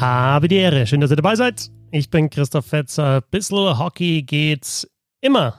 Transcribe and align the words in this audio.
Habe 0.00 0.48
die 0.48 0.56
Ehre. 0.56 0.86
Schön, 0.86 1.00
dass 1.00 1.10
ihr 1.10 1.16
dabei 1.16 1.36
seid. 1.36 1.70
Ich 1.90 2.10
bin 2.10 2.28
Christoph 2.28 2.66
Fetzer. 2.66 3.22
Bissl 3.22 3.78
Hockey 3.78 4.22
geht's 4.24 4.86
immer. 5.22 5.54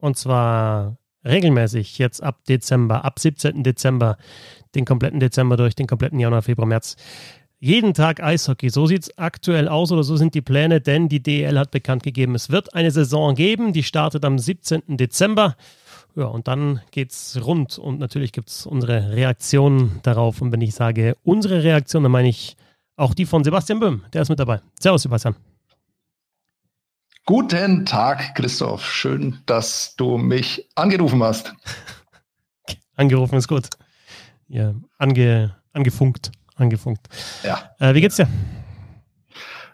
Und 0.00 0.16
zwar 0.16 0.96
regelmäßig 1.22 1.98
jetzt 1.98 2.22
ab 2.22 2.44
Dezember, 2.48 3.04
ab 3.04 3.18
17. 3.18 3.62
Dezember, 3.62 4.16
den 4.74 4.86
kompletten 4.86 5.20
Dezember 5.20 5.58
durch, 5.58 5.74
den 5.74 5.86
kompletten 5.86 6.18
Januar, 6.18 6.40
Februar, 6.40 6.66
März. 6.66 6.96
Jeden 7.58 7.92
Tag 7.92 8.22
Eishockey. 8.22 8.70
So 8.70 8.86
sieht 8.86 9.02
es 9.02 9.18
aktuell 9.18 9.68
aus 9.68 9.92
oder 9.92 10.02
so 10.02 10.16
sind 10.16 10.34
die 10.34 10.40
Pläne, 10.40 10.80
denn 10.80 11.10
die 11.10 11.22
DEL 11.22 11.58
hat 11.58 11.70
bekannt 11.70 12.02
gegeben, 12.04 12.34
es 12.36 12.48
wird 12.48 12.72
eine 12.74 12.90
Saison 12.90 13.34
geben, 13.34 13.74
die 13.74 13.82
startet 13.82 14.24
am 14.24 14.38
17. 14.38 14.96
Dezember. 14.96 15.56
Ja, 16.16 16.24
und 16.24 16.48
dann 16.48 16.80
geht's 16.90 17.38
rund 17.44 17.76
und 17.76 17.98
natürlich 17.98 18.32
gibt 18.32 18.48
es 18.48 18.64
unsere 18.64 19.12
Reaktion 19.12 20.00
darauf. 20.04 20.40
Und 20.40 20.52
wenn 20.52 20.62
ich 20.62 20.74
sage 20.74 21.16
unsere 21.22 21.62
Reaktion, 21.62 22.02
dann 22.04 22.12
meine 22.12 22.30
ich 22.30 22.56
auch 22.98 23.14
die 23.14 23.24
von 23.24 23.44
Sebastian 23.44 23.80
Böhm, 23.80 24.04
der 24.12 24.22
ist 24.22 24.28
mit 24.28 24.38
dabei. 24.38 24.60
Servus, 24.78 25.02
Sebastian. 25.02 25.36
Guten 27.24 27.86
Tag, 27.86 28.34
Christoph. 28.34 28.84
Schön, 28.84 29.38
dass 29.46 29.94
du 29.96 30.18
mich 30.18 30.68
angerufen 30.74 31.22
hast. 31.22 31.54
angerufen 32.96 33.36
ist 33.36 33.48
gut. 33.48 33.68
Ja, 34.48 34.74
ange, 34.98 35.54
angefunkt. 35.72 36.32
Angefunkt. 36.56 37.06
Ja. 37.44 37.70
Äh, 37.78 37.94
wie 37.94 38.00
geht's 38.00 38.16
dir? 38.16 38.28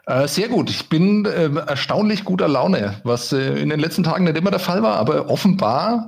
Äh, 0.07 0.27
sehr 0.27 0.49
gut. 0.49 0.69
Ich 0.69 0.87
bin 0.87 1.25
äh, 1.25 1.49
erstaunlich 1.67 2.25
guter 2.25 2.47
Laune, 2.47 3.01
was 3.03 3.33
äh, 3.33 3.59
in 3.59 3.69
den 3.69 3.79
letzten 3.79 4.03
Tagen 4.03 4.25
nicht 4.25 4.37
immer 4.37 4.51
der 4.51 4.59
Fall 4.59 4.83
war, 4.83 4.97
aber 4.97 5.29
offenbar 5.29 6.07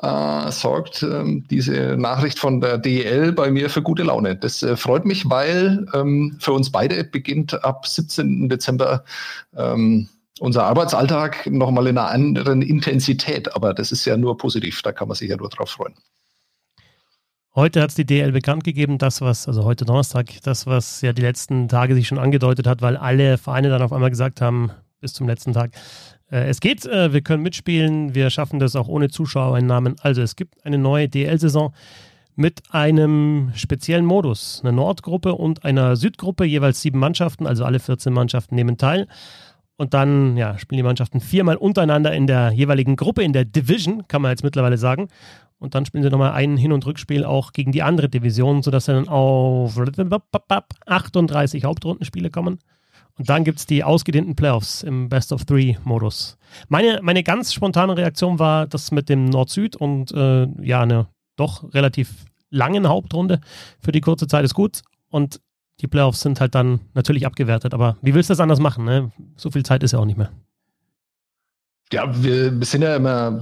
äh, 0.00 0.50
sorgt 0.50 1.02
ähm, 1.02 1.44
diese 1.50 1.96
Nachricht 1.98 2.38
von 2.38 2.62
der 2.62 2.78
DEL 2.78 3.32
bei 3.32 3.50
mir 3.50 3.68
für 3.68 3.82
gute 3.82 4.04
Laune. 4.04 4.36
Das 4.36 4.62
äh, 4.62 4.76
freut 4.76 5.04
mich, 5.04 5.28
weil 5.28 5.86
ähm, 5.92 6.38
für 6.40 6.52
uns 6.52 6.72
beide 6.72 7.04
beginnt 7.04 7.62
ab 7.62 7.86
17. 7.86 8.48
Dezember 8.48 9.04
ähm, 9.54 10.08
unser 10.40 10.64
Arbeitsalltag 10.64 11.46
nochmal 11.46 11.88
in 11.88 11.98
einer 11.98 12.08
anderen 12.08 12.62
Intensität. 12.62 13.54
Aber 13.54 13.74
das 13.74 13.92
ist 13.92 14.06
ja 14.06 14.16
nur 14.16 14.38
positiv, 14.38 14.80
da 14.80 14.92
kann 14.92 15.08
man 15.08 15.16
sich 15.16 15.28
ja 15.28 15.36
nur 15.36 15.50
drauf 15.50 15.70
freuen. 15.70 15.94
Heute 17.56 17.80
hat 17.80 17.88
es 17.88 17.94
die 17.94 18.04
DL 18.04 18.32
bekannt 18.32 18.64
gegeben, 18.64 18.98
das 18.98 19.22
was, 19.22 19.48
also 19.48 19.64
heute 19.64 19.86
Donnerstag, 19.86 20.26
das 20.42 20.66
was 20.66 21.00
ja 21.00 21.14
die 21.14 21.22
letzten 21.22 21.68
Tage 21.68 21.94
sich 21.94 22.06
schon 22.06 22.18
angedeutet 22.18 22.66
hat, 22.66 22.82
weil 22.82 22.98
alle 22.98 23.38
Vereine 23.38 23.70
dann 23.70 23.80
auf 23.80 23.94
einmal 23.94 24.10
gesagt 24.10 24.42
haben, 24.42 24.72
bis 25.00 25.14
zum 25.14 25.26
letzten 25.26 25.54
Tag, 25.54 25.70
äh, 26.30 26.50
es 26.50 26.60
geht, 26.60 26.84
äh, 26.84 27.14
wir 27.14 27.22
können 27.22 27.42
mitspielen, 27.42 28.14
wir 28.14 28.28
schaffen 28.28 28.58
das 28.58 28.76
auch 28.76 28.88
ohne 28.88 29.08
Zuschauereinnahmen. 29.08 29.96
Also 30.02 30.20
es 30.20 30.36
gibt 30.36 30.66
eine 30.66 30.76
neue 30.76 31.08
DL-Saison 31.08 31.72
mit 32.34 32.60
einem 32.72 33.52
speziellen 33.54 34.04
Modus, 34.04 34.60
einer 34.62 34.72
Nordgruppe 34.72 35.34
und 35.34 35.64
einer 35.64 35.96
Südgruppe, 35.96 36.44
jeweils 36.44 36.82
sieben 36.82 36.98
Mannschaften, 36.98 37.46
also 37.46 37.64
alle 37.64 37.78
14 37.78 38.12
Mannschaften 38.12 38.54
nehmen 38.54 38.76
teil. 38.76 39.06
Und 39.78 39.94
dann 39.94 40.36
ja, 40.36 40.58
spielen 40.58 40.78
die 40.78 40.82
Mannschaften 40.82 41.20
viermal 41.20 41.56
untereinander 41.56 42.12
in 42.12 42.26
der 42.26 42.50
jeweiligen 42.50 42.96
Gruppe, 42.96 43.22
in 43.22 43.32
der 43.32 43.46
Division, 43.46 44.06
kann 44.08 44.20
man 44.20 44.30
jetzt 44.30 44.44
mittlerweile 44.44 44.76
sagen. 44.76 45.08
Und 45.58 45.74
dann 45.74 45.86
spielen 45.86 46.02
sie 46.02 46.10
nochmal 46.10 46.32
ein 46.32 46.56
Hin- 46.56 46.72
und 46.72 46.84
Rückspiel 46.84 47.24
auch 47.24 47.52
gegen 47.52 47.72
die 47.72 47.82
andere 47.82 48.08
Division, 48.08 48.62
sodass 48.62 48.86
sie 48.86 48.92
dann 48.92 49.08
auf 49.08 49.78
38 50.86 51.64
Hauptrundenspiele 51.64 52.30
kommen. 52.30 52.58
Und 53.18 53.30
dann 53.30 53.44
gibt 53.44 53.58
es 53.58 53.66
die 53.66 53.82
ausgedehnten 53.82 54.36
Playoffs 54.36 54.82
im 54.82 55.08
Best 55.08 55.32
of 55.32 55.46
Three-Modus. 55.46 56.36
Meine, 56.68 57.00
meine 57.02 57.22
ganz 57.22 57.54
spontane 57.54 57.96
Reaktion 57.96 58.38
war 58.38 58.66
das 58.66 58.90
mit 58.90 59.08
dem 59.08 59.24
Nord-Süd 59.24 59.76
und 59.76 60.12
äh, 60.12 60.46
ja, 60.60 60.82
eine 60.82 61.08
doch 61.36 61.72
relativ 61.72 62.26
langen 62.50 62.88
Hauptrunde 62.88 63.40
für 63.80 63.92
die 63.92 64.02
kurze 64.02 64.26
Zeit 64.26 64.44
ist 64.44 64.54
gut. 64.54 64.82
Und 65.08 65.40
die 65.80 65.86
Playoffs 65.86 66.20
sind 66.20 66.40
halt 66.40 66.54
dann 66.54 66.80
natürlich 66.94 67.26
abgewertet. 67.26 67.74
Aber 67.74 67.96
wie 68.02 68.14
willst 68.14 68.28
du 68.30 68.32
das 68.32 68.40
anders 68.40 68.60
machen? 68.60 68.84
Ne? 68.84 69.12
So 69.36 69.50
viel 69.50 69.64
Zeit 69.64 69.82
ist 69.82 69.92
ja 69.92 69.98
auch 69.98 70.04
nicht 70.04 70.18
mehr. 70.18 70.30
Ja, 71.92 72.10
wir 72.22 72.52
sind 72.62 72.82
ja 72.82 72.96
immer 72.96 73.38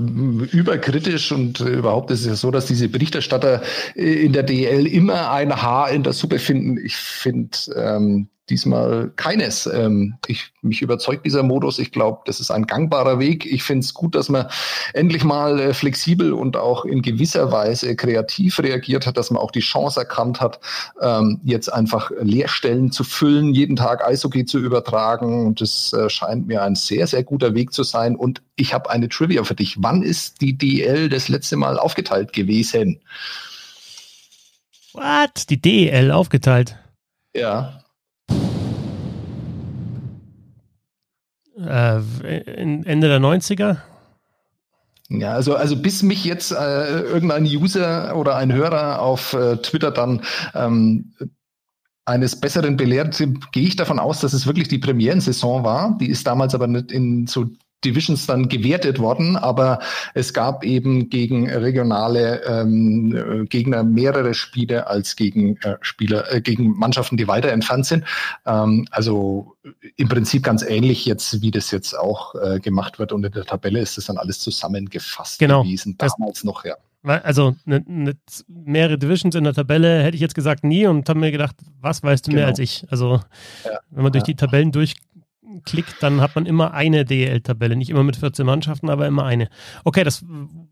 überkritisch 0.53 1.33
und 1.33 1.61
überhaupt 1.61 2.11
ist 2.11 2.21
es 2.21 2.27
ja 2.27 2.35
so, 2.35 2.51
dass 2.51 2.67
diese 2.67 2.91
Berichterstatter 2.91 3.63
in 3.95 4.35
der 4.35 4.43
DL 4.43 4.87
immer 4.87 5.31
ein 5.31 5.63
Haar 5.63 5.91
in 5.91 6.03
der 6.03 6.13
Suppe 6.13 6.39
finden. 6.39 6.77
Ich 6.77 6.95
finde, 6.95 7.57
ähm, 7.75 8.29
diesmal 8.51 9.11
keines. 9.17 9.67
Ähm, 9.67 10.17
ich, 10.27 10.53
mich 10.63 10.83
überzeugt 10.83 11.25
dieser 11.25 11.43
Modus. 11.43 11.79
Ich 11.79 11.93
glaube, 11.93 12.21
das 12.27 12.41
ist 12.41 12.51
ein 12.51 12.67
gangbarer 12.67 13.19
Weg. 13.19 13.47
Ich 13.47 13.63
finde 13.63 13.85
es 13.85 13.95
gut, 13.95 14.15
dass 14.15 14.29
man 14.29 14.47
endlich 14.93 15.25
mal 15.25 15.59
äh, 15.59 15.75
flexibel 15.75 16.33
und 16.33 16.57
auch 16.57 16.85
in 16.85 17.03
gewisser 17.03 17.53
Weise 17.53 17.97
kreativ 17.97 18.59
reagiert 18.59 19.07
hat, 19.07 19.17
dass 19.17 19.31
man 19.31 19.41
auch 19.41 19.51
die 19.51 19.61
Chance 19.61 20.01
erkannt 20.01 20.41
hat, 20.41 20.61
ähm, 21.01 21.41
jetzt 21.45 21.73
einfach 21.73 22.11
Leerstellen 22.21 22.93
zu 22.93 23.05
füllen, 23.05 23.55
jeden 23.55 23.77
Tag 23.77 24.07
Eishockey 24.07 24.45
zu 24.45 24.59
übertragen. 24.59 25.47
Und 25.47 25.61
das 25.61 25.93
äh, 25.93 26.11
scheint 26.11 26.47
mir 26.47 26.63
ein 26.63 26.75
sehr, 26.75 27.07
sehr 27.07 27.23
guter 27.23 27.55
Weg 27.55 27.73
zu 27.73 27.83
sein. 27.83 28.15
Und 28.15 28.43
ich 28.57 28.75
habe 28.75 28.91
eine 28.91 29.09
Trivia 29.09 29.45
für 29.45 29.55
dich. 29.55 29.77
Wann 29.79 30.03
ist 30.03 30.41
die 30.41 30.57
DL 30.57 31.09
das 31.09 31.29
letzte 31.29 31.57
Mal 31.57 31.79
aufgeteilt 31.79 32.33
gewesen? 32.33 33.01
What? 34.93 35.51
Die 35.51 35.61
DL 35.61 36.13
aufgeteilt? 36.13 36.77
Ja. 37.35 37.84
Äh, 41.57 42.01
Ende 42.57 43.09
der 43.09 43.21
90er? 43.21 43.79
Ja, 45.09 45.33
also, 45.33 45.55
also 45.55 45.77
bis 45.77 46.03
mich 46.03 46.25
jetzt 46.25 46.51
äh, 46.53 47.01
irgendein 47.01 47.45
User 47.45 48.17
oder 48.17 48.37
ein 48.37 48.53
Hörer 48.53 49.01
auf 49.01 49.35
äh, 49.35 49.57
Twitter 49.59 49.91
dann 49.91 50.23
ähm, 50.55 51.13
eines 52.07 52.41
Besseren 52.41 52.77
belehrt, 52.77 53.23
gehe 53.53 53.67
ich 53.67 53.77
davon 53.77 53.99
aus, 53.99 54.21
dass 54.21 54.33
es 54.33 54.47
wirklich 54.47 54.69
die 54.69 54.79
Premierensaison 54.79 55.65
war. 55.65 55.97
Die 56.01 56.09
ist 56.09 56.27
damals 56.27 56.55
aber 56.55 56.67
nicht 56.67 56.91
in 56.93 57.27
so 57.27 57.47
Divisions 57.85 58.27
dann 58.27 58.49
gewertet 58.49 58.99
worden, 58.99 59.37
aber 59.37 59.79
es 60.15 60.33
gab 60.33 60.65
eben 60.65 61.11
gegen 61.11 61.51
regionale 61.51 62.43
ähm, 62.45 63.15
äh, 63.15 63.45
Gegner 63.47 63.85
mehrere 63.85 64.35
Spiele 64.35 64.87
als 64.87 65.17
gegen 65.17 65.57
äh, 65.59 65.77
Spieler, 65.81 66.33
äh, 66.33 66.41
gegen 66.41 66.77
Mannschaften, 66.77 67.17
die 67.17 67.29
weiter 67.29 67.51
entfernt 67.51 67.87
sind. 67.87 68.05
Ähm, 68.47 68.87
also 68.91 69.57
im 69.97 70.09
Prinzip 70.09 70.43
ganz 70.43 70.63
ähnlich 70.63 71.07
jetzt, 71.07 71.43
wie 71.43 71.51
das 71.51 71.71
jetzt 71.71 71.99
auch 71.99 72.35
äh, 72.35 72.61
gemacht 72.61 72.99
wird. 72.99 73.13
Und 73.13 73.25
in 73.25 73.33
der 73.33 73.45
Tabelle 73.45 73.81
ist 73.81 73.97
das 73.97 74.07
dann 74.07 74.19
alles 74.19 74.41
zusammengefasst 74.41 75.39
genau. 75.39 75.63
gewesen, 75.63 75.97
damals 75.99 76.37
das, 76.37 76.45
noch, 76.45 76.65
ja. 76.65 76.75
Also 77.05 77.55
ne, 77.67 77.85
ne, 77.87 78.17
mehrere 78.49 78.97
Divisions 78.97 79.35
in 79.35 79.45
der 79.45 79.53
Tabelle 79.53 80.03
hätte 80.03 80.15
ich 80.15 80.23
jetzt 80.23 80.35
gesagt 80.35 80.65
nie 80.65 80.87
und 80.87 81.07
habe 81.07 81.21
mir 81.21 81.31
gedacht, 81.31 81.55
was 81.81 82.03
weißt 82.03 82.27
du 82.27 82.31
genau. 82.31 82.41
mehr 82.41 82.47
als 82.49 82.59
ich? 82.59 82.87
Also 82.89 83.21
ja, 83.65 83.79
wenn 83.91 84.05
man 84.05 84.13
durch 84.13 84.25
die 84.25 84.37
Tabellen 84.37 84.73
durch 84.73 84.95
klickt, 85.63 85.97
dann 86.01 86.21
hat 86.21 86.35
man 86.35 86.47
immer 86.47 86.75
eine 86.75 87.05
DEL-Tabelle. 87.05 87.77
Nicht 87.77 87.91
immer 87.91 88.03
mit 88.03 88.17
14 88.17 88.45
Mannschaften, 88.45 88.91
aber 88.91 89.07
immer 89.07 89.25
eine. 89.25 89.49
Okay, 89.85 90.05
das 90.05 90.25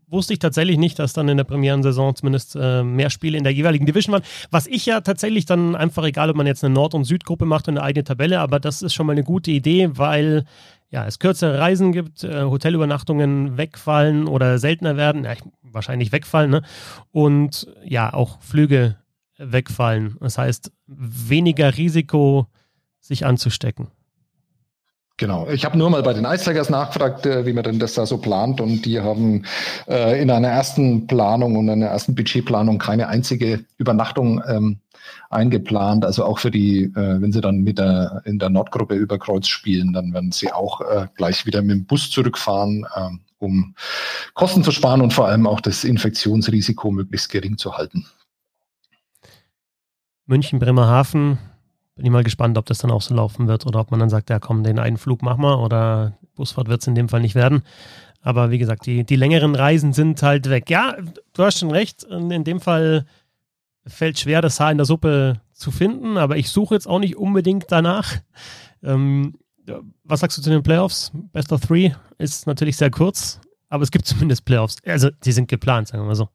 wusste 0.07 0.33
ich 0.33 0.39
tatsächlich 0.39 0.77
nicht, 0.77 0.99
dass 0.99 1.13
dann 1.13 1.29
in 1.29 1.37
der 1.37 1.43
Premierensaison 1.43 2.15
zumindest 2.15 2.55
äh, 2.59 2.83
mehr 2.83 3.09
Spiele 3.09 3.37
in 3.37 3.43
der 3.43 3.53
jeweiligen 3.53 3.85
Division 3.85 4.13
waren. 4.13 4.23
Was 4.51 4.67
ich 4.67 4.85
ja 4.85 5.01
tatsächlich 5.01 5.45
dann 5.45 5.75
einfach, 5.75 6.03
egal 6.03 6.29
ob 6.29 6.35
man 6.35 6.47
jetzt 6.47 6.63
eine 6.63 6.73
Nord- 6.73 6.93
und 6.93 7.05
Südgruppe 7.05 7.45
macht 7.45 7.67
und 7.67 7.77
eine 7.77 7.85
eigene 7.85 8.03
Tabelle, 8.03 8.39
aber 8.39 8.59
das 8.59 8.81
ist 8.81 8.93
schon 8.93 9.05
mal 9.05 9.13
eine 9.13 9.23
gute 9.23 9.51
Idee, 9.51 9.89
weil 9.93 10.45
ja, 10.89 11.07
es 11.07 11.17
kürzere 11.17 11.57
Reisen 11.57 11.91
gibt, 11.91 12.23
äh, 12.23 12.43
Hotelübernachtungen 12.43 13.57
wegfallen 13.57 14.27
oder 14.27 14.59
seltener 14.59 14.95
werden, 14.95 15.23
ja, 15.23 15.33
wahrscheinlich 15.63 16.11
wegfallen, 16.11 16.51
ne? 16.51 16.61
Und 17.11 17.67
ja, 17.83 18.13
auch 18.13 18.39
Flüge 18.41 18.97
wegfallen. 19.39 20.17
Das 20.19 20.37
heißt, 20.37 20.71
weniger 20.85 21.75
Risiko, 21.77 22.47
sich 22.99 23.25
anzustecken. 23.25 23.87
Genau. 25.17 25.47
Ich 25.47 25.63
habe 25.63 25.77
nur 25.77 25.91
mal 25.91 26.01
bei 26.01 26.13
den 26.13 26.25
Ice 26.25 26.43
Tigers 26.43 26.69
nachgefragt, 26.71 27.25
äh, 27.25 27.45
wie 27.45 27.53
man 27.53 27.63
denn 27.63 27.77
das 27.77 27.93
da 27.93 28.05
so 28.05 28.17
plant. 28.17 28.59
Und 28.59 28.83
die 28.85 28.99
haben 28.99 29.43
äh, 29.87 30.19
in 30.19 30.31
einer 30.31 30.47
ersten 30.47 31.05
Planung 31.05 31.55
und 31.55 31.69
einer 31.69 31.85
ersten 31.85 32.15
Budgetplanung 32.15 32.79
keine 32.79 33.07
einzige 33.07 33.63
Übernachtung 33.77 34.41
ähm, 34.47 34.79
eingeplant. 35.29 36.03
Also 36.03 36.25
auch 36.25 36.39
für 36.39 36.49
die, 36.49 36.85
äh, 36.85 37.21
wenn 37.21 37.31
sie 37.31 37.41
dann 37.41 37.59
mit 37.59 37.77
der 37.77 38.23
in 38.25 38.39
der 38.39 38.49
Nordgruppe 38.49 38.95
über 38.95 39.19
Kreuz 39.19 39.47
spielen, 39.47 39.93
dann 39.93 40.13
werden 40.13 40.31
sie 40.31 40.51
auch 40.51 40.81
äh, 40.81 41.07
gleich 41.15 41.45
wieder 41.45 41.61
mit 41.61 41.71
dem 41.71 41.85
Bus 41.85 42.09
zurückfahren, 42.09 42.87
äh, 42.95 43.09
um 43.37 43.75
Kosten 44.33 44.63
zu 44.63 44.71
sparen 44.71 45.01
und 45.01 45.13
vor 45.13 45.27
allem 45.27 45.45
auch 45.45 45.61
das 45.61 45.83
Infektionsrisiko 45.83 46.89
möglichst 46.89 47.29
gering 47.29 47.59
zu 47.59 47.77
halten. 47.77 48.07
München, 50.25 50.57
Bremerhaven, 50.57 51.37
bin 51.95 52.05
ich 52.05 52.11
mal 52.11 52.23
gespannt, 52.23 52.57
ob 52.57 52.65
das 52.65 52.79
dann 52.79 52.91
auch 52.91 53.01
so 53.01 53.13
laufen 53.13 53.47
wird 53.47 53.65
oder 53.65 53.79
ob 53.79 53.91
man 53.91 53.99
dann 53.99 54.09
sagt, 54.09 54.29
ja 54.29 54.39
komm, 54.39 54.63
den 54.63 54.79
einen 54.79 54.97
Flug 54.97 55.21
machen 55.21 55.41
wir 55.41 55.59
oder 55.59 56.13
Busfahrt 56.35 56.67
wird 56.67 56.81
es 56.81 56.87
in 56.87 56.95
dem 56.95 57.09
Fall 57.09 57.21
nicht 57.21 57.35
werden. 57.35 57.61
Aber 58.21 58.51
wie 58.51 58.57
gesagt, 58.57 58.85
die, 58.85 59.03
die 59.03 59.15
längeren 59.15 59.53
Reisen 59.53 59.93
sind 59.93 60.21
halt 60.23 60.49
weg. 60.49 60.69
Ja, 60.69 60.95
du 61.33 61.43
hast 61.43 61.59
schon 61.59 61.71
recht. 61.71 62.03
In 62.03 62.43
dem 62.43 62.61
Fall 62.61 63.05
fällt 63.85 64.17
schwer, 64.17 64.41
das 64.41 64.59
Haar 64.59 64.71
in 64.71 64.77
der 64.77 64.85
Suppe 64.85 65.41
zu 65.51 65.71
finden, 65.71 66.17
aber 66.17 66.37
ich 66.37 66.49
suche 66.49 66.73
jetzt 66.73 66.87
auch 66.87 66.99
nicht 66.99 67.17
unbedingt 67.17 67.65
danach. 67.69 68.15
Ähm, 68.81 69.35
was 70.03 70.21
sagst 70.21 70.37
du 70.37 70.41
zu 70.41 70.49
den 70.49 70.63
Playoffs? 70.63 71.11
Best 71.31 71.51
of 71.51 71.61
Three 71.61 71.91
ist 72.17 72.47
natürlich 72.47 72.77
sehr 72.77 72.91
kurz, 72.91 73.39
aber 73.69 73.83
es 73.83 73.91
gibt 73.91 74.05
zumindest 74.05 74.45
Playoffs. 74.45 74.77
Also, 74.85 75.09
die 75.09 75.31
sind 75.31 75.47
geplant, 75.47 75.89
sagen 75.89 76.03
wir 76.03 76.07
mal 76.07 76.15
so. 76.15 76.29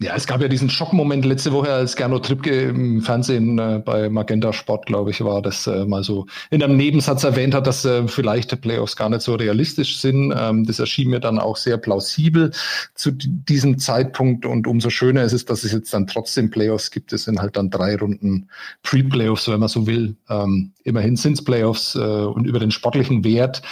Ja, 0.00 0.14
es 0.14 0.28
gab 0.28 0.40
ja 0.40 0.46
diesen 0.46 0.70
Schockmoment 0.70 1.24
letzte 1.24 1.52
Woche, 1.52 1.72
als 1.72 1.96
Gernot 1.96 2.24
Trippke 2.24 2.68
im 2.68 3.02
Fernsehen 3.02 3.58
äh, 3.58 3.82
bei 3.84 4.08
Magenta 4.08 4.52
Sport, 4.52 4.86
glaube 4.86 5.10
ich, 5.10 5.24
war, 5.24 5.42
das 5.42 5.66
äh, 5.66 5.86
mal 5.86 6.04
so 6.04 6.26
in 6.50 6.62
einem 6.62 6.76
Nebensatz 6.76 7.24
erwähnt 7.24 7.52
hat, 7.52 7.66
dass 7.66 7.84
äh, 7.84 8.06
vielleicht 8.06 8.52
die 8.52 8.56
Playoffs 8.56 8.94
gar 8.94 9.08
nicht 9.08 9.22
so 9.22 9.34
realistisch 9.34 9.98
sind. 9.98 10.32
Ähm, 10.38 10.64
das 10.64 10.78
erschien 10.78 11.10
mir 11.10 11.18
dann 11.18 11.40
auch 11.40 11.56
sehr 11.56 11.78
plausibel 11.78 12.52
zu 12.94 13.10
diesem 13.10 13.80
Zeitpunkt 13.80 14.46
und 14.46 14.68
umso 14.68 14.88
schöner 14.88 15.24
ist 15.24 15.32
es, 15.32 15.46
dass 15.46 15.64
es 15.64 15.72
jetzt 15.72 15.92
dann 15.92 16.06
trotzdem 16.06 16.48
Playoffs 16.48 16.92
gibt. 16.92 17.12
Es 17.12 17.24
sind 17.24 17.40
halt 17.40 17.56
dann 17.56 17.68
drei 17.68 17.96
Runden 17.96 18.50
Pre-Playoffs, 18.84 19.48
wenn 19.48 19.58
man 19.58 19.68
so 19.68 19.88
will. 19.88 20.14
Ähm, 20.30 20.74
immerhin 20.84 21.16
sind 21.16 21.32
es 21.32 21.42
Playoffs 21.42 21.96
äh, 21.96 21.98
und 21.98 22.46
über 22.46 22.60
den 22.60 22.70
sportlichen 22.70 23.24
Wert, 23.24 23.62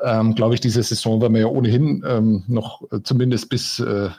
ähm, 0.00 0.36
glaube 0.36 0.54
ich, 0.54 0.60
diese 0.60 0.80
Saison 0.80 1.20
werden 1.20 1.34
wir 1.34 1.40
ja 1.40 1.48
ohnehin 1.48 2.04
ähm, 2.06 2.44
noch 2.46 2.82
äh, 2.92 3.02
zumindest 3.02 3.48
bis 3.48 3.80
äh, 3.80 4.10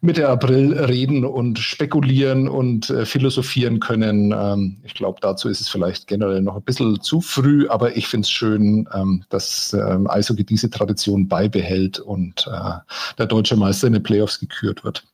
Mitte 0.00 0.28
April 0.28 0.72
reden 0.72 1.24
und 1.24 1.58
spekulieren 1.58 2.48
und 2.48 2.90
äh, 2.90 3.04
philosophieren 3.04 3.80
können. 3.80 4.32
Ähm, 4.36 4.78
ich 4.84 4.94
glaube, 4.94 5.18
dazu 5.20 5.48
ist 5.48 5.60
es 5.60 5.68
vielleicht 5.68 6.06
generell 6.06 6.42
noch 6.42 6.56
ein 6.56 6.62
bisschen 6.62 7.00
zu 7.00 7.20
früh, 7.20 7.68
aber 7.68 7.96
ich 7.96 8.06
finde 8.06 8.24
es 8.24 8.30
schön, 8.30 8.88
ähm, 8.94 9.24
dass 9.28 9.72
ähm, 9.72 10.08
Eishockey 10.08 10.44
diese 10.44 10.70
Tradition 10.70 11.28
beibehält 11.28 11.98
und 11.98 12.46
äh, 12.46 12.72
der 13.18 13.26
deutsche 13.26 13.56
Meister 13.56 13.86
in 13.86 13.94
den 13.94 14.02
Playoffs 14.02 14.40
gekürt 14.40 14.84
wird. 14.84 15.04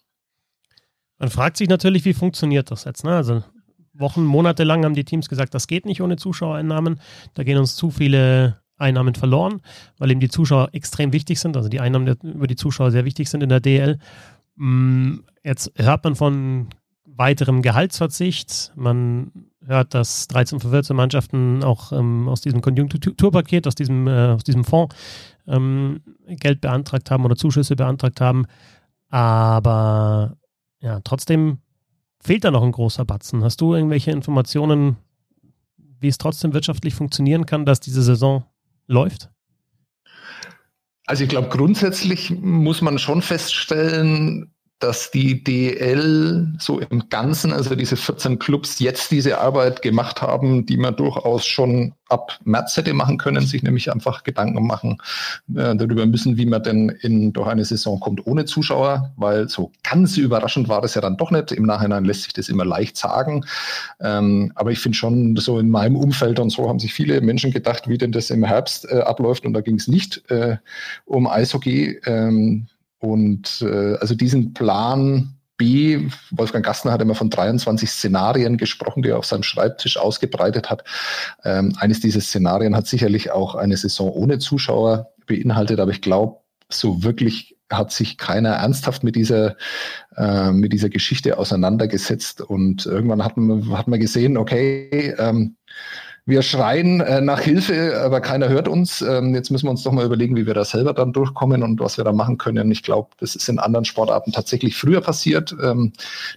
Man 1.18 1.30
fragt 1.30 1.56
sich 1.56 1.68
natürlich, 1.68 2.04
wie 2.04 2.14
funktioniert 2.14 2.70
das 2.70 2.84
jetzt? 2.84 3.04
Ne? 3.04 3.16
Also 3.16 3.42
Wochen, 3.94 4.24
Monate 4.24 4.64
lang 4.64 4.84
haben 4.84 4.94
die 4.94 5.04
Teams 5.04 5.28
gesagt, 5.28 5.54
das 5.54 5.66
geht 5.66 5.86
nicht 5.86 6.02
ohne 6.02 6.16
Zuschauereinnahmen. 6.16 7.00
Da 7.34 7.44
gehen 7.44 7.58
uns 7.58 7.76
zu 7.76 7.90
viele 7.90 8.60
Einnahmen 8.78 9.14
verloren, 9.14 9.62
weil 9.98 10.10
eben 10.10 10.20
die 10.20 10.28
Zuschauer 10.28 10.68
extrem 10.72 11.12
wichtig 11.12 11.40
sind, 11.40 11.56
also 11.56 11.68
die 11.68 11.80
Einnahmen 11.80 12.14
über 12.22 12.46
die 12.46 12.56
Zuschauer 12.56 12.90
sehr 12.90 13.06
wichtig 13.06 13.30
sind 13.30 13.42
in 13.42 13.48
der 13.48 13.60
DL. 13.60 13.98
Mm, 14.56 15.18
jetzt 15.44 15.72
hört 15.76 16.04
man 16.04 16.16
von 16.16 16.68
weiterem 17.04 17.62
Gehaltsverzicht. 17.62 18.72
Man 18.76 19.32
hört, 19.64 19.94
dass 19.94 20.28
13 20.28 20.60
von 20.60 20.70
14 20.70 20.96
Mannschaften 20.96 21.64
auch 21.64 21.92
ähm, 21.92 22.28
aus 22.28 22.40
diesem 22.40 22.60
Konjunkturpaket, 22.60 23.66
aus 23.66 23.74
diesem, 23.74 24.06
äh, 24.06 24.28
aus 24.28 24.44
diesem 24.44 24.64
Fonds 24.64 24.94
ähm, 25.46 26.00
Geld 26.26 26.60
beantragt 26.60 27.10
haben 27.10 27.24
oder 27.24 27.36
Zuschüsse 27.36 27.76
beantragt 27.76 28.20
haben. 28.20 28.46
Aber 29.08 30.36
ja, 30.80 31.00
trotzdem 31.00 31.58
fehlt 32.20 32.44
da 32.44 32.50
noch 32.50 32.62
ein 32.62 32.72
großer 32.72 33.04
Batzen. 33.04 33.44
Hast 33.44 33.60
du 33.60 33.74
irgendwelche 33.74 34.10
Informationen, 34.10 34.96
wie 36.00 36.08
es 36.08 36.18
trotzdem 36.18 36.52
wirtschaftlich 36.52 36.94
funktionieren 36.94 37.46
kann, 37.46 37.64
dass 37.64 37.80
diese 37.80 38.02
Saison 38.02 38.44
läuft? 38.86 39.30
Also 41.06 41.22
ich 41.22 41.30
glaube, 41.30 41.48
grundsätzlich 41.48 42.30
muss 42.30 42.82
man 42.82 42.98
schon 42.98 43.22
feststellen, 43.22 44.52
dass 44.78 45.10
die 45.10 45.42
DL 45.42 46.54
so 46.58 46.80
im 46.80 47.08
Ganzen, 47.08 47.52
also 47.52 47.74
diese 47.74 47.96
14 47.96 48.38
Clubs, 48.38 48.78
jetzt 48.78 49.10
diese 49.10 49.38
Arbeit 49.38 49.80
gemacht 49.80 50.20
haben, 50.20 50.66
die 50.66 50.76
man 50.76 50.94
durchaus 50.94 51.46
schon 51.46 51.94
ab 52.08 52.38
März 52.44 52.76
hätte 52.76 52.92
machen 52.92 53.16
können, 53.18 53.44
sich 53.44 53.62
nämlich 53.62 53.90
einfach 53.90 54.22
Gedanken 54.22 54.64
machen 54.66 54.98
äh, 55.54 55.74
darüber 55.74 56.06
müssen, 56.06 56.36
wie 56.36 56.46
man 56.46 56.62
denn 56.62 56.90
in 57.00 57.32
durch 57.32 57.48
eine 57.48 57.64
Saison 57.64 57.98
kommt 57.98 58.26
ohne 58.26 58.44
Zuschauer, 58.44 59.12
weil 59.16 59.48
so 59.48 59.72
ganz 59.82 60.16
überraschend 60.16 60.68
war 60.68 60.82
das 60.82 60.94
ja 60.94 61.00
dann 61.00 61.16
doch 61.16 61.30
nicht. 61.30 61.52
Im 61.52 61.64
Nachhinein 61.64 62.04
lässt 62.04 62.24
sich 62.24 62.32
das 62.34 62.48
immer 62.48 62.64
leicht 62.64 62.96
sagen. 62.96 63.44
Ähm, 64.00 64.52
aber 64.54 64.72
ich 64.72 64.78
finde 64.78 64.96
schon, 64.96 65.36
so 65.36 65.58
in 65.58 65.70
meinem 65.70 65.96
Umfeld 65.96 66.38
und 66.38 66.50
so 66.50 66.68
haben 66.68 66.78
sich 66.78 66.92
viele 66.92 67.20
Menschen 67.22 67.50
gedacht, 67.50 67.88
wie 67.88 67.98
denn 67.98 68.12
das 68.12 68.30
im 68.30 68.44
Herbst 68.44 68.86
äh, 68.90 69.00
abläuft. 69.00 69.46
Und 69.46 69.54
da 69.54 69.62
ging 69.62 69.76
es 69.76 69.88
nicht 69.88 70.30
äh, 70.30 70.58
um 71.06 71.26
Eishockey. 71.26 71.98
Ähm, 72.04 72.66
und 73.12 73.62
äh, 73.62 73.96
also 73.96 74.14
diesen 74.14 74.54
Plan 74.54 75.36
B, 75.56 76.08
Wolfgang 76.32 76.64
Gastner 76.64 76.92
hat 76.92 77.00
immer 77.00 77.14
von 77.14 77.30
23 77.30 77.90
Szenarien 77.90 78.58
gesprochen, 78.58 79.02
die 79.02 79.10
er 79.10 79.18
auf 79.18 79.24
seinem 79.24 79.42
Schreibtisch 79.42 79.96
ausgebreitet 79.96 80.68
hat. 80.68 80.84
Ähm, 81.44 81.74
eines 81.78 82.00
dieser 82.00 82.20
Szenarien 82.20 82.76
hat 82.76 82.86
sicherlich 82.86 83.30
auch 83.30 83.54
eine 83.54 83.76
Saison 83.76 84.10
ohne 84.10 84.38
Zuschauer 84.38 85.12
beinhaltet, 85.26 85.80
aber 85.80 85.90
ich 85.90 86.02
glaube, 86.02 86.40
so 86.68 87.02
wirklich 87.02 87.56
hat 87.70 87.90
sich 87.90 88.18
keiner 88.18 88.50
ernsthaft 88.50 89.02
mit 89.02 89.16
dieser, 89.16 89.56
äh, 90.16 90.52
mit 90.52 90.72
dieser 90.72 90.88
Geschichte 90.88 91.38
auseinandergesetzt. 91.38 92.40
Und 92.40 92.86
irgendwann 92.86 93.24
hat 93.24 93.36
man, 93.36 93.76
hat 93.76 93.88
man 93.88 93.98
gesehen, 93.98 94.36
okay, 94.36 95.14
ähm, 95.18 95.56
wir 96.28 96.42
schreien 96.42 97.00
äh, 97.00 97.20
nach 97.20 97.40
Hilfe, 97.40 98.02
aber 98.04 98.20
keiner 98.20 98.48
hört 98.48 98.66
uns. 98.66 99.00
Ähm, 99.00 99.32
jetzt 99.32 99.50
müssen 99.50 99.66
wir 99.66 99.70
uns 99.70 99.84
doch 99.84 99.92
mal 99.92 100.04
überlegen, 100.04 100.34
wie 100.34 100.44
wir 100.44 100.54
da 100.54 100.64
selber 100.64 100.92
dann 100.92 101.12
durchkommen 101.12 101.62
und 101.62 101.78
was 101.78 101.98
wir 101.98 102.04
da 102.04 102.12
machen 102.12 102.36
können. 102.36 102.68
Ich 102.72 102.82
glaube, 102.82 103.10
das 103.20 103.36
ist 103.36 103.48
in 103.48 103.60
anderen 103.60 103.84
Sportarten 103.84 104.32
tatsächlich 104.32 104.76
früher 104.76 105.00
passiert, 105.00 105.54
ähm, 105.62 105.92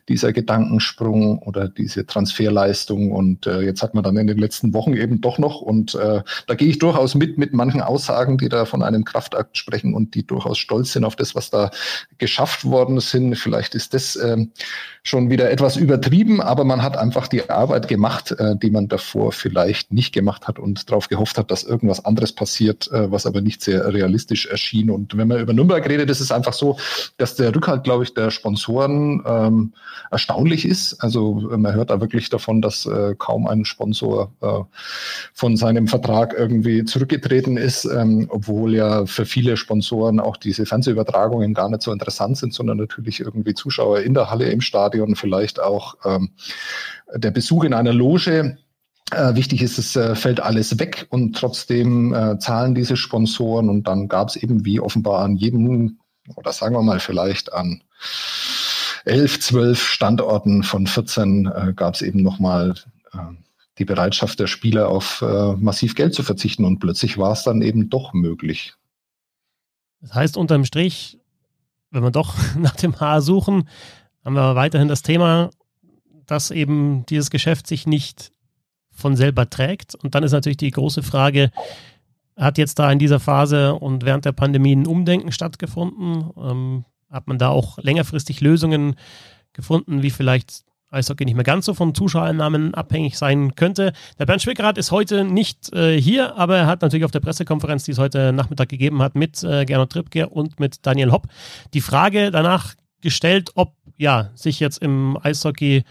dieser 0.07 0.31
Gedankensprung 0.31 1.39
oder 1.39 1.67
diese 1.67 2.05
Transferleistung. 2.05 3.11
Und 3.11 3.47
äh, 3.47 3.61
jetzt 3.61 3.81
hat 3.81 3.95
man 3.95 4.03
dann 4.03 4.15
in 4.17 4.27
den 4.27 4.37
letzten 4.37 4.75
Wochen 4.75 4.93
eben 4.93 5.21
doch 5.21 5.39
noch. 5.39 5.59
Und 5.59 5.95
äh, 5.95 6.21
da 6.45 6.53
gehe 6.53 6.67
ich 6.67 6.77
durchaus 6.77 7.15
mit, 7.15 7.39
mit 7.39 7.53
manchen 7.53 7.81
Aussagen, 7.81 8.37
die 8.37 8.49
da 8.49 8.65
von 8.65 8.83
einem 8.83 9.05
Kraftakt 9.05 9.57
sprechen 9.57 9.95
und 9.95 10.13
die 10.13 10.25
durchaus 10.25 10.59
stolz 10.59 10.93
sind 10.93 11.03
auf 11.03 11.15
das, 11.15 11.33
was 11.33 11.49
da 11.49 11.71
geschafft 12.19 12.63
worden 12.63 12.99
sind. 12.99 13.35
Vielleicht 13.35 13.73
ist 13.73 13.95
das 13.95 14.15
äh, 14.17 14.37
schon 15.01 15.31
wieder 15.31 15.49
etwas 15.49 15.77
übertrieben, 15.77 16.41
aber 16.41 16.63
man 16.63 16.83
hat 16.83 16.95
einfach 16.95 17.27
die 17.27 17.49
Arbeit 17.49 17.87
gemacht, 17.87 18.35
äh, 18.37 18.55
die 18.55 18.69
man 18.69 18.87
davor 18.87 19.31
vielleicht 19.31 19.78
vielleicht 19.79 19.93
nicht 19.93 20.13
gemacht 20.13 20.47
hat 20.47 20.59
und 20.59 20.89
darauf 20.89 21.07
gehofft 21.07 21.37
hat, 21.37 21.51
dass 21.51 21.63
irgendwas 21.63 22.03
anderes 22.03 22.33
passiert, 22.33 22.91
äh, 22.91 23.11
was 23.11 23.25
aber 23.25 23.41
nicht 23.41 23.61
sehr 23.61 23.93
realistisch 23.93 24.45
erschien. 24.45 24.89
Und 24.89 25.17
wenn 25.17 25.27
man 25.27 25.39
über 25.39 25.53
Nürnberg 25.53 25.87
redet, 25.87 26.09
ist 26.09 26.19
es 26.19 26.31
einfach 26.31 26.53
so, 26.53 26.77
dass 27.17 27.35
der 27.35 27.55
Rückhalt, 27.55 27.83
glaube 27.83 28.03
ich, 28.03 28.13
der 28.13 28.31
Sponsoren 28.31 29.23
ähm, 29.25 29.73
erstaunlich 30.11 30.65
ist. 30.65 31.01
Also 31.01 31.49
man 31.55 31.73
hört 31.73 31.89
da 31.89 32.01
wirklich 32.01 32.29
davon, 32.29 32.61
dass 32.61 32.85
äh, 32.85 33.15
kaum 33.17 33.47
ein 33.47 33.65
Sponsor 33.65 34.31
äh, 34.41 34.63
von 35.33 35.55
seinem 35.55 35.87
Vertrag 35.87 36.33
irgendwie 36.37 36.83
zurückgetreten 36.83 37.57
ist, 37.57 37.85
ähm, 37.85 38.27
obwohl 38.29 38.75
ja 38.75 39.05
für 39.05 39.25
viele 39.25 39.57
Sponsoren 39.57 40.19
auch 40.19 40.37
diese 40.37 40.65
Fernsehübertragungen 40.65 41.53
gar 41.53 41.69
nicht 41.69 41.83
so 41.83 41.91
interessant 41.91 42.37
sind, 42.37 42.53
sondern 42.53 42.77
natürlich 42.77 43.19
irgendwie 43.19 43.53
Zuschauer 43.53 43.99
in 43.99 44.13
der 44.13 44.29
Halle, 44.29 44.49
im 44.49 44.61
Stadion, 44.61 45.15
vielleicht 45.15 45.59
auch 45.59 45.95
ähm, 46.05 46.31
der 47.13 47.31
Besuch 47.31 47.63
in 47.63 47.73
einer 47.73 47.93
Loge 47.93 48.57
äh, 49.11 49.35
wichtig 49.35 49.61
ist, 49.61 49.77
es 49.77 49.95
äh, 49.95 50.15
fällt 50.15 50.39
alles 50.39 50.79
weg 50.79 51.07
und 51.09 51.35
trotzdem 51.35 52.13
äh, 52.13 52.39
zahlen 52.39 52.75
diese 52.75 52.97
Sponsoren 52.97 53.69
und 53.69 53.87
dann 53.87 54.07
gab 54.07 54.29
es 54.29 54.35
eben 54.35 54.65
wie 54.65 54.79
offenbar 54.79 55.23
an 55.23 55.35
jedem, 55.35 55.99
oder 56.35 56.51
sagen 56.51 56.75
wir 56.75 56.81
mal 56.81 56.99
vielleicht 56.99 57.53
an 57.53 57.83
elf, 59.05 59.39
zwölf 59.39 59.81
Standorten 59.81 60.63
von 60.63 60.87
14 60.87 61.45
äh, 61.45 61.73
gab 61.75 61.95
es 61.95 62.01
eben 62.01 62.21
nochmal 62.21 62.75
äh, 63.13 63.17
die 63.77 63.85
Bereitschaft 63.85 64.39
der 64.39 64.47
Spieler 64.47 64.89
auf 64.89 65.21
äh, 65.21 65.53
massiv 65.53 65.95
Geld 65.95 66.13
zu 66.13 66.23
verzichten 66.23 66.65
und 66.65 66.79
plötzlich 66.79 67.17
war 67.17 67.31
es 67.31 67.43
dann 67.43 67.61
eben 67.61 67.89
doch 67.89 68.13
möglich. 68.13 68.73
Das 70.01 70.13
heißt 70.13 70.37
unterm 70.37 70.65
Strich, 70.65 71.17
wenn 71.91 72.03
wir 72.03 72.11
doch 72.11 72.35
nach 72.57 72.75
dem 72.75 72.99
Haar 72.99 73.21
suchen, 73.21 73.67
haben 74.23 74.35
wir 74.35 74.55
weiterhin 74.55 74.87
das 74.87 75.01
Thema, 75.01 75.49
dass 76.25 76.51
eben 76.51 77.05
dieses 77.07 77.29
Geschäft 77.29 77.67
sich 77.67 77.87
nicht 77.87 78.31
von 78.99 79.15
selber 79.15 79.49
trägt. 79.49 79.95
Und 79.95 80.15
dann 80.15 80.23
ist 80.23 80.31
natürlich 80.31 80.57
die 80.57 80.71
große 80.71 81.03
Frage, 81.03 81.51
hat 82.37 82.57
jetzt 82.57 82.79
da 82.79 82.91
in 82.91 82.99
dieser 82.99 83.19
Phase 83.19 83.75
und 83.75 84.05
während 84.05 84.25
der 84.25 84.31
Pandemie 84.31 84.75
ein 84.75 84.87
Umdenken 84.87 85.31
stattgefunden? 85.31 86.29
Ähm, 86.37 86.85
hat 87.09 87.27
man 87.27 87.37
da 87.37 87.49
auch 87.49 87.77
längerfristig 87.79 88.39
Lösungen 88.41 88.95
gefunden, 89.53 90.03
wie 90.03 90.11
vielleicht 90.11 90.63
Eishockey 90.91 91.25
nicht 91.25 91.35
mehr 91.35 91.43
ganz 91.43 91.65
so 91.65 91.73
von 91.73 91.93
Zuschauereinnahmen 91.93 92.73
abhängig 92.73 93.17
sein 93.17 93.55
könnte. 93.55 93.93
Der 94.17 94.25
Bernd 94.25 94.41
Schwickerath 94.41 94.77
ist 94.77 94.91
heute 94.91 95.23
nicht 95.23 95.71
äh, 95.73 95.99
hier, 95.99 96.35
aber 96.35 96.57
er 96.57 96.67
hat 96.67 96.81
natürlich 96.81 97.05
auf 97.05 97.11
der 97.11 97.19
Pressekonferenz, 97.19 97.83
die 97.83 97.91
es 97.91 97.99
heute 97.99 98.33
Nachmittag 98.33 98.69
gegeben 98.69 99.01
hat, 99.01 99.15
mit 99.15 99.43
äh, 99.43 99.65
Gernot 99.65 99.91
Trippke 99.91 100.29
und 100.29 100.59
mit 100.59 100.85
Daniel 100.85 101.11
Hopp 101.11 101.27
die 101.73 101.81
Frage 101.81 102.31
danach 102.31 102.75
gestellt, 103.01 103.51
ob 103.55 103.75
ja 103.97 104.31
sich 104.33 104.59
jetzt 104.59 104.81
im 104.81 105.17
Eishockey 105.21 105.83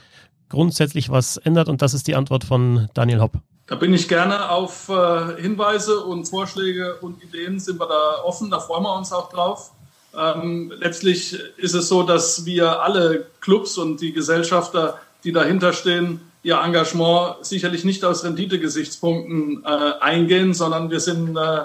grundsätzlich 0.49 1.11
was 1.11 1.37
ändert? 1.37 1.69
Und 1.69 1.83
das 1.83 1.95
ist 1.95 2.07
die 2.07 2.15
Antwort 2.15 2.45
von 2.45 2.89
Daniel 2.95 3.21
Hopp. 3.21 3.33
Da 3.67 3.75
bin 3.77 3.93
ich 3.93 4.09
gerne 4.09 4.51
auf 4.51 4.89
äh, 4.89 5.43
Hinweise 5.43 6.01
und 6.01 6.27
Vorschläge 6.27 6.97
und 7.03 7.23
Ideen 7.23 7.61
sind 7.61 7.79
wir 7.79 7.87
da 7.87 8.23
offen, 8.25 8.51
da 8.51 8.61
freuen 8.61 8.83
wir 8.85 8.97
uns 8.97 9.13
auch 9.13 9.29
drauf. 9.29 9.73
Ähm, 10.19 10.73
letztlich 10.79 11.39
ist 11.59 11.75
es 11.75 11.89
so, 11.89 12.03
dass 12.03 12.47
wir 12.47 12.81
alle 12.81 13.27
Clubs 13.41 13.77
und 13.77 14.01
die 14.01 14.13
Gesellschafter, 14.13 14.99
die 15.23 15.33
dahinter 15.33 15.75
stehen, 15.75 16.21
ihr 16.43 16.59
Engagement 16.59 17.45
sicherlich 17.45 17.85
nicht 17.85 18.05
aus 18.05 18.25
Renditegesichtspunkten 18.25 19.65
äh, 19.65 19.69
eingehen, 20.01 20.55
sondern 20.55 20.91
wir 20.91 21.01
sind 21.01 21.37
äh, 21.37 21.65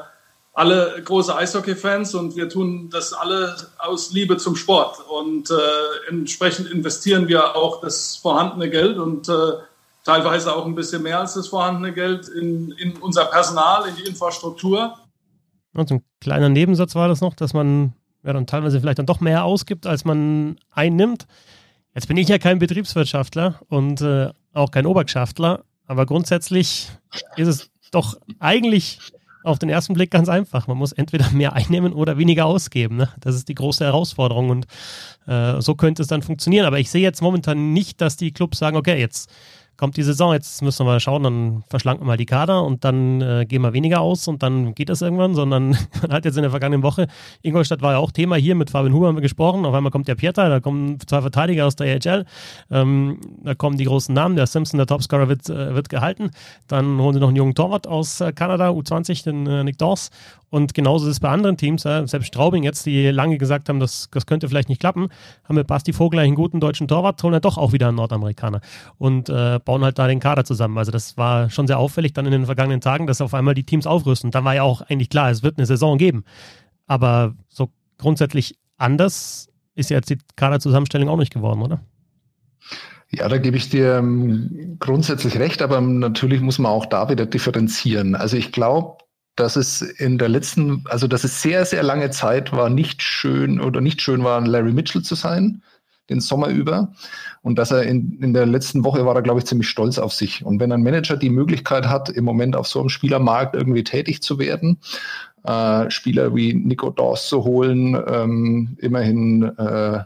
alle 0.53 1.01
große 1.03 1.35
Eishockey-Fans 1.35 2.13
und 2.13 2.35
wir 2.35 2.47
tun 2.47 2.89
das 2.91 3.11
alle 3.11 3.55
aus 3.79 4.13
Liebe 4.13 4.37
zum 4.37 4.55
Sport. 4.55 4.99
Und 5.09 5.49
äh, 5.49 6.09
entsprechend 6.09 6.69
investieren 6.69 7.27
wir 7.27 7.55
auch 7.55 7.81
das 7.81 8.17
vorhandene 8.17 8.69
Geld 8.69 8.97
und 8.97 9.27
äh, 9.27 9.33
teilweise 10.03 10.55
auch 10.55 10.65
ein 10.65 10.75
bisschen 10.75 11.01
mehr 11.01 11.19
als 11.19 11.33
das 11.33 11.47
vorhandene 11.47 11.91
Geld 11.91 12.27
in, 12.27 12.71
in 12.73 12.97
unser 12.97 13.25
Personal, 13.25 13.89
in 13.89 13.95
die 13.95 14.03
Infrastruktur. 14.03 14.95
Und 15.73 15.91
ein 15.91 16.03
kleiner 16.21 16.49
Nebensatz 16.49 16.93
war 16.93 17.07
das 17.07 17.21
noch, 17.21 17.33
dass 17.33 17.53
man 17.53 17.93
ja 18.23 18.31
dann 18.31 18.45
teilweise 18.45 18.79
vielleicht 18.79 18.99
dann 18.99 19.07
doch 19.07 19.21
mehr 19.21 19.45
ausgibt, 19.45 19.87
als 19.87 20.05
man 20.05 20.57
einnimmt. 20.69 21.25
Jetzt 21.95 22.07
bin 22.07 22.17
ich 22.17 22.27
ja 22.27 22.37
kein 22.37 22.59
Betriebswirtschaftler 22.59 23.59
und 23.69 24.01
äh, 24.01 24.29
auch 24.53 24.69
kein 24.69 24.85
Obergschaftler, 24.85 25.63
aber 25.87 26.05
grundsätzlich 26.05 26.89
ist 27.37 27.47
es 27.47 27.71
doch 27.91 28.17
eigentlich 28.39 28.99
auf 29.43 29.59
den 29.59 29.69
ersten 29.69 29.93
Blick 29.93 30.11
ganz 30.11 30.29
einfach. 30.29 30.67
Man 30.67 30.77
muss 30.77 30.91
entweder 30.91 31.29
mehr 31.31 31.53
einnehmen 31.53 31.93
oder 31.93 32.17
weniger 32.17 32.45
ausgeben. 32.45 32.97
Ne? 32.97 33.09
Das 33.19 33.35
ist 33.35 33.49
die 33.49 33.55
große 33.55 33.83
Herausforderung 33.83 34.49
und 34.49 34.67
äh, 35.27 35.61
so 35.61 35.75
könnte 35.75 36.01
es 36.01 36.07
dann 36.07 36.21
funktionieren. 36.21 36.65
Aber 36.65 36.79
ich 36.79 36.89
sehe 36.89 37.01
jetzt 37.01 37.21
momentan 37.21 37.73
nicht, 37.73 38.01
dass 38.01 38.17
die 38.17 38.31
Clubs 38.31 38.57
sagen, 38.57 38.77
okay, 38.77 38.99
jetzt 38.99 39.29
kommt 39.83 39.97
die 39.97 40.03
Saison, 40.03 40.31
jetzt 40.31 40.61
müssen 40.61 40.85
wir 40.85 40.93
mal 40.93 41.01
schauen, 41.01 41.23
dann 41.23 41.63
verschlanken 41.69 42.05
wir 42.05 42.07
mal 42.07 42.15
die 42.15 42.25
Kader 42.25 42.63
und 42.63 42.85
dann 42.85 43.19
äh, 43.19 43.45
gehen 43.45 43.61
wir 43.63 43.73
weniger 43.73 43.99
aus 43.99 44.29
und 44.29 44.41
dann 44.41 44.73
geht 44.75 44.87
das 44.87 45.01
irgendwann, 45.01 45.35
sondern 45.35 45.71
man 46.01 46.11
hat 46.13 46.23
jetzt 46.23 46.37
in 46.37 46.43
der 46.43 46.51
vergangenen 46.51 46.83
Woche, 46.83 47.07
Ingolstadt 47.41 47.81
war 47.81 47.91
ja 47.91 47.97
auch 47.97 48.11
Thema 48.11 48.37
hier, 48.37 48.55
mit 48.55 48.69
Fabian 48.69 48.93
Huber 48.93 49.07
haben 49.07 49.17
wir 49.17 49.21
gesprochen, 49.21 49.65
auf 49.65 49.73
einmal 49.73 49.91
kommt 49.91 50.07
der 50.07 50.15
Pieter, 50.15 50.47
da 50.47 50.61
kommen 50.61 51.01
zwei 51.05 51.19
Verteidiger 51.19 51.65
aus 51.65 51.75
der 51.75 51.97
AHL, 51.97 52.23
ähm, 52.71 53.19
da 53.43 53.55
kommen 53.55 53.75
die 53.75 53.83
großen 53.83 54.15
Namen, 54.15 54.37
der 54.37 54.47
Simpson, 54.47 54.77
der 54.77 54.87
Topscorer 54.87 55.27
wird, 55.27 55.49
äh, 55.49 55.75
wird 55.75 55.89
gehalten, 55.89 56.31
dann 56.69 56.97
holen 57.01 57.15
sie 57.15 57.19
noch 57.19 57.27
einen 57.27 57.35
jungen 57.35 57.53
Torwart 57.53 57.85
aus 57.85 58.21
äh, 58.21 58.31
Kanada, 58.31 58.69
U20, 58.69 59.21
den 59.25 59.45
äh, 59.47 59.65
Nick 59.65 59.79
Dawes 59.79 60.11
und 60.53 60.75
genauso 60.75 61.07
ist 61.07 61.13
es 61.13 61.19
bei 61.19 61.29
anderen 61.29 61.57
Teams, 61.57 61.81
selbst 61.81 62.27
Straubing 62.27 62.61
jetzt, 62.61 62.85
die 62.85 63.09
lange 63.09 63.39
gesagt 63.39 63.69
haben, 63.69 63.79
das, 63.79 64.07
das 64.11 64.27
könnte 64.27 64.47
vielleicht 64.47 64.69
nicht 64.69 64.79
klappen, 64.79 65.09
haben 65.45 65.55
mit 65.55 65.65
Basti 65.65 65.93
Vogler 65.93 66.21
einen 66.21 66.35
guten 66.35 66.59
deutschen 66.59 66.87
Torwart, 66.87 67.23
holen 67.23 67.31
dann 67.31 67.41
doch 67.41 67.57
auch 67.57 67.73
wieder 67.73 67.87
einen 67.87 67.97
Nordamerikaner 67.97 68.61
und 68.99 69.29
äh, 69.29 69.59
bauen 69.65 69.83
halt 69.83 69.97
da 69.97 70.05
den 70.05 70.19
Kader 70.19 70.45
zusammen. 70.45 70.77
Also 70.77 70.91
das 70.91 71.17
war 71.17 71.49
schon 71.49 71.65
sehr 71.65 71.79
auffällig 71.79 72.13
dann 72.13 72.27
in 72.27 72.31
den 72.33 72.45
vergangenen 72.45 72.81
Tagen, 72.81 73.07
dass 73.07 73.19
auf 73.19 73.33
einmal 73.33 73.55
die 73.55 73.63
Teams 73.63 73.87
aufrüsten. 73.87 74.29
Dann 74.29 74.45
war 74.45 74.53
ja 74.53 74.61
auch 74.61 74.81
eigentlich 74.81 75.09
klar, 75.09 75.31
es 75.31 75.41
wird 75.41 75.57
eine 75.57 75.65
Saison 75.65 75.97
geben. 75.97 76.23
Aber 76.85 77.33
so 77.49 77.69
grundsätzlich 77.97 78.55
anders 78.77 79.49
ist 79.73 79.89
ja 79.89 79.97
jetzt 79.97 80.11
die 80.11 80.19
Kaderzusammenstellung 80.35 81.09
auch 81.09 81.17
nicht 81.17 81.33
geworden, 81.33 81.63
oder? 81.63 81.81
Ja, 83.09 83.27
da 83.27 83.39
gebe 83.39 83.57
ich 83.57 83.69
dir 83.69 83.95
ähm, 83.97 84.77
grundsätzlich 84.77 85.39
recht, 85.39 85.63
aber 85.63 85.81
natürlich 85.81 86.41
muss 86.41 86.59
man 86.59 86.71
auch 86.71 86.85
da 86.85 87.09
wieder 87.09 87.25
differenzieren. 87.25 88.13
Also 88.13 88.37
ich 88.37 88.51
glaube, 88.51 89.02
dass 89.35 89.55
es 89.55 89.81
in 89.81 90.17
der 90.17 90.29
letzten, 90.29 90.83
also 90.87 91.07
dass 91.07 91.23
es 91.23 91.41
sehr, 91.41 91.65
sehr 91.65 91.83
lange 91.83 92.11
Zeit 92.11 92.51
war, 92.51 92.69
nicht 92.69 93.01
schön 93.01 93.59
oder 93.59 93.81
nicht 93.81 94.01
schön 94.01 94.23
war, 94.23 94.39
Larry 94.41 94.71
Mitchell 94.71 95.01
zu 95.01 95.15
sein, 95.15 95.63
den 96.09 96.19
Sommer 96.19 96.49
über. 96.49 96.93
Und 97.41 97.57
dass 97.57 97.71
er 97.71 97.83
in, 97.83 98.19
in 98.21 98.33
der 98.33 98.45
letzten 98.45 98.83
Woche 98.83 99.05
war 99.05 99.15
er, 99.15 99.21
glaube 99.21 99.39
ich, 99.39 99.45
ziemlich 99.45 99.69
stolz 99.69 99.97
auf 99.97 100.13
sich. 100.13 100.45
Und 100.45 100.59
wenn 100.59 100.71
ein 100.71 100.83
Manager 100.83 101.17
die 101.17 101.29
Möglichkeit 101.29 101.87
hat, 101.87 102.09
im 102.09 102.25
Moment 102.25 102.55
auf 102.55 102.67
so 102.67 102.79
einem 102.79 102.89
Spielermarkt 102.89 103.55
irgendwie 103.55 103.83
tätig 103.83 104.21
zu 104.21 104.37
werden, 104.37 104.79
äh, 105.43 105.89
Spieler 105.89 106.35
wie 106.35 106.53
Nico 106.53 106.89
Dawes 106.89 107.27
zu 107.27 107.43
holen, 107.43 108.01
ähm, 108.07 108.77
immerhin 108.79 109.43
äh, 109.57 110.03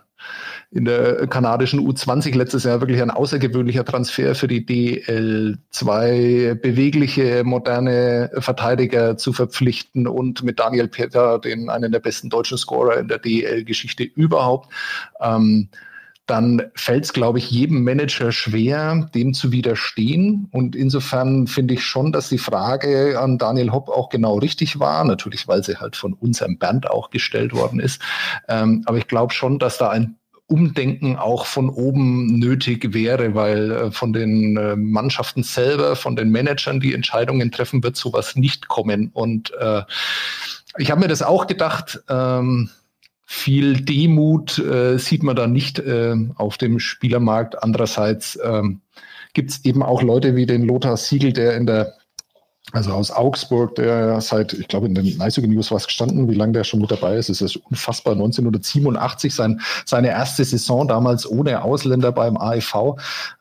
in 0.72 0.86
der 0.86 1.28
kanadischen 1.28 1.80
U20 1.80 2.36
letztes 2.36 2.66
Jahr 2.66 2.82
wirklich 2.82 3.02
ein 3.02 3.12
außergewöhnlicher 3.12 3.86
Transfer 3.86 4.36
für 4.36 4.48
die 4.48 4.66
DL2, 4.66 6.56
bewegliche, 6.56 7.44
moderne 7.46 8.30
Verteidiger 8.38 9.18
zu 9.18 9.32
verpflichten 9.32 10.08
und 10.08 10.44
mit 10.44 10.60
Daniel 10.60 10.90
Peter, 10.90 11.40
den 11.40 11.70
einen 11.70 11.92
der 11.92 12.00
besten 12.00 12.30
deutschen 12.30 12.58
Scorer 12.58 12.98
in 12.98 13.08
der 13.08 13.20
DL-Geschichte 13.20 14.04
überhaupt. 14.04 14.74
Ähm, 15.22 15.70
dann 16.28 16.62
fällt 16.76 17.06
es, 17.06 17.14
glaube 17.14 17.40
ich, 17.40 17.50
jedem 17.50 17.84
Manager 17.84 18.32
schwer, 18.34 19.10
dem 19.16 19.34
zu 19.34 19.52
widerstehen. 19.52 20.50
Und 20.52 20.76
insofern 20.76 21.48
finde 21.48 21.76
ich 21.76 21.86
schon, 21.86 22.12
dass 22.12 22.28
die 22.30 22.38
Frage 22.38 23.20
an 23.20 23.38
Daniel 23.38 23.72
Hopp 23.72 23.90
auch 23.90 24.10
genau 24.10 24.38
richtig 24.38 24.80
war. 24.80 25.06
Natürlich, 25.06 25.48
weil 25.48 25.64
sie 25.64 25.78
halt 25.78 25.96
von 25.96 26.14
unserem 26.14 26.58
Bernd 26.58 26.90
auch 26.92 27.10
gestellt 27.10 27.54
worden 27.54 27.80
ist. 27.80 28.02
Ähm, 28.50 28.84
aber 28.86 28.98
ich 28.98 29.08
glaube 29.08 29.34
schon, 29.34 29.58
dass 29.58 29.78
da 29.78 29.90
ein 29.90 30.18
Umdenken 30.48 31.18
auch 31.18 31.46
von 31.46 31.70
oben 31.70 32.40
nötig 32.40 32.94
wäre, 32.94 33.34
weil 33.36 33.72
äh, 33.72 33.92
von 33.92 34.14
den 34.14 34.58
äh, 34.58 34.76
Mannschaften 34.76 35.44
selber, 35.44 35.96
von 35.96 36.16
den 36.16 36.30
Managern, 36.30 36.80
die 36.80 36.94
Entscheidungen 36.94 37.52
treffen, 37.52 37.84
wird 37.84 37.96
sowas 37.98 38.36
nicht 38.36 38.68
kommen. 38.68 39.12
Und 39.14 39.54
äh, 39.60 39.84
ich 40.78 40.92
habe 40.92 41.02
mir 41.02 41.08
das 41.08 41.22
auch 41.22 41.48
gedacht. 41.48 42.02
Ähm, 42.10 42.70
viel 43.30 43.82
Demut 43.82 44.58
äh, 44.58 44.98
sieht 44.98 45.22
man 45.22 45.36
da 45.36 45.48
nicht 45.48 45.80
äh, 45.80 46.16
auf 46.36 46.58
dem 46.58 46.80
Spielermarkt. 46.80 47.62
Andererseits 47.62 48.40
ähm, 48.42 48.80
gibt 49.34 49.52
es 49.52 49.66
eben 49.66 49.84
auch 49.84 50.02
Leute 50.02 50.38
wie 50.38 50.46
den 50.46 50.64
Lothar 50.64 50.96
Siegel, 50.96 51.34
der 51.34 51.58
in 51.58 51.66
der 51.66 51.94
also 52.74 52.92
aus 52.92 53.12
Augsburg, 53.12 53.76
der 53.76 54.20
seit, 54.20 54.52
ich 54.52 54.68
glaube, 54.68 54.88
in 54.88 54.96
den 54.96 55.22
Eishockey 55.22 55.48
News 55.48 55.72
was 55.72 55.88
gestanden, 55.88 56.30
wie 56.30 56.34
lange 56.34 56.52
der 56.52 56.66
schon 56.66 56.82
mit 56.82 56.92
dabei 56.92 57.16
ist. 57.16 57.30
Es 57.30 57.42
ist 57.42 57.56
unfassbar. 57.56 58.14
1987 58.14 59.34
sein, 59.34 59.62
seine 59.86 60.10
erste 60.10 60.44
Saison, 60.44 60.86
damals 60.86 61.30
ohne 61.30 61.64
Ausländer 61.64 62.12
beim 62.12 62.36
AEV, 62.36 62.76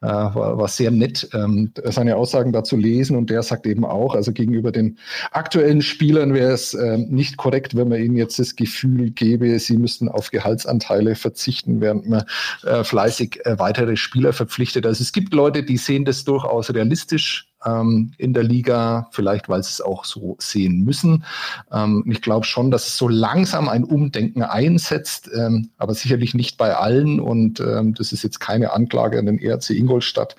äh, 0.02 0.06
war, 0.06 0.58
war 0.58 0.68
sehr 0.68 0.92
nett, 0.92 1.28
ähm, 1.34 1.72
seine 1.84 2.14
Aussagen 2.14 2.52
dazu 2.52 2.76
lesen. 2.76 3.16
Und 3.16 3.28
der 3.28 3.42
sagt 3.42 3.66
eben 3.66 3.84
auch, 3.84 4.14
also 4.14 4.30
gegenüber 4.30 4.70
den 4.70 4.96
aktuellen 5.32 5.82
Spielern 5.82 6.32
wäre 6.32 6.52
es 6.52 6.74
äh, 6.74 6.96
nicht 6.96 7.36
korrekt, 7.36 7.76
wenn 7.76 7.88
man 7.88 8.00
ihnen 8.00 8.16
jetzt 8.16 8.38
das 8.38 8.54
Gefühl 8.54 9.10
gäbe, 9.10 9.58
sie 9.58 9.76
müssten 9.76 10.08
auf 10.08 10.30
Gehaltsanteile 10.30 11.16
verzichten, 11.16 11.80
während 11.80 12.08
man 12.08 12.22
äh, 12.62 12.84
fleißig 12.84 13.44
äh, 13.44 13.58
weitere 13.58 13.96
Spieler 13.96 14.32
verpflichtet. 14.32 14.86
Also 14.86 15.02
es 15.02 15.12
gibt 15.12 15.34
Leute, 15.34 15.64
die 15.64 15.78
sehen 15.78 16.04
das 16.04 16.24
durchaus 16.24 16.72
realistisch 16.72 17.48
ähm, 17.66 18.12
in 18.16 18.32
der 18.32 18.44
Liga, 18.44 19.08
vielleicht 19.10 19.48
weil 19.48 19.62
sie 19.62 19.70
es 19.70 19.80
auch 19.80 20.04
so 20.04 20.36
sehen 20.38 20.84
müssen. 20.84 21.24
Ähm, 21.72 22.04
ich 22.06 22.22
glaube 22.22 22.46
schon, 22.46 22.70
dass 22.70 22.86
es 22.86 22.96
so 22.96 23.08
langsam 23.08 23.68
ein 23.68 23.84
Umdenken 23.84 24.42
einsetzt, 24.42 25.28
ähm, 25.34 25.70
aber 25.76 25.94
sicherlich 25.94 26.34
nicht 26.34 26.56
bei 26.56 26.74
allen. 26.74 27.20
Und 27.20 27.60
ähm, 27.60 27.94
das 27.94 28.12
ist 28.12 28.22
jetzt 28.22 28.38
keine 28.38 28.72
Anklage 28.72 29.18
an 29.18 29.26
den 29.26 29.38
ERC 29.38 29.70
Ingolstadt. 29.70 30.36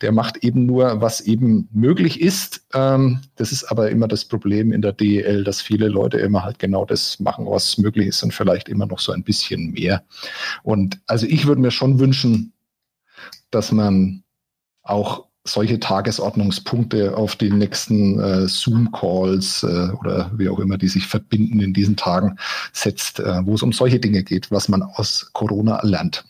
Der 0.00 0.12
macht 0.12 0.38
eben 0.38 0.66
nur, 0.66 1.00
was 1.00 1.20
eben 1.20 1.68
möglich 1.72 2.20
ist. 2.20 2.62
Ähm, 2.72 3.20
das 3.36 3.52
ist 3.52 3.64
aber 3.64 3.90
immer 3.90 4.08
das 4.08 4.24
Problem 4.24 4.72
in 4.72 4.82
der 4.82 4.92
DEL, 4.92 5.44
dass 5.44 5.60
viele 5.60 5.88
Leute 5.88 6.18
immer 6.18 6.44
halt 6.44 6.58
genau 6.58 6.84
das 6.84 7.18
machen, 7.18 7.46
was 7.46 7.78
möglich 7.78 8.08
ist 8.08 8.22
und 8.22 8.32
vielleicht 8.32 8.68
immer 8.68 8.86
noch 8.86 9.00
so 9.00 9.12
ein 9.12 9.24
bisschen 9.24 9.72
mehr. 9.72 10.04
Und 10.62 11.00
also 11.06 11.26
ich 11.26 11.46
würde 11.46 11.60
mir 11.60 11.70
schon 11.70 11.98
wünschen, 11.98 12.52
dass 13.50 13.72
man 13.72 14.22
auch 14.82 15.27
solche 15.52 15.80
Tagesordnungspunkte 15.80 17.16
auf 17.16 17.36
die 17.36 17.50
nächsten 17.50 18.20
äh, 18.20 18.46
Zoom-Calls 18.46 19.62
äh, 19.62 19.90
oder 19.92 20.30
wie 20.34 20.48
auch 20.48 20.58
immer, 20.58 20.78
die 20.78 20.88
sich 20.88 21.06
verbinden 21.06 21.60
in 21.60 21.72
diesen 21.72 21.96
Tagen 21.96 22.36
setzt, 22.72 23.20
äh, 23.20 23.44
wo 23.44 23.54
es 23.54 23.62
um 23.62 23.72
solche 23.72 23.98
Dinge 23.98 24.22
geht, 24.22 24.50
was 24.50 24.68
man 24.68 24.82
aus 24.82 25.30
Corona 25.32 25.80
lernt. 25.82 26.24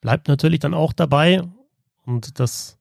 Bleibt 0.00 0.28
natürlich 0.28 0.60
dann 0.60 0.74
auch 0.74 0.92
dabei 0.92 1.42
und 2.04 2.40
das 2.40 2.78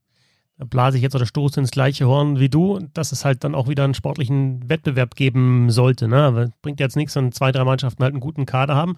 blase 0.58 0.98
ich 0.98 1.04
jetzt 1.04 1.16
oder 1.16 1.26
stoße 1.26 1.60
ins 1.60 1.72
gleiche 1.72 2.08
Horn 2.08 2.40
wie 2.40 2.50
du, 2.50 2.80
dass 2.94 3.12
es 3.12 3.26
halt 3.26 3.44
dann 3.44 3.56
auch 3.56 3.68
wieder 3.68 3.84
einen 3.84 3.94
sportlichen 3.94 4.70
Wettbewerb 4.70 5.16
geben 5.16 5.70
sollte. 5.70 6.08
Ne? 6.08 6.52
Bringt 6.62 6.80
jetzt 6.80 6.96
nichts, 6.96 7.16
wenn 7.16 7.32
zwei, 7.32 7.52
drei 7.52 7.64
Mannschaften 7.64 8.04
halt 8.04 8.14
einen 8.14 8.22
guten 8.22 8.46
Kader 8.46 8.76
haben 8.76 8.96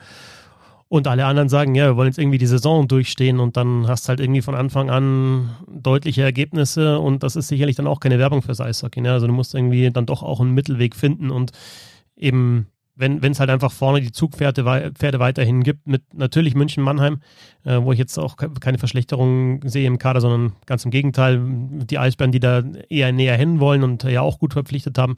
und 0.94 1.08
alle 1.08 1.26
anderen 1.26 1.50
sagen, 1.50 1.74
ja, 1.74 1.88
wir 1.88 1.98
wollen 1.98 2.10
jetzt 2.10 2.20
irgendwie 2.20 2.38
die 2.38 2.46
Saison 2.46 2.88
durchstehen 2.88 3.40
und 3.40 3.58
dann 3.58 3.88
hast 3.88 4.10
halt 4.10 4.20
irgendwie 4.20 4.44
von 4.44 4.54
Anfang 4.54 4.92
an 4.92 5.50
deutliche 5.68 6.22
Ergebnisse 6.22 7.00
und 7.00 7.24
das 7.24 7.36
ist 7.36 7.48
sicherlich 7.48 7.76
dann 7.76 7.88
auch 7.88 8.00
keine 8.00 8.20
Werbung 8.20 8.44
fürs 8.44 8.62
Eishockey. 8.62 9.02
Ne? 9.02 9.12
Also 9.12 9.26
du 9.26 9.34
musst 9.34 9.56
irgendwie 9.56 9.90
dann 9.90 10.06
doch 10.06 10.22
auch 10.22 10.40
einen 10.40 10.52
Mittelweg 10.52 10.96
finden 10.96 11.32
und 11.32 11.50
eben, 12.16 12.68
wenn 12.94 13.24
es 13.24 13.40
halt 13.40 13.50
einfach 13.50 13.72
vorne 13.72 14.02
die 14.02 14.12
Zugpferde 14.12 14.92
Pferde 14.94 15.18
weiterhin 15.18 15.64
gibt, 15.64 15.88
mit 15.88 16.14
natürlich 16.14 16.54
München-Mannheim, 16.54 17.22
äh, 17.64 17.82
wo 17.82 17.92
ich 17.92 17.98
jetzt 17.98 18.20
auch 18.20 18.36
keine 18.38 18.78
Verschlechterung 18.78 19.68
sehe 19.68 19.88
im 19.88 19.98
Kader, 19.98 20.22
sondern 20.22 20.54
ganz 20.68 20.86
im 20.86 20.92
Gegenteil, 20.92 21.42
die 21.44 21.98
Eisbären, 21.98 22.32
die 22.32 22.40
da 22.40 22.62
eher 22.90 23.12
näher 23.12 23.36
hin 23.36 23.60
wollen 23.60 23.82
und 23.82 24.04
ja 24.04 24.22
auch 24.22 24.38
gut 24.38 24.54
verpflichtet 24.54 25.00
haben. 25.00 25.16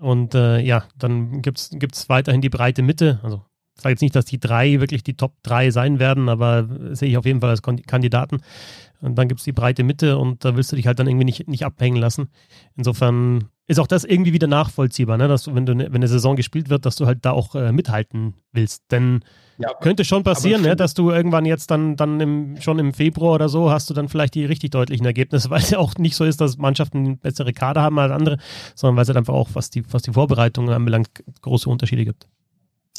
Und 0.00 0.34
äh, 0.34 0.58
ja, 0.58 0.82
dann 0.98 1.42
gibt 1.42 1.60
es 1.60 2.08
weiterhin 2.08 2.40
die 2.40 2.48
breite 2.48 2.82
Mitte, 2.82 3.20
also 3.22 3.44
ich 3.80 3.82
sage 3.82 3.94
jetzt 3.94 4.02
nicht, 4.02 4.14
dass 4.14 4.26
die 4.26 4.38
drei 4.38 4.78
wirklich 4.80 5.02
die 5.02 5.16
Top 5.16 5.32
3 5.42 5.70
sein 5.70 5.98
werden, 5.98 6.28
aber 6.28 6.68
sehe 6.92 7.08
ich 7.08 7.16
auf 7.16 7.24
jeden 7.24 7.40
Fall 7.40 7.48
als 7.48 7.62
Kandidaten. 7.62 8.42
Und 9.00 9.16
dann 9.16 9.26
gibt 9.28 9.40
es 9.40 9.44
die 9.44 9.52
breite 9.52 9.82
Mitte 9.84 10.18
und 10.18 10.44
da 10.44 10.54
willst 10.54 10.70
du 10.70 10.76
dich 10.76 10.86
halt 10.86 10.98
dann 10.98 11.06
irgendwie 11.06 11.24
nicht, 11.24 11.48
nicht 11.48 11.64
abhängen 11.64 11.96
lassen. 11.96 12.28
Insofern 12.76 13.48
ist 13.66 13.80
auch 13.80 13.86
das 13.86 14.04
irgendwie 14.04 14.34
wieder 14.34 14.48
nachvollziehbar, 14.48 15.16
ne? 15.16 15.28
dass 15.28 15.44
du, 15.44 15.54
wenn 15.54 15.64
du 15.64 15.74
ne, 15.74 15.86
wenn 15.86 15.96
eine 15.96 16.08
Saison 16.08 16.36
gespielt 16.36 16.68
wird, 16.68 16.84
dass 16.84 16.96
du 16.96 17.06
halt 17.06 17.24
da 17.24 17.30
auch 17.30 17.54
äh, 17.54 17.72
mithalten 17.72 18.34
willst. 18.52 18.82
Denn 18.90 19.20
ja, 19.56 19.72
könnte 19.80 20.04
schon 20.04 20.22
passieren, 20.22 20.60
ne, 20.60 20.76
dass 20.76 20.92
du 20.92 21.10
irgendwann 21.10 21.46
jetzt 21.46 21.70
dann, 21.70 21.96
dann 21.96 22.20
im, 22.20 22.60
schon 22.60 22.78
im 22.78 22.92
Februar 22.92 23.34
oder 23.34 23.48
so 23.48 23.70
hast 23.70 23.88
du 23.88 23.94
dann 23.94 24.08
vielleicht 24.08 24.34
die 24.34 24.44
richtig 24.44 24.72
deutlichen 24.72 25.06
Ergebnisse, 25.06 25.48
weil 25.50 25.60
es 25.60 25.70
ja 25.70 25.78
auch 25.78 25.94
nicht 25.94 26.16
so 26.16 26.24
ist, 26.24 26.42
dass 26.42 26.58
Mannschaften 26.58 27.16
bessere 27.16 27.54
Kader 27.54 27.80
haben 27.80 27.98
als 27.98 28.12
andere, 28.12 28.36
sondern 28.74 28.96
weil 28.96 29.02
es 29.02 29.08
halt 29.08 29.16
einfach 29.16 29.34
auch, 29.34 29.48
was 29.54 29.70
die, 29.70 29.82
was 29.90 30.02
die 30.02 30.12
Vorbereitung 30.12 30.68
anbelangt, 30.68 31.08
große 31.40 31.70
Unterschiede 31.70 32.04
gibt. 32.04 32.26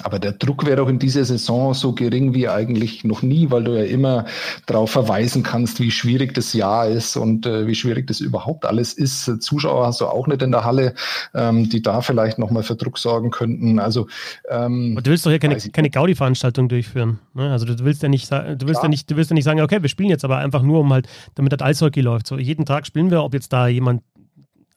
Aber 0.03 0.19
der 0.19 0.31
Druck 0.31 0.65
wäre 0.65 0.77
doch 0.77 0.87
in 0.87 0.99
dieser 0.99 1.25
Saison 1.25 1.73
so 1.73 1.93
gering 1.93 2.33
wie 2.33 2.47
eigentlich 2.47 3.03
noch 3.03 3.21
nie, 3.21 3.51
weil 3.51 3.65
du 3.65 3.77
ja 3.77 3.83
immer 3.83 4.25
darauf 4.65 4.91
verweisen 4.91 5.43
kannst, 5.43 5.79
wie 5.79 5.91
schwierig 5.91 6.33
das 6.33 6.53
Jahr 6.53 6.87
ist 6.87 7.17
und 7.17 7.45
äh, 7.45 7.67
wie 7.67 7.75
schwierig 7.75 8.07
das 8.07 8.19
überhaupt 8.21 8.65
alles 8.65 8.93
ist. 8.93 9.25
Zuschauer 9.41 9.85
hast 9.85 10.01
du 10.01 10.07
auch 10.07 10.27
nicht 10.27 10.41
in 10.41 10.51
der 10.51 10.63
Halle, 10.63 10.93
ähm, 11.33 11.69
die 11.69 11.81
da 11.81 12.01
vielleicht 12.01 12.39
nochmal 12.39 12.63
für 12.63 12.75
Druck 12.75 12.97
sorgen 12.97 13.31
könnten. 13.31 13.79
Also 13.79 14.07
ähm, 14.49 14.97
du 15.03 15.11
willst 15.11 15.25
doch 15.25 15.29
hier 15.29 15.39
keine, 15.39 15.57
keine 15.57 15.89
Gaudi-Veranstaltung 15.89 16.69
durchführen. 16.69 17.19
Ne? 17.33 17.51
Also 17.51 17.65
du 17.65 17.83
willst 17.83 18.01
ja 18.01 18.09
nicht, 18.09 18.31
du 18.31 18.67
willst 18.67 18.81
ja 18.81 18.89
nicht, 18.89 19.11
du 19.11 19.17
willst 19.17 19.29
ja 19.29 19.33
nicht 19.35 19.43
sagen, 19.43 19.61
okay, 19.61 19.81
wir 19.81 19.89
spielen 19.89 20.09
jetzt 20.09 20.23
aber 20.23 20.37
einfach 20.37 20.63
nur, 20.63 20.79
um 20.79 20.93
halt, 20.93 21.07
damit 21.35 21.51
das 21.51 21.61
Eishockey 21.61 22.01
läuft. 22.01 22.27
So 22.27 22.37
jeden 22.37 22.65
Tag 22.65 22.87
spielen 22.87 23.11
wir, 23.11 23.23
ob 23.23 23.33
jetzt 23.33 23.51
da 23.51 23.67
jemand 23.67 24.01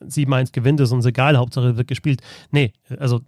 7-1 0.08 0.52
gewinnt, 0.52 0.80
ist 0.80 0.92
uns 0.92 1.06
egal, 1.06 1.36
Hauptsache 1.36 1.76
wird 1.76 1.88
gespielt. 1.88 2.20
Nee, 2.50 2.72
also 2.98 3.20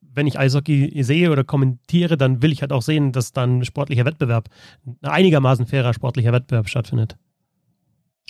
wenn 0.00 0.26
ich 0.26 0.38
Eishockey 0.38 1.02
sehe 1.02 1.30
oder 1.30 1.44
kommentiere, 1.44 2.16
dann 2.16 2.42
will 2.42 2.52
ich 2.52 2.62
halt 2.62 2.72
auch 2.72 2.82
sehen, 2.82 3.12
dass 3.12 3.32
dann 3.32 3.64
sportlicher 3.64 4.04
Wettbewerb, 4.04 4.48
einigermaßen 5.02 5.66
fairer 5.66 5.94
sportlicher 5.94 6.32
Wettbewerb 6.32 6.68
stattfindet. 6.68 7.16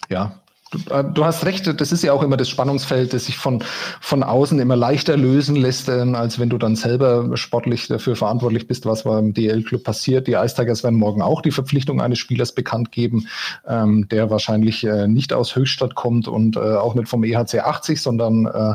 Ja, 0.09 0.40
Du, 0.71 0.79
äh, 0.93 1.05
du, 1.05 1.25
hast 1.25 1.47
recht, 1.47 1.81
das 1.81 1.93
ist 1.93 2.03
ja 2.03 2.13
auch 2.13 2.23
immer 2.23 2.37
das 2.37 2.49
Spannungsfeld, 2.49 3.13
das 3.13 3.27
sich 3.27 3.39
von, 3.39 3.63
von 4.01 4.23
außen 4.23 4.59
immer 4.59 4.77
leichter 4.77 5.17
lösen 5.17 5.57
lässt, 5.57 5.89
äh, 5.89 5.93
als 5.93 6.39
wenn 6.39 6.51
du 6.51 6.59
dann 6.59 6.77
selber 6.77 7.37
sportlich 7.37 7.89
dafür 7.89 8.17
verantwortlich 8.17 8.67
bist, 8.67 8.85
was 8.85 9.05
beim 9.05 9.33
DL-Club 9.33 9.83
passiert. 9.83 10.27
Die 10.27 10.35
Ice 10.35 10.55
Tigers 10.55 10.85
werden 10.85 10.99
morgen 10.99 11.23
auch 11.23 11.41
die 11.41 11.51
Verpflichtung 11.51 12.01
eines 12.01 12.19
Spielers 12.19 12.55
bekannt 12.55 12.93
geben, 12.93 13.29
ähm, 13.67 14.09
der 14.09 14.31
wahrscheinlich 14.31 14.85
äh, 14.85 15.09
nicht 15.09 15.33
aus 15.33 15.57
Höchstadt 15.57 15.95
kommt 15.95 16.29
und 16.29 16.57
äh, 16.57 16.61
auch 16.61 16.95
nicht 16.95 17.09
vom 17.09 17.25
EHC 17.25 17.61
80, 17.61 18.01
sondern 18.01 18.47
äh, 18.47 18.75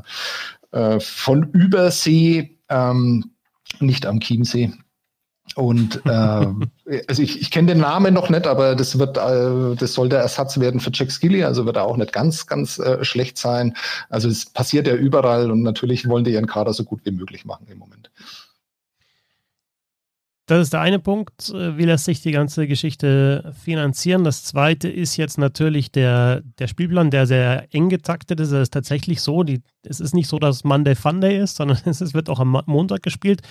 äh, 0.77 0.99
von 0.99 1.43
Übersee, 1.51 2.57
ähm, 2.69 3.25
nicht 3.79 4.05
am 4.05 4.19
Chiemsee. 4.19 4.71
Und 5.55 6.01
äh, 6.05 7.01
also 7.07 7.21
ich, 7.21 7.41
ich 7.41 7.51
kenne 7.51 7.67
den 7.73 7.79
Namen 7.81 8.13
noch 8.13 8.29
nicht, 8.29 8.47
aber 8.47 8.75
das 8.75 8.97
wird, 8.97 9.17
äh, 9.17 9.75
das 9.75 9.93
soll 9.93 10.09
der 10.09 10.19
Ersatz 10.19 10.59
werden 10.59 10.79
für 10.79 10.91
Jack 10.93 11.11
Skilly, 11.11 11.43
also 11.43 11.65
wird 11.65 11.77
er 11.77 11.83
auch 11.83 11.97
nicht 11.97 12.13
ganz, 12.13 12.47
ganz 12.47 12.79
äh, 12.79 13.03
schlecht 13.03 13.37
sein. 13.37 13.75
Also 14.09 14.29
es 14.29 14.45
passiert 14.45 14.87
ja 14.87 14.95
überall 14.95 15.51
und 15.51 15.61
natürlich 15.61 16.07
wollen 16.07 16.23
die 16.23 16.31
ihren 16.31 16.47
Kader 16.47 16.73
so 16.73 16.83
gut 16.83 17.01
wie 17.03 17.11
möglich 17.11 17.45
machen 17.45 17.67
im 17.69 17.77
Moment. 17.77 18.09
Das 20.45 20.61
ist 20.61 20.73
der 20.73 20.81
eine 20.81 20.99
Punkt. 20.99 21.49
Äh, 21.51 21.77
wie 21.77 21.85
lässt 21.85 22.03
sich 22.03 22.21
die 22.21 22.33
ganze 22.33 22.67
Geschichte 22.67 23.53
finanzieren? 23.63 24.25
Das 24.25 24.43
zweite 24.43 24.89
ist 24.89 25.15
jetzt 25.15 25.37
natürlich 25.37 25.89
der, 25.89 26.41
der 26.59 26.67
Spielplan, 26.67 27.11
der 27.11 27.25
sehr 27.27 27.73
eng 27.73 27.87
getaktet 27.87 28.41
ist. 28.41 28.51
Es 28.51 28.63
ist 28.63 28.73
tatsächlich 28.73 29.21
so, 29.21 29.43
die, 29.43 29.61
es 29.83 30.01
ist 30.01 30.13
nicht 30.13 30.27
so, 30.27 30.39
dass 30.39 30.65
Monday 30.65 30.95
Funday 30.95 31.39
ist, 31.39 31.55
sondern 31.57 31.77
es 31.85 32.13
wird 32.13 32.27
auch 32.29 32.41
am 32.41 32.61
Montag 32.65 33.03
gespielt. 33.03 33.41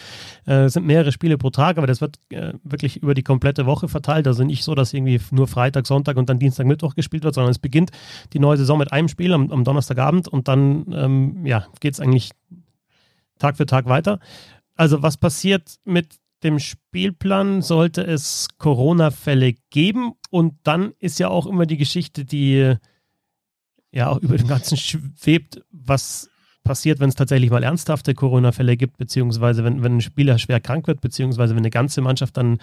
Äh, 0.47 0.65
es 0.65 0.75
sind 0.75 0.85
mehrere 0.85 1.13
Spiele 1.13 1.39
pro 1.39 1.49
Tag, 1.49 1.79
aber 1.79 1.87
das 1.87 2.03
wird 2.03 2.19
äh, 2.29 2.53
wirklich 2.63 2.99
über 3.03 3.15
die 3.15 3.23
komplette 3.23 3.65
Woche 3.65 3.89
verteilt. 3.89 4.27
Also 4.27 4.45
nicht 4.45 4.63
so, 4.63 4.75
dass 4.75 4.93
irgendwie 4.93 5.19
nur 5.31 5.49
Freitag, 5.49 5.87
Sonntag 5.87 6.19
und 6.19 6.29
dann 6.29 6.39
Dienstag, 6.39 6.67
Mittwoch 6.67 6.95
gespielt 6.95 7.25
wird, 7.25 7.35
sondern 7.35 7.53
es 7.53 7.59
beginnt 7.59 7.91
die 8.35 8.39
neue 8.39 8.59
Saison 8.59 8.77
mit 8.79 8.93
einem 8.93 9.09
Spiel 9.09 9.33
am, 9.33 9.51
am 9.51 9.65
Donnerstagabend 9.65 10.29
und 10.29 10.47
dann 10.47 10.85
ähm, 10.93 11.47
ja, 11.47 11.67
geht 11.81 11.95
es 11.95 12.01
eigentlich 12.01 12.33
Tag 13.39 13.57
für 13.57 13.65
Tag 13.65 13.87
weiter. 13.87 14.19
Also 14.77 15.03
was 15.03 15.17
passiert 15.17 15.77
mit 15.85 16.22
dem 16.43 16.59
Spielplan 16.59 17.63
sollte 17.63 18.03
es 18.03 18.49
Corona-Fälle 18.59 19.55
geben. 19.71 20.13
Und 20.31 20.55
dann 20.65 20.93
ist 20.99 21.19
ja 21.19 21.29
auch 21.29 21.47
immer 21.47 21.67
die 21.67 21.77
Geschichte, 21.77 22.25
die 22.25 22.75
ja 23.91 24.09
auch 24.09 24.19
über 24.23 24.37
dem 24.37 24.49
Ganzen 24.49 24.77
schwebt, 24.77 25.63
was 25.71 26.31
passiert, 26.65 27.01
wenn 27.01 27.09
es 27.09 27.15
tatsächlich 27.15 27.51
mal 27.51 27.63
ernsthafte 27.63 28.15
Corona-Fälle 28.15 28.77
gibt, 28.77 28.97
beziehungsweise 28.97 29.65
wenn, 29.65 29.83
wenn 29.83 29.97
ein 29.97 30.01
Spieler 30.01 30.39
schwer 30.39 30.61
krank 30.61 30.87
wird, 30.87 31.01
beziehungsweise 31.01 31.55
wenn 31.55 31.63
eine 31.63 31.71
ganze 31.71 32.01
Mannschaft 32.01 32.37
dann 32.37 32.59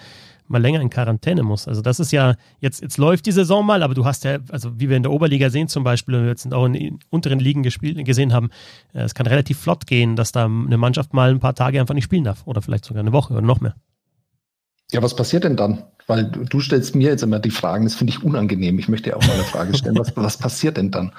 mal 0.48 0.60
länger 0.60 0.80
in 0.80 0.90
Quarantäne 0.90 1.42
muss. 1.42 1.68
Also 1.68 1.80
das 1.80 2.00
ist 2.00 2.10
ja, 2.10 2.34
jetzt, 2.60 2.82
jetzt 2.82 2.98
läuft 2.98 3.26
die 3.26 3.32
Saison 3.32 3.64
mal, 3.64 3.82
aber 3.82 3.94
du 3.94 4.04
hast 4.04 4.24
ja, 4.24 4.38
also 4.50 4.78
wie 4.80 4.88
wir 4.88 4.96
in 4.96 5.02
der 5.02 5.12
Oberliga 5.12 5.50
sehen 5.50 5.68
zum 5.68 5.84
Beispiel, 5.84 6.14
und 6.14 6.22
wir 6.22 6.30
jetzt 6.30 6.52
auch 6.52 6.66
in 6.66 6.72
den 6.72 6.98
unteren 7.10 7.38
Ligen 7.38 7.62
gespielt, 7.62 8.04
gesehen 8.04 8.32
haben, 8.32 8.50
äh, 8.92 9.02
es 9.02 9.14
kann 9.14 9.26
relativ 9.26 9.58
flott 9.58 9.86
gehen, 9.86 10.16
dass 10.16 10.32
da 10.32 10.46
eine 10.46 10.76
Mannschaft 10.76 11.14
mal 11.14 11.30
ein 11.30 11.40
paar 11.40 11.54
Tage 11.54 11.80
einfach 11.80 11.94
nicht 11.94 12.04
spielen 12.04 12.24
darf 12.24 12.42
oder 12.46 12.62
vielleicht 12.62 12.84
sogar 12.84 13.02
eine 13.02 13.12
Woche 13.12 13.32
oder 13.32 13.42
noch 13.42 13.60
mehr. 13.60 13.74
Ja, 14.92 15.02
was 15.02 15.14
passiert 15.14 15.44
denn 15.44 15.56
dann? 15.56 15.84
Weil 16.06 16.24
du, 16.24 16.44
du 16.44 16.60
stellst 16.60 16.96
mir 16.96 17.10
jetzt 17.10 17.22
immer 17.22 17.38
die 17.38 17.52
Fragen, 17.52 17.84
das 17.84 17.94
finde 17.94 18.12
ich 18.12 18.24
unangenehm. 18.24 18.78
Ich 18.78 18.88
möchte 18.88 19.10
ja 19.10 19.16
auch 19.16 19.26
mal 19.26 19.34
eine 19.34 19.44
Frage 19.44 19.76
stellen. 19.76 19.96
Was, 19.96 20.16
was 20.16 20.36
passiert 20.36 20.76
denn 20.76 20.90
dann? 20.90 21.12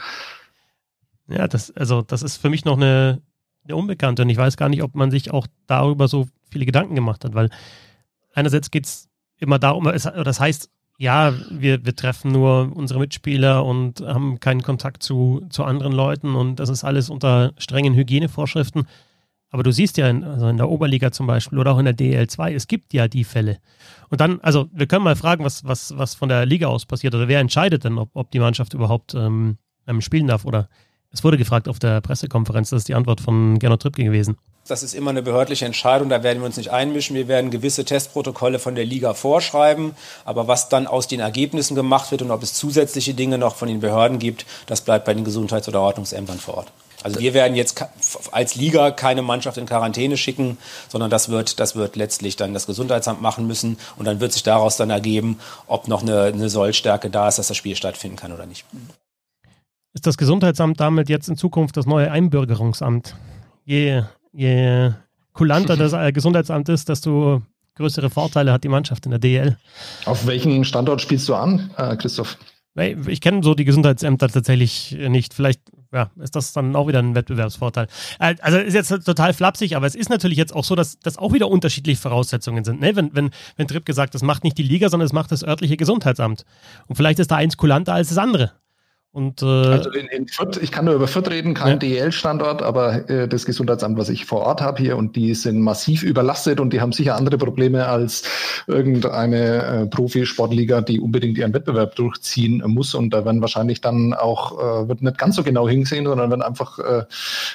Ja, 1.32 1.48
das, 1.48 1.72
also 1.72 2.02
das 2.02 2.24
ist 2.24 2.38
für 2.38 2.50
mich 2.50 2.66
noch 2.66 2.78
eine, 2.78 3.22
eine 3.64 3.76
Unbekannte 3.76 4.24
und 4.24 4.30
ich 4.30 4.38
weiß 4.38 4.58
gar 4.58 4.70
nicht, 4.70 4.84
ob 4.84 4.96
man 4.96 5.12
sich 5.12 5.32
auch 5.32 5.48
darüber 5.68 6.08
so 6.08 6.28
viele 6.50 6.66
Gedanken 6.66 6.96
gemacht 6.96 7.24
hat, 7.24 7.34
weil 7.34 7.50
einerseits 8.34 8.72
geht 8.72 8.86
es 8.86 9.10
immer 9.38 9.60
darum, 9.60 9.88
es, 9.88 10.04
das 10.04 10.40
heißt, 10.40 10.70
ja, 10.98 11.34
wir, 11.50 11.84
wir 11.84 11.96
treffen 11.96 12.32
nur 12.32 12.72
unsere 12.76 13.00
Mitspieler 13.00 13.66
und 13.66 14.02
haben 14.02 14.40
keinen 14.40 14.62
Kontakt 14.62 15.02
zu, 15.02 15.46
zu 15.50 15.64
anderen 15.64 15.94
Leuten 15.94 16.36
und 16.36 16.60
das 16.60 16.70
ist 16.70 16.84
alles 16.84 17.10
unter 17.10 17.54
strengen 17.58 17.96
Hygienevorschriften. 17.96 18.88
Aber 19.50 19.64
du 19.64 19.72
siehst 19.72 19.98
ja 19.98 20.08
in, 20.08 20.24
also 20.24 20.48
in 20.48 20.58
der 20.58 20.70
Oberliga 20.70 21.12
zum 21.12 21.28
Beispiel 21.28 21.60
oder 21.60 21.74
auch 21.74 21.80
in 21.80 21.86
der 21.86 21.98
DL2, 21.98 22.54
es 22.54 22.68
gibt 22.68 22.94
ja 22.94 23.08
die 23.08 23.24
Fälle. 23.24 23.58
Und 24.10 24.22
dann, 24.22 24.40
also 24.42 24.70
wir 24.72 24.86
können 24.86 25.04
mal 25.04 25.16
fragen, 25.16 25.44
was, 25.44 25.66
was, 25.66 25.98
was 25.98 26.14
von 26.14 26.30
der 26.30 26.46
Liga 26.46 26.68
aus 26.68 26.86
passiert 26.86 27.16
oder 27.16 27.28
wer 27.28 27.40
entscheidet 27.40 27.84
denn, 27.84 27.98
ob, 27.98 28.12
ob 28.14 28.32
die 28.32 28.40
Mannschaft 28.40 28.74
überhaupt 28.74 29.16
ähm, 29.16 29.58
spielen 30.00 30.28
darf 30.28 30.46
oder 30.46 30.70
es 31.12 31.24
wurde 31.24 31.38
gefragt 31.38 31.68
auf 31.68 31.80
der 31.80 32.02
Pressekonferenz, 32.02 32.70
das 32.70 32.80
ist 32.80 32.88
die 32.88 32.96
Antwort 32.96 33.22
von 33.22 33.60
Gernot 33.60 33.82
Trippke 33.82 34.04
gewesen. 34.04 34.38
Das 34.68 34.84
ist 34.84 34.94
immer 34.94 35.10
eine 35.10 35.24
behördliche 35.24 35.66
Entscheidung, 35.66 36.10
da 36.10 36.24
werden 36.24 36.40
wir 36.40 36.46
uns 36.46 36.58
nicht 36.58 36.72
einmischen. 36.72 37.16
Wir 37.16 37.28
werden 37.28 37.50
gewisse 37.50 37.84
Testprotokolle 37.84 38.60
von 38.60 38.76
der 38.76 38.86
Liga 38.86 39.14
vorschreiben, 39.14 39.96
aber 40.24 40.48
was 40.48 40.70
dann 40.70 40.88
aus 40.88 41.08
den 41.08 41.20
Ergebnissen 41.20 41.76
gemacht 41.76 42.12
wird 42.12 42.22
und 42.22 42.32
ob 42.32 42.44
es 42.44 42.54
zusätzliche 42.54 43.14
Dinge 43.14 43.38
noch 43.38 43.56
von 43.56 43.68
den 43.68 43.80
Behörden 43.80 44.20
gibt, 44.20 44.46
das 44.68 44.82
bleibt 44.82 45.06
bei 45.06 45.14
den 45.14 45.26
Gesundheits- 45.26 45.68
oder 45.68 45.82
Ordnungsämtern 45.82 46.38
vor 46.38 46.58
Ort. 46.58 46.72
Also 47.04 47.20
wir 47.20 47.34
werden 47.34 47.56
jetzt 47.56 47.84
als 48.32 48.56
Liga 48.56 48.92
keine 48.92 49.24
Mannschaft 49.24 49.58
in 49.58 49.66
Quarantäne 49.66 50.18
schicken, 50.18 50.60
sondern 50.88 51.10
das 51.10 51.30
wird, 51.30 51.60
das 51.60 51.76
wird 51.76 51.96
letztlich 51.96 52.36
dann 52.36 52.54
das 52.54 52.68
Gesundheitsamt 52.68 53.22
machen 53.22 53.48
müssen 53.48 53.78
und 53.98 54.06
dann 54.06 54.20
wird 54.20 54.34
sich 54.34 54.44
daraus 54.44 54.78
dann 54.78 54.92
ergeben, 54.92 55.40
ob 55.66 55.88
noch 55.88 56.04
eine, 56.04 56.26
eine 56.26 56.50
Sollstärke 56.50 57.10
da 57.10 57.28
ist, 57.28 57.40
dass 57.40 57.48
das 57.48 57.58
Spiel 57.58 57.76
stattfinden 57.76 58.18
kann 58.18 58.32
oder 58.32 58.46
nicht. 58.46 58.66
Ist 59.94 60.08
das 60.08 60.18
Gesundheitsamt 60.18 60.80
damit 60.80 61.10
jetzt 61.10 61.28
in 61.28 61.36
Zukunft 61.36 61.76
das 61.76 61.86
neue 61.86 62.12
Einbürgerungsamt? 62.12 63.16
Je, 63.66 64.04
je 64.32 64.92
kulanter 65.34 65.76
das 65.76 65.94
Gesundheitsamt 66.14 66.70
ist, 66.70 66.88
desto 66.88 67.42
größere 67.76 68.10
Vorteile 68.10 68.54
hat 68.54 68.64
die 68.64 68.70
Mannschaft 68.70 69.06
in 69.06 69.12
der 69.12 69.20
DL. 69.20 69.58
Auf 70.06 70.26
welchen 70.28 70.64
Standort 70.64 71.02
spielst 71.02 71.28
du 71.28 71.36
an, 71.36 71.72
äh, 71.78 71.96
Christoph? 71.98 72.38
Ich 72.76 73.20
kenne 73.20 73.44
so 73.44 73.54
die 73.54 73.66
Gesundheitsämter 73.66 74.30
tatsächlich 74.30 74.98
nicht. 74.98 75.34
Vielleicht 75.34 75.62
ja, 75.94 76.10
ist 76.22 76.38
das 76.38 76.54
dann 76.54 76.74
auch 76.76 76.88
wieder 76.88 77.00
ein 77.00 77.16
Wettbewerbsvorteil. 77.16 77.88
Äh, 78.20 78.36
also 78.42 78.58
ist 78.60 78.74
jetzt 78.74 79.06
total 79.06 79.34
flapsig, 79.34 79.76
aber 79.76 79.88
es 79.88 79.96
ist 79.96 80.10
natürlich 80.10 80.38
jetzt 80.38 80.56
auch 80.56 80.64
so, 80.64 80.76
dass 80.76 80.98
das 81.00 81.18
auch 81.18 81.34
wieder 81.34 81.50
unterschiedliche 81.50 82.00
Voraussetzungen 82.00 82.64
sind. 82.64 82.80
Ne? 82.80 82.96
Wenn, 82.96 83.14
wenn, 83.14 83.32
wenn 83.58 83.68
Tripp 83.68 83.86
gesagt, 83.86 84.16
das 84.16 84.22
macht 84.22 84.46
nicht 84.46 84.58
die 84.58 84.64
Liga, 84.64 84.88
sondern 84.88 85.06
es 85.06 85.12
macht 85.14 85.34
das 85.34 85.44
örtliche 85.44 85.76
Gesundheitsamt. 85.76 86.46
Und 86.88 86.96
vielleicht 86.96 87.20
ist 87.20 87.32
da 87.32 87.36
eins 87.36 87.58
kulanter 87.58 87.94
als 87.94 88.08
das 88.08 88.18
andere. 88.18 88.54
Und, 89.14 89.42
äh, 89.42 89.46
also 89.46 89.92
in, 89.92 90.08
in 90.08 90.28
Fürth, 90.30 90.58
ich 90.62 90.72
kann 90.72 90.86
nur 90.86 90.94
über 90.94 91.06
Fürth 91.06 91.30
reden, 91.30 91.54
kein 91.54 91.74
ja. 91.74 91.76
DL-Standort, 91.76 92.62
aber 92.62 93.10
äh, 93.10 93.28
das 93.28 93.46
Gesundheitsamt, 93.46 93.98
was 93.98 94.08
ich 94.08 94.26
vor 94.26 94.40
Ort 94.40 94.62
habe 94.62 94.82
hier, 94.82 94.96
und 94.96 95.18
die 95.18 95.34
sind 95.36 95.60
massiv 95.60 96.04
überlastet 96.04 96.62
und 96.62 96.72
die 96.72 96.80
haben 96.80 96.94
sicher 96.94 97.18
andere 97.18 97.38
Probleme 97.38 97.88
als 97.88 98.24
irgendeine 98.68 99.64
äh, 99.66 99.86
Profisportliga, 99.88 100.80
die 100.80 101.02
unbedingt 101.02 101.38
ihren 101.38 101.54
Wettbewerb 101.54 101.96
durchziehen 101.96 102.64
muss. 102.66 102.96
Und 102.96 103.10
da 103.14 103.26
werden 103.26 103.42
wahrscheinlich 103.42 103.82
dann 103.82 104.14
auch, 104.14 104.58
äh, 104.58 104.88
wird 104.88 105.02
nicht 105.02 105.18
ganz 105.18 105.36
so 105.36 105.44
genau 105.44 105.68
hinsehen, 105.68 106.06
sondern 106.06 106.30
werden 106.30 106.42
einfach 106.42 106.80
äh, 106.80 107.04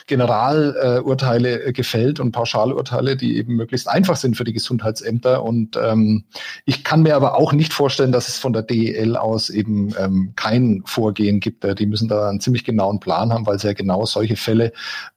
Generalurteile 0.06 1.64
äh, 1.64 1.72
gefällt 1.72 2.20
und 2.20 2.32
Pauschalurteile, 2.32 3.16
die 3.16 3.38
eben 3.38 3.56
möglichst 3.56 3.88
einfach 3.88 4.16
sind 4.16 4.36
für 4.36 4.44
die 4.44 4.52
Gesundheitsämter. 4.52 5.42
Und 5.42 5.78
ähm, 5.82 6.24
ich 6.66 6.84
kann 6.84 7.02
mir 7.02 7.16
aber 7.16 7.38
auch 7.38 7.54
nicht 7.54 7.72
vorstellen, 7.72 8.12
dass 8.12 8.28
es 8.28 8.36
von 8.36 8.52
der 8.52 8.62
DEL 8.62 9.16
aus 9.16 9.48
eben 9.48 9.94
ähm, 9.98 10.34
kein 10.36 10.82
Vorgehen 10.84 11.40
gibt. 11.40 11.45
Äh, 11.46 11.74
die 11.74 11.87
müssen 11.87 12.09
da 12.09 12.28
einen 12.28 12.40
ziemlich 12.40 12.64
genauen 12.64 13.00
Plan 13.00 13.32
haben, 13.32 13.46
weil 13.46 13.59
sie 13.59 13.68
ja 13.68 13.72
genau 13.72 14.04
solche 14.04 14.37
Fälle 14.37 14.72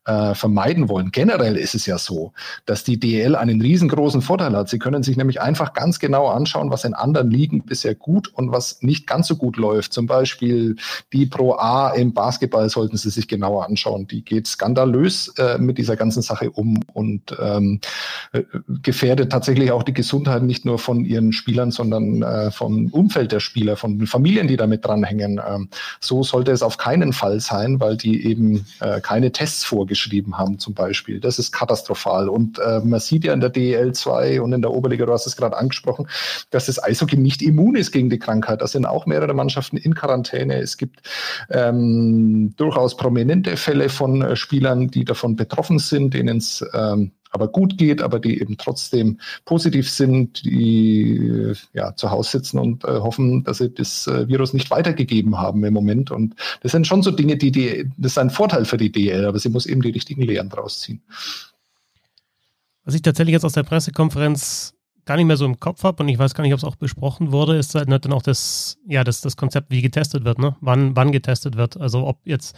äh, 0.10 0.36
vermeiden 0.36 0.90
wollen. 0.90 1.12
Generell 1.12 1.56
ist 1.56 1.76
es 1.76 1.86
ja 1.86 1.98
so, 1.98 2.34
dass 2.66 2.84
die 2.84 3.00
DL 3.00 3.36
einen 3.36 3.62
riesengroßen 3.62 4.22
Vorteil 4.22 4.56
hat. 4.56 4.70
Sie 4.70 4.80
können 4.80 5.04
sich 5.04 5.18
nämlich 5.18 5.42
einfach 5.42 5.74
ganz 5.74 6.00
genau 6.00 6.28
anschauen, 6.28 6.70
was 6.70 6.84
in 6.84 6.94
anderen 6.94 7.32
Ligen 7.32 7.64
bisher 7.64 7.96
gut 7.96 8.28
und 8.34 8.52
was 8.52 8.82
nicht 8.82 9.08
ganz 9.08 9.28
so 9.28 9.36
gut 9.36 9.58
läuft. 9.58 9.94
Zum 9.94 10.06
Beispiel 10.06 10.76
die 11.14 11.26
Pro 11.26 11.54
A 11.54 11.90
im 11.92 12.14
Basketball 12.14 12.70
sollten 12.70 12.98
Sie 12.98 13.10
sich 13.10 13.28
genauer 13.28 13.66
anschauen. 13.66 14.08
Die 14.08 14.24
geht 14.24 14.48
skandalös 14.48 15.34
äh, 15.38 15.58
mit 15.58 15.78
dieser 15.78 15.96
ganzen 15.96 16.22
Sache 16.22 16.52
um 16.52 16.80
und 16.94 17.36
ähm, 17.42 17.80
äh, 18.34 18.44
gefährdet 18.82 19.32
tatsächlich 19.32 19.72
auch 19.72 19.84
die 19.84 19.94
Gesundheit 19.94 20.44
nicht 20.44 20.66
nur 20.66 20.78
von 20.78 21.06
ihren 21.06 21.34
Spielern, 21.34 21.72
sondern 21.72 22.22
äh, 22.22 22.52
vom 22.52 22.88
Umfeld 22.88 23.32
der 23.32 23.40
Spieler, 23.40 23.78
von 23.78 23.98
den 23.98 24.08
Familien, 24.08 24.48
die 24.48 24.58
damit 24.58 24.86
dranhängen. 24.86 25.42
Ähm, 25.48 25.70
so 26.00 26.20
so 26.20 26.24
sollte 26.24 26.52
es 26.52 26.64
auf 26.64 26.78
keinen 26.78 27.14
Fall 27.14 27.40
sein, 27.40 27.80
weil 27.80 27.96
die 27.96 28.26
eben 28.26 28.66
äh, 28.82 29.00
keine 29.00 29.32
Tests 29.32 29.64
vorgeschrieben 29.64 29.99
haben, 30.38 30.60
zum 30.60 30.74
Beispiel. 30.74 31.20
Das 31.20 31.40
ist 31.40 31.52
katastrophal. 31.52 32.30
Und 32.30 32.60
äh, 32.60 32.80
man 32.80 33.00
sieht 33.00 33.24
ja 33.24 33.34
in 33.34 33.40
der 33.40 33.50
DEL 33.50 33.94
2 33.94 34.42
und 34.42 34.54
in 34.54 34.62
der 34.62 34.72
Oberliga, 34.72 35.06
du 35.06 35.14
hast 35.14 35.28
es 35.28 35.36
gerade 35.36 35.58
angesprochen, 35.58 36.08
dass 36.50 36.68
das 36.68 36.82
Eishockey 36.82 37.18
nicht 37.18 37.42
immun 37.42 37.76
ist 37.76 37.92
gegen 37.92 38.10
die 38.10 38.20
Krankheit. 38.20 38.62
Das 38.62 38.72
sind 38.72 38.86
auch 38.86 39.06
mehrere 39.06 39.34
Mannschaften 39.34 39.78
in 39.78 39.96
Quarantäne. 39.96 40.56
Es 40.56 40.78
gibt 40.78 41.02
ähm, 41.50 42.54
durchaus 42.56 42.98
prominente 42.98 43.58
Fälle 43.58 43.90
von 43.90 44.22
äh, 44.22 44.36
Spielern, 44.36 44.88
die 44.88 45.06
davon 45.06 45.36
betroffen 45.36 45.80
sind, 45.80 46.14
denen 46.14 46.38
es 46.38 46.66
ähm, 46.74 47.12
aber 47.32 47.48
gut 47.48 47.78
geht, 47.78 48.02
aber 48.02 48.20
die 48.20 48.42
eben 48.42 48.58
trotzdem 48.58 49.20
positiv 49.46 49.90
sind, 49.90 50.44
die 50.44 51.18
äh, 51.18 51.56
ja 51.74 51.96
zu 51.96 52.10
Hause 52.12 52.32
sitzen 52.32 52.60
und 52.60 52.84
äh, 52.84 53.00
hoffen, 53.00 53.44
dass 53.44 53.60
sie 53.60 53.70
das 53.70 54.08
äh, 54.08 54.28
Virus 54.28 54.54
nicht 54.54 54.72
weitergegeben 54.72 55.38
haben 55.38 55.64
im 55.64 55.74
Moment. 55.74 56.12
Und 56.12 56.36
das 56.62 56.72
sind 56.72 56.88
schon 56.88 57.04
so 57.04 57.12
Dinge, 57.12 57.38
die, 57.38 57.52
die 57.52 57.90
das 57.98 58.14
ist 58.14 58.18
ein 58.18 58.30
Vorteil 58.30 58.66
für 58.66 58.78
die 58.78 58.92
DL, 58.92 59.26
aber 59.26 59.40
sie 59.40 59.50
muss 59.50 59.66
eben 59.66 59.82
die 59.82 59.92
richtigen 59.92 60.22
Lehren 60.24 60.50
draus 60.50 60.80
ziehen. 60.80 61.02
Was 62.84 62.96
ich 62.96 63.02
tatsächlich 63.02 63.34
jetzt 63.34 63.46
aus 63.46 63.54
der 63.54 63.64
Pressekonferenz 63.64 64.74
gar 65.06 65.16
nicht 65.16 65.26
mehr 65.26 65.38
so 65.38 65.46
im 65.46 65.60
Kopf 65.60 65.84
habe 65.84 66.04
und 66.04 66.10
ich 66.10 66.20
weiß 66.20 66.34
gar 66.34 66.44
nicht, 66.44 66.54
ob 66.54 66.60
es 66.60 66.64
auch 66.64 66.76
besprochen 66.76 67.32
wurde, 67.32 67.58
ist 67.58 67.76
halt 67.76 67.90
dann 67.90 68.14
auch 68.14 68.22
das, 68.22 68.78
ja, 68.88 69.04
das, 69.04 69.22
das 69.22 69.38
Konzept, 69.38 69.72
wie 69.72 69.82
getestet 69.82 70.24
wird, 70.24 70.40
ne? 70.40 70.56
Wann, 70.62 70.96
wann 70.96 71.12
getestet 71.12 71.56
wird. 71.56 71.78
Also 71.78 72.06
ob 72.06 72.20
jetzt, 72.26 72.56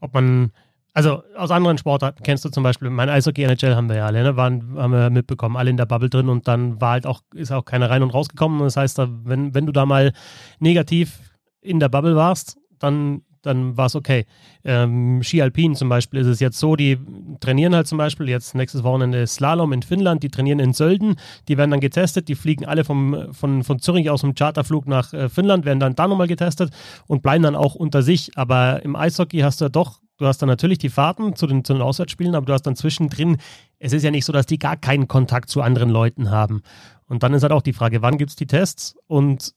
ob 0.00 0.14
man 0.14 0.52
also 0.94 1.24
aus 1.36 1.50
anderen 1.50 1.76
Sportarten 1.76 2.22
kennst 2.22 2.44
du 2.44 2.50
zum 2.50 2.62
Beispiel, 2.62 2.88
mein 2.88 3.10
Eishockey 3.10 3.42
NHL 3.42 3.74
haben 3.74 3.88
wir 3.88 3.96
ja 3.96 4.06
alle, 4.06 4.22
ne? 4.22 4.36
Waren, 4.36 4.76
haben 4.78 4.92
wir 4.92 5.10
mitbekommen, 5.10 5.56
alle 5.56 5.68
in 5.68 5.76
der 5.76 5.86
Bubble 5.86 6.08
drin 6.08 6.28
und 6.28 6.46
dann 6.46 6.80
war 6.80 6.92
halt 6.92 7.06
auch, 7.06 7.20
ist 7.34 7.50
auch 7.50 7.64
keiner 7.64 7.90
rein 7.90 8.04
und 8.04 8.10
rausgekommen. 8.10 8.60
Das 8.60 8.76
heißt, 8.76 8.98
wenn, 9.24 9.54
wenn 9.54 9.66
du 9.66 9.72
da 9.72 9.86
mal 9.86 10.12
negativ 10.60 11.18
in 11.60 11.80
der 11.80 11.88
Bubble 11.88 12.14
warst, 12.14 12.58
dann, 12.78 13.22
dann 13.42 13.76
war 13.76 13.86
es 13.86 13.96
okay. 13.96 14.24
Ähm, 14.62 15.20
Ski 15.24 15.42
Alpin 15.42 15.74
zum 15.74 15.88
Beispiel 15.88 16.20
ist 16.20 16.28
es 16.28 16.38
jetzt 16.38 16.60
so, 16.60 16.76
die 16.76 16.96
trainieren 17.40 17.74
halt 17.74 17.88
zum 17.88 17.98
Beispiel 17.98 18.28
jetzt 18.28 18.54
nächstes 18.54 18.84
Wochenende 18.84 19.26
Slalom 19.26 19.72
in 19.72 19.82
Finnland, 19.82 20.22
die 20.22 20.28
trainieren 20.28 20.60
in 20.60 20.74
Sölden, 20.74 21.16
die 21.48 21.58
werden 21.58 21.72
dann 21.72 21.80
getestet, 21.80 22.28
die 22.28 22.36
fliegen 22.36 22.66
alle 22.66 22.84
vom, 22.84 23.32
von, 23.32 23.64
von 23.64 23.80
Zürich 23.80 24.10
aus 24.10 24.20
dem 24.20 24.36
Charterflug 24.36 24.86
nach 24.86 25.12
äh, 25.12 25.28
Finnland, 25.28 25.64
werden 25.64 25.80
dann 25.80 25.96
da 25.96 26.06
nochmal 26.06 26.28
getestet 26.28 26.70
und 27.08 27.24
bleiben 27.24 27.42
dann 27.42 27.56
auch 27.56 27.74
unter 27.74 28.02
sich. 28.02 28.30
Aber 28.36 28.80
im 28.84 28.94
Eishockey 28.94 29.40
hast 29.40 29.60
du 29.60 29.64
ja 29.64 29.70
doch 29.70 30.03
Du 30.16 30.26
hast 30.26 30.38
dann 30.38 30.48
natürlich 30.48 30.78
die 30.78 30.90
Fahrten 30.90 31.34
zu 31.34 31.46
den, 31.46 31.64
zu 31.64 31.72
den 31.72 31.82
Auswärtsspielen, 31.82 32.34
aber 32.34 32.46
du 32.46 32.52
hast 32.52 32.62
dann 32.62 32.76
zwischendrin, 32.76 33.38
es 33.78 33.92
ist 33.92 34.04
ja 34.04 34.10
nicht 34.10 34.24
so, 34.24 34.32
dass 34.32 34.46
die 34.46 34.58
gar 34.58 34.76
keinen 34.76 35.08
Kontakt 35.08 35.48
zu 35.48 35.60
anderen 35.60 35.90
Leuten 35.90 36.30
haben. 36.30 36.62
Und 37.06 37.22
dann 37.22 37.34
ist 37.34 37.42
halt 37.42 37.52
auch 37.52 37.62
die 37.62 37.72
Frage, 37.72 38.00
wann 38.00 38.18
gibt 38.18 38.30
es 38.30 38.36
die 38.36 38.46
Tests 38.46 38.96
und 39.06 39.54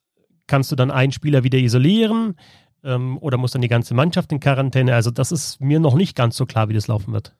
kannst 0.48 0.72
du 0.72 0.76
dann 0.76 0.92
einen 0.92 1.12
Spieler 1.12 1.44
wieder 1.44 1.60
isolieren 1.60 2.36
ähm, 2.84 3.18
oder 3.20 3.38
muss 3.38 3.52
dann 3.52 3.62
die 3.62 3.68
ganze 3.68 3.94
Mannschaft 3.94 4.32
in 4.32 4.40
Quarantäne? 4.40 4.96
Also 4.96 5.12
das 5.12 5.32
ist 5.32 5.62
mir 5.62 5.80
noch 5.80 5.96
nicht 5.96 6.16
ganz 6.16 6.36
so 6.36 6.46
klar, 6.46 6.70
wie 6.70 6.74
das 6.74 6.88
laufen 6.88 7.14
wird. 7.14 7.36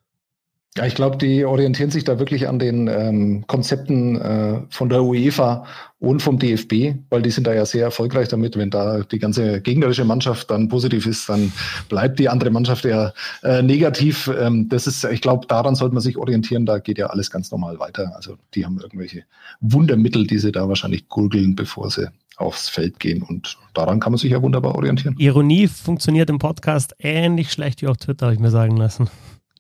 Ja, 0.78 0.86
ich 0.86 0.94
glaube, 0.94 1.18
die 1.18 1.44
orientieren 1.44 1.90
sich 1.90 2.04
da 2.04 2.20
wirklich 2.20 2.48
an 2.48 2.60
den 2.60 2.88
ähm, 2.88 3.44
Konzepten 3.48 4.22
äh, 4.22 4.62
von 4.70 4.90
der 4.90 5.04
UEFA 5.04 5.66
und 5.98 6.22
vom 6.22 6.38
DFB, 6.38 7.00
weil 7.10 7.24
die 7.24 7.32
sind 7.32 7.48
da 7.48 7.54
ja 7.56 7.66
sehr 7.66 7.84
erfolgreich 7.84 8.28
damit. 8.28 8.56
Wenn 8.58 8.70
da 8.70 9.00
die 9.00 9.18
ganze 9.18 9.60
gegnerische 9.60 10.06
Mannschaft 10.06 10.52
dann 10.52 10.70
positiv 10.70 11.08
ist, 11.08 11.28
dann 11.30 11.52
bleibt 11.90 12.20
die 12.20 12.30
andere 12.30 12.52
Mannschaft 12.52 12.86
ja 12.86 13.12
äh, 13.42 13.64
negativ. 13.64 14.30
Ähm, 14.40 14.70
das 14.70 14.86
ist, 14.86 15.04
ich 15.06 15.22
glaube, 15.22 15.48
daran 15.48 15.74
sollte 15.74 15.96
man 15.96 16.04
sich 16.04 16.16
orientieren. 16.16 16.68
Da 16.68 16.78
geht 16.78 17.00
ja 17.00 17.08
alles 17.08 17.32
ganz 17.32 17.50
normal 17.50 17.80
weiter. 17.80 18.12
Also 18.16 18.38
die 18.54 18.64
haben 18.64 18.80
irgendwelche 18.80 19.24
Wundermittel, 19.60 20.28
die 20.28 20.38
sie 20.38 20.52
da 20.52 20.70
wahrscheinlich 20.70 21.10
gurgeln, 21.10 21.56
bevor 21.56 21.90
sie 21.90 22.08
aufs 22.36 22.70
Feld 22.70 23.00
gehen. 23.00 23.24
Und 23.24 23.58
daran 23.74 24.00
kann 24.00 24.12
man 24.12 24.20
sich 24.20 24.30
ja 24.30 24.44
wunderbar 24.44 24.76
orientieren. 24.76 25.16
Ironie 25.18 25.68
funktioniert 25.68 26.30
im 26.30 26.38
Podcast 26.38 26.94
ähnlich 27.00 27.52
schlecht 27.52 27.82
wie 27.82 27.88
auf 27.88 27.98
Twitter, 27.98 28.28
habe 28.28 28.36
ich 28.36 28.40
mir 28.40 28.52
sagen 28.52 28.78
lassen. 28.78 29.10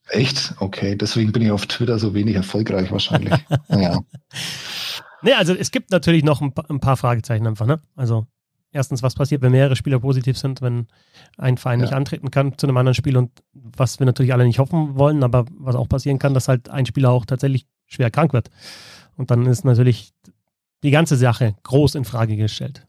Echt? 0.09 0.53
Okay, 0.59 0.95
deswegen 0.95 1.31
bin 1.31 1.41
ich 1.41 1.51
auf 1.51 1.65
Twitter 1.65 1.99
so 1.99 2.13
wenig 2.13 2.35
erfolgreich 2.35 2.91
wahrscheinlich. 2.91 3.33
naja. 3.67 3.99
Nee, 5.21 5.33
also 5.33 5.53
es 5.53 5.71
gibt 5.71 5.91
natürlich 5.91 6.23
noch 6.23 6.41
ein 6.41 6.53
paar, 6.53 6.69
ein 6.69 6.79
paar, 6.79 6.97
Fragezeichen 6.97 7.47
einfach, 7.47 7.65
ne? 7.65 7.79
Also 7.95 8.25
erstens, 8.71 9.03
was 9.03 9.15
passiert, 9.15 9.41
wenn 9.41 9.51
mehrere 9.51 9.75
Spieler 9.75 9.99
positiv 9.99 10.37
sind, 10.37 10.61
wenn 10.61 10.87
ein 11.37 11.57
Verein 11.57 11.79
ja. 11.79 11.85
nicht 11.85 11.93
antreten 11.93 12.31
kann 12.31 12.57
zu 12.57 12.67
einem 12.67 12.77
anderen 12.77 12.95
Spiel 12.95 13.17
und 13.17 13.31
was 13.53 13.99
wir 13.99 14.05
natürlich 14.05 14.33
alle 14.33 14.45
nicht 14.45 14.59
hoffen 14.59 14.97
wollen, 14.97 15.23
aber 15.23 15.45
was 15.57 15.75
auch 15.75 15.89
passieren 15.89 16.19
kann, 16.19 16.33
dass 16.33 16.47
halt 16.47 16.69
ein 16.69 16.85
Spieler 16.85 17.11
auch 17.11 17.25
tatsächlich 17.25 17.65
schwer 17.85 18.11
krank 18.11 18.33
wird. 18.33 18.49
Und 19.17 19.31
dann 19.31 19.45
ist 19.45 19.65
natürlich 19.65 20.13
die 20.83 20.91
ganze 20.91 21.17
Sache 21.17 21.55
groß 21.63 21.95
in 21.95 22.05
Frage 22.05 22.37
gestellt. 22.37 22.86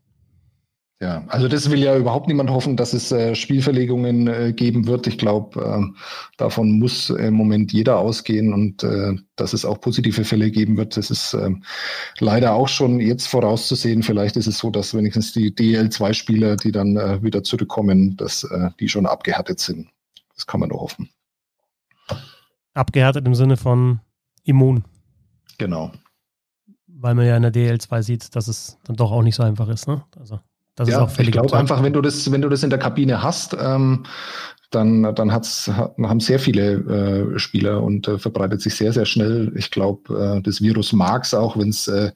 Ja, 1.00 1.24
also 1.28 1.46
das 1.46 1.70
will 1.70 1.78
ja 1.78 1.96
überhaupt 1.96 2.26
niemand 2.26 2.50
hoffen, 2.50 2.76
dass 2.76 2.92
es 2.92 3.12
äh, 3.12 3.37
Spielverlegungen 3.37 4.26
äh, 4.26 4.52
geben 4.52 4.88
wird. 4.88 5.06
Ich 5.06 5.16
glaube, 5.16 5.61
äh, 5.61 6.00
davon 6.38 6.76
muss 6.76 7.08
im 7.11 7.34
Moment 7.34 7.72
jeder 7.72 7.98
ausgehen 7.98 8.52
und 8.52 8.82
äh, 8.82 9.14
dass 9.37 9.52
es 9.52 9.64
auch 9.64 9.80
positive 9.80 10.24
Fälle 10.24 10.50
geben 10.50 10.76
wird. 10.76 10.96
Das 10.96 11.12
ist 11.12 11.34
ähm, 11.34 11.62
leider 12.18 12.54
auch 12.54 12.66
schon 12.66 12.98
jetzt 12.98 13.28
vorauszusehen. 13.28 14.02
Vielleicht 14.02 14.37
ist 14.37 14.48
es 14.48 14.58
so, 14.58 14.70
dass 14.70 14.92
wenigstens 14.92 15.32
die 15.32 15.52
DL2-Spieler, 15.52 16.56
die 16.56 16.72
dann 16.72 16.96
äh, 16.96 17.22
wieder 17.22 17.44
zurückkommen, 17.44 18.16
dass 18.16 18.42
äh, 18.42 18.70
die 18.80 18.88
schon 18.88 19.06
abgehärtet 19.06 19.61
sind. 19.61 19.88
Das 20.34 20.48
kann 20.48 20.58
man 20.58 20.70
nur 20.70 20.80
hoffen. 20.80 21.11
Abgehärtet 22.74 23.24
im 23.24 23.37
Sinne 23.37 23.56
von 23.56 24.00
immun. 24.42 24.82
Genau. 25.58 25.92
Weil 26.88 27.14
man 27.14 27.24
ja 27.24 27.37
in 27.37 27.42
der 27.44 27.52
DL2 27.52 28.02
sieht, 28.02 28.34
dass 28.34 28.48
es 28.48 28.78
dann 28.82 28.96
doch 28.96 29.12
auch 29.12 29.22
nicht 29.22 29.37
so 29.37 29.44
einfach 29.44 29.68
ist. 29.68 29.87
Ne? 29.87 30.02
Also. 30.18 30.40
Das 30.78 30.88
ja, 30.88 31.08
ich 31.18 31.32
glaube 31.32 31.56
einfach, 31.58 31.82
wenn 31.82 31.92
du 31.92 32.00
das, 32.00 32.30
wenn 32.30 32.40
du 32.40 32.48
das 32.48 32.62
in 32.62 32.70
der 32.70 32.78
Kabine 32.78 33.20
hast, 33.20 33.56
ähm, 33.60 34.04
dann, 34.70 35.14
dann 35.14 35.32
hat's, 35.32 35.68
haben 35.68 36.20
sehr 36.20 36.38
viele 36.38 37.32
äh, 37.34 37.38
Spieler 37.38 37.82
und 37.82 38.06
äh, 38.06 38.18
verbreitet 38.18 38.60
sich 38.60 38.74
sehr, 38.74 38.92
sehr 38.92 39.06
schnell. 39.06 39.50
Ich 39.56 39.70
glaube, 39.70 40.36
äh, 40.36 40.42
das 40.42 40.60
Virus 40.60 40.92
mag 40.92 41.24
es 41.24 41.32
auch, 41.32 41.56
wenn 41.56 41.70
es 41.70 41.88
äh, 41.88 42.12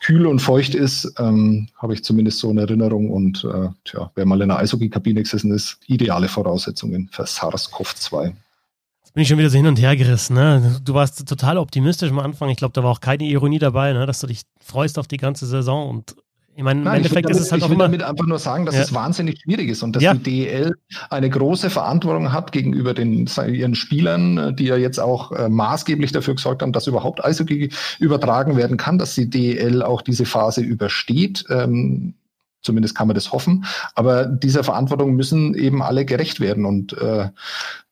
kühl 0.00 0.26
und 0.26 0.40
feucht 0.40 0.74
ist, 0.74 1.14
ähm, 1.18 1.68
habe 1.76 1.94
ich 1.94 2.02
zumindest 2.02 2.40
so 2.40 2.50
eine 2.50 2.62
Erinnerung. 2.62 3.10
Und 3.10 3.44
äh, 3.44 3.68
tja, 3.84 4.10
wer 4.14 4.26
mal 4.26 4.42
in 4.42 4.50
einer 4.50 4.58
Eishockey-Kabine 4.58 5.22
gesessen 5.22 5.52
ist, 5.52 5.78
ideale 5.86 6.28
Voraussetzungen 6.28 7.08
für 7.12 7.22
SARS-CoV-2. 7.22 8.32
Jetzt 9.04 9.14
bin 9.14 9.22
ich 9.22 9.28
schon 9.28 9.38
wieder 9.38 9.50
so 9.50 9.56
hin 9.56 9.66
und 9.68 9.80
her 9.80 9.96
gerissen. 9.96 10.34
Ne? 10.34 10.80
Du 10.84 10.94
warst 10.94 11.26
total 11.28 11.56
optimistisch 11.56 12.10
am 12.10 12.18
Anfang. 12.18 12.50
Ich 12.50 12.56
glaube, 12.56 12.72
da 12.72 12.82
war 12.82 12.90
auch 12.90 13.00
keine 13.00 13.24
Ironie 13.24 13.60
dabei, 13.60 13.92
ne? 13.92 14.06
dass 14.06 14.20
du 14.20 14.26
dich 14.26 14.42
freust 14.60 14.98
auf 14.98 15.06
die 15.06 15.18
ganze 15.18 15.46
Saison 15.46 15.88
und 15.88 16.16
ich 16.54 16.62
meine, 16.62 16.80
im 16.80 16.84
Nein, 16.84 16.96
Endeffekt 16.96 17.26
damit, 17.26 17.36
ist 17.38 17.46
es 17.46 17.52
halt 17.52 17.60
ich 17.60 17.64
auch 17.64 17.70
will 17.70 17.76
immer 17.76 17.84
damit 17.84 18.02
einfach 18.02 18.26
nur 18.26 18.38
sagen, 18.38 18.66
dass 18.66 18.74
ja. 18.74 18.82
es 18.82 18.92
wahnsinnig 18.92 19.40
schwierig 19.40 19.70
ist 19.70 19.82
und 19.82 19.96
dass 19.96 20.02
ja. 20.02 20.12
die 20.12 20.22
DEL 20.22 20.74
eine 21.08 21.30
große 21.30 21.70
Verantwortung 21.70 22.32
hat 22.32 22.52
gegenüber 22.52 22.92
den 22.92 23.26
ihren 23.26 23.74
Spielern, 23.74 24.54
die 24.56 24.66
ja 24.66 24.76
jetzt 24.76 24.98
auch 24.98 25.32
äh, 25.32 25.48
maßgeblich 25.48 26.12
dafür 26.12 26.34
gesorgt 26.34 26.62
haben, 26.62 26.72
dass 26.72 26.86
überhaupt 26.86 27.24
Eishockey 27.24 27.70
übertragen 27.98 28.56
werden 28.56 28.76
kann, 28.76 28.98
dass 28.98 29.14
die 29.14 29.30
DEL 29.30 29.82
auch 29.82 30.02
diese 30.02 30.26
Phase 30.26 30.60
übersteht. 30.60 31.44
Ähm, 31.48 32.14
zumindest 32.62 32.94
kann 32.94 33.08
man 33.08 33.14
das 33.14 33.32
hoffen. 33.32 33.64
Aber 33.94 34.26
dieser 34.26 34.62
Verantwortung 34.64 35.14
müssen 35.14 35.54
eben 35.54 35.82
alle 35.82 36.04
gerecht 36.04 36.40
werden 36.40 36.64
und 36.64 36.92
äh, 36.98 37.30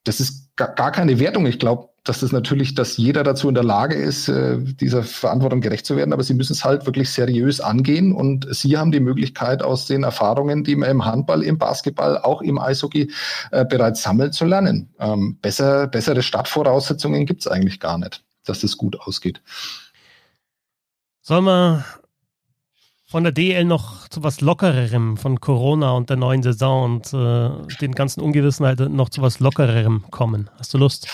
das 0.05 0.21
ist 0.21 0.49
gar, 0.57 0.75
gar 0.75 0.93
keine 0.93 1.19
Wertung. 1.19 1.47
Ich 1.47 1.59
glaube, 1.59 1.90
dass 2.05 2.21
das 2.21 2.33
natürlich, 2.33 2.75
dass 2.75 2.97
jeder 2.97 3.23
dazu 3.23 3.49
in 3.49 3.55
der 3.55 3.65
Lage 3.65 3.95
ist, 3.95 4.29
äh, 4.29 4.59
dieser 4.59 5.03
Verantwortung 5.03 5.61
gerecht 5.61 5.85
zu 5.85 5.97
werden, 5.97 6.13
aber 6.13 6.23
sie 6.23 6.35
müssen 6.35 6.55
es 6.55 6.65
halt 6.65 6.87
wirklich 6.87 7.11
seriös 7.11 7.61
angehen 7.61 8.13
und 8.13 8.47
sie 8.55 8.79
haben 8.79 8.91
die 8.91 9.01
Möglichkeit, 9.01 9.63
aus 9.63 9.87
den 9.87 10.03
Erfahrungen, 10.03 10.65
die 10.65 10.77
man 10.77 10.91
im 10.91 11.05
Handball, 11.05 11.43
im 11.43 11.59
Basketball, 11.59 12.19
auch 12.19 12.41
im 12.41 12.59
Eishockey 12.59 13.13
äh, 13.51 13.65
bereits 13.67 14.03
sammelt, 14.03 14.33
zu 14.35 14.47
lernen. 14.47 14.89
Ähm, 14.99 15.39
besser, 15.43 15.89
bessere 15.89 16.23
Startvoraussetzungen 16.23 17.27
gibt 17.27 17.43
es 17.43 17.47
eigentlich 17.47 17.81
gar 17.81 17.99
nicht, 17.99 18.25
dass 18.45 18.61
das 18.61 18.79
gut 18.79 18.99
ausgeht. 19.01 19.43
Sollen 21.21 21.45
wir 21.45 21.85
von 23.05 23.25
der 23.25 23.33
DL 23.33 23.65
noch 23.65 24.09
zu 24.09 24.23
was 24.23 24.41
Lockererem 24.41 25.17
von 25.17 25.41
Corona 25.41 25.91
und 25.93 26.09
der 26.09 26.17
neuen 26.17 26.43
Saison 26.43 26.85
und 26.85 27.13
äh, 27.13 27.77
den 27.81 27.93
ganzen 27.93 28.21
Ungewissenheiten 28.21 28.95
noch 28.95 29.11
zu 29.11 29.21
was 29.21 29.39
Lockererem 29.41 30.05
kommen? 30.11 30.49
Hast 30.59 30.73
du 30.73 30.79
Lust? 30.79 31.09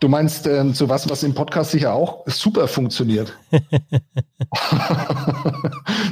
Du 0.00 0.08
meinst 0.08 0.46
ähm, 0.46 0.72
zu 0.72 0.88
was, 0.88 1.10
was 1.10 1.22
im 1.22 1.34
Podcast 1.34 1.72
sicher 1.72 1.92
auch 1.92 2.24
super 2.26 2.66
funktioniert. 2.68 3.36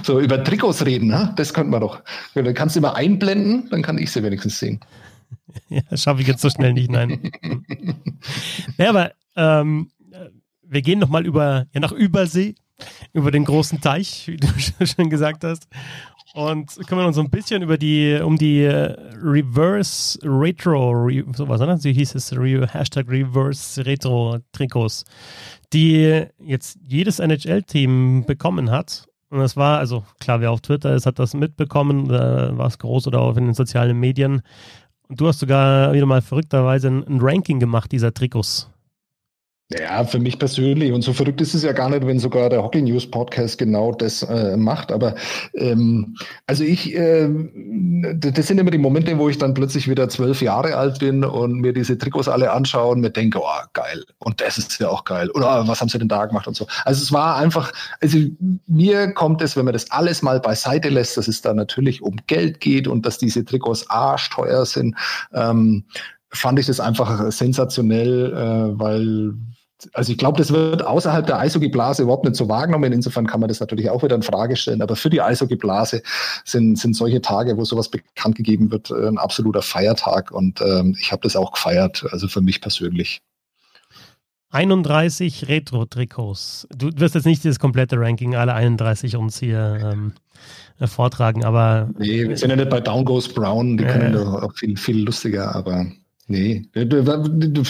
so 0.02 0.20
über 0.20 0.44
Trikots 0.44 0.84
reden, 0.84 1.08
ne? 1.08 1.32
das 1.36 1.54
könnte 1.54 1.70
man 1.70 1.80
doch. 1.80 2.02
Dann 2.34 2.52
kannst 2.52 2.76
du 2.76 2.80
immer 2.80 2.94
einblenden, 2.94 3.70
dann 3.70 3.82
kann 3.82 3.96
ich 3.96 4.12
sie 4.12 4.22
wenigstens 4.22 4.58
sehen. 4.58 4.80
Ja, 5.70 5.80
schaffe 5.96 6.20
ich 6.20 6.28
jetzt 6.28 6.42
so 6.42 6.50
schnell 6.50 6.74
nicht, 6.74 6.90
nein. 6.90 7.30
ja, 8.76 8.90
aber 8.90 9.12
ähm, 9.34 9.90
wir 10.62 10.82
gehen 10.82 10.98
nochmal 10.98 11.26
über, 11.26 11.66
ja, 11.72 11.80
nach 11.80 11.92
Übersee, 11.92 12.54
über 13.12 13.30
den 13.30 13.44
großen 13.44 13.80
Teich, 13.80 14.28
wie 14.28 14.36
du 14.36 14.46
schon 14.86 15.10
gesagt 15.10 15.44
hast 15.44 15.66
und 16.38 16.86
kümmern 16.86 17.06
uns 17.06 17.16
so 17.16 17.22
ein 17.22 17.30
bisschen 17.30 17.62
über 17.62 17.76
die, 17.76 18.16
um 18.22 18.38
die 18.38 18.62
äh, 18.62 18.94
Reverse 19.20 20.16
Retro, 20.22 20.92
Re, 20.92 21.24
sowas, 21.34 21.60
ne? 21.60 21.76
So 21.78 21.88
hieß 21.88 22.14
es, 22.14 22.32
Re, 22.32 22.64
Hashtag 22.72 23.08
Reverse 23.08 23.84
Retro 23.84 24.38
Trikots, 24.52 25.04
die 25.72 26.26
jetzt 26.38 26.78
jedes 26.86 27.18
NHL-Team 27.18 28.24
bekommen 28.24 28.70
hat. 28.70 29.08
Und 29.30 29.40
das 29.40 29.56
war, 29.56 29.78
also 29.78 30.04
klar, 30.20 30.40
wer 30.40 30.52
auf 30.52 30.60
Twitter 30.60 30.94
ist, 30.94 31.06
hat 31.06 31.18
das 31.18 31.34
mitbekommen, 31.34 32.06
da 32.06 32.56
war 32.56 32.68
es 32.68 32.78
groß 32.78 33.08
oder 33.08 33.20
auch 33.20 33.36
in 33.36 33.46
den 33.46 33.54
sozialen 33.54 33.98
Medien. 33.98 34.42
Und 35.08 35.20
du 35.20 35.26
hast 35.26 35.40
sogar 35.40 35.92
wieder 35.92 36.06
mal 36.06 36.22
verrückterweise 36.22 36.86
ein, 36.86 37.04
ein 37.04 37.18
Ranking 37.20 37.58
gemacht 37.58 37.90
dieser 37.90 38.14
Trikots. 38.14 38.70
Ja, 39.70 40.02
für 40.04 40.18
mich 40.18 40.38
persönlich. 40.38 40.92
Und 40.92 41.02
so 41.02 41.12
verrückt 41.12 41.42
ist 41.42 41.52
es 41.52 41.62
ja 41.62 41.72
gar 41.72 41.90
nicht, 41.90 42.06
wenn 42.06 42.18
sogar 42.18 42.48
der 42.48 42.62
Hockey 42.62 42.80
News 42.80 43.10
Podcast 43.10 43.58
genau 43.58 43.92
das 43.92 44.22
äh, 44.22 44.56
macht. 44.56 44.90
Aber 44.90 45.14
ähm, 45.52 46.16
also 46.46 46.64
ich, 46.64 46.94
äh, 46.94 47.28
das 48.14 48.46
sind 48.46 48.58
immer 48.58 48.70
die 48.70 48.78
Momente, 48.78 49.18
wo 49.18 49.28
ich 49.28 49.36
dann 49.36 49.52
plötzlich 49.52 49.86
wieder 49.86 50.08
zwölf 50.08 50.40
Jahre 50.40 50.74
alt 50.74 51.00
bin 51.00 51.22
und 51.22 51.60
mir 51.60 51.74
diese 51.74 51.98
Trikots 51.98 52.28
alle 52.28 52.50
anschaue 52.50 52.92
und 52.92 53.00
mir 53.00 53.10
denke, 53.10 53.40
oh, 53.42 53.62
geil. 53.74 54.04
Und 54.20 54.40
das 54.40 54.56
ist 54.56 54.80
ja 54.80 54.88
auch 54.88 55.04
geil. 55.04 55.28
Oder 55.32 55.68
was 55.68 55.82
haben 55.82 55.90
sie 55.90 55.98
denn 55.98 56.08
da 56.08 56.24
gemacht 56.24 56.46
und 56.48 56.56
so. 56.56 56.66
Also 56.86 57.02
es 57.02 57.12
war 57.12 57.36
einfach, 57.36 57.70
also 58.00 58.16
mir 58.66 59.12
kommt 59.12 59.42
es, 59.42 59.54
wenn 59.54 59.66
man 59.66 59.74
das 59.74 59.90
alles 59.90 60.22
mal 60.22 60.40
beiseite 60.40 60.88
lässt, 60.88 61.18
dass 61.18 61.28
es 61.28 61.42
da 61.42 61.52
natürlich 61.52 62.00
um 62.00 62.16
Geld 62.26 62.60
geht 62.60 62.88
und 62.88 63.04
dass 63.04 63.18
diese 63.18 63.44
Trikots 63.44 63.90
arschteuer 63.90 64.64
sind. 64.64 64.96
Ähm, 65.34 65.84
fand 66.30 66.58
ich 66.58 66.66
das 66.66 66.80
einfach 66.80 67.30
sensationell, 67.30 68.32
äh, 68.32 68.78
weil 68.78 69.34
also 69.92 70.12
ich 70.12 70.18
glaube, 70.18 70.38
das 70.38 70.52
wird 70.52 70.84
außerhalb 70.84 71.26
der 71.26 71.38
Eishockeyblase 71.38 72.02
überhaupt 72.02 72.24
nicht 72.24 72.36
so 72.36 72.48
wahrgenommen. 72.48 72.92
Insofern 72.92 73.26
kann 73.26 73.40
man 73.40 73.48
das 73.48 73.60
natürlich 73.60 73.90
auch 73.90 74.02
wieder 74.02 74.16
in 74.16 74.22
Frage 74.22 74.56
stellen. 74.56 74.82
Aber 74.82 74.96
für 74.96 75.10
die 75.10 75.22
Eishockeyblase 75.22 76.02
sind, 76.44 76.78
sind 76.78 76.94
solche 76.94 77.20
Tage, 77.20 77.56
wo 77.56 77.64
sowas 77.64 77.88
bekannt 77.88 78.36
gegeben 78.36 78.70
wird, 78.70 78.90
ein 78.90 79.18
absoluter 79.18 79.62
Feiertag. 79.62 80.30
Und 80.30 80.60
ähm, 80.60 80.96
ich 80.98 81.12
habe 81.12 81.22
das 81.22 81.36
auch 81.36 81.52
gefeiert, 81.52 82.04
also 82.10 82.28
für 82.28 82.40
mich 82.40 82.60
persönlich. 82.60 83.20
31 84.50 85.48
Retro-Trikots. 85.48 86.66
Du 86.74 86.90
wirst 86.96 87.14
jetzt 87.14 87.26
nicht 87.26 87.44
das 87.44 87.58
komplette 87.58 88.00
Ranking 88.00 88.34
alle 88.34 88.54
31 88.54 89.16
uns 89.16 89.38
hier 89.38 89.92
ähm, 89.92 90.12
vortragen, 90.86 91.44
aber. 91.44 91.90
Nee, 91.98 92.28
wir 92.28 92.36
sind 92.36 92.50
ja 92.50 92.56
nicht 92.56 92.70
bei 92.70 92.80
Down 92.80 93.04
Goes 93.04 93.28
Brown, 93.28 93.76
die 93.76 93.84
äh, 93.84 93.88
können 93.88 94.12
doch 94.14 94.42
auch 94.42 94.54
viel, 94.54 94.76
viel 94.76 95.04
lustiger, 95.04 95.54
aber 95.54 95.86
nee. 96.28 96.62
Du, 96.72 96.86
du, 96.86 97.50
du, 97.50 97.62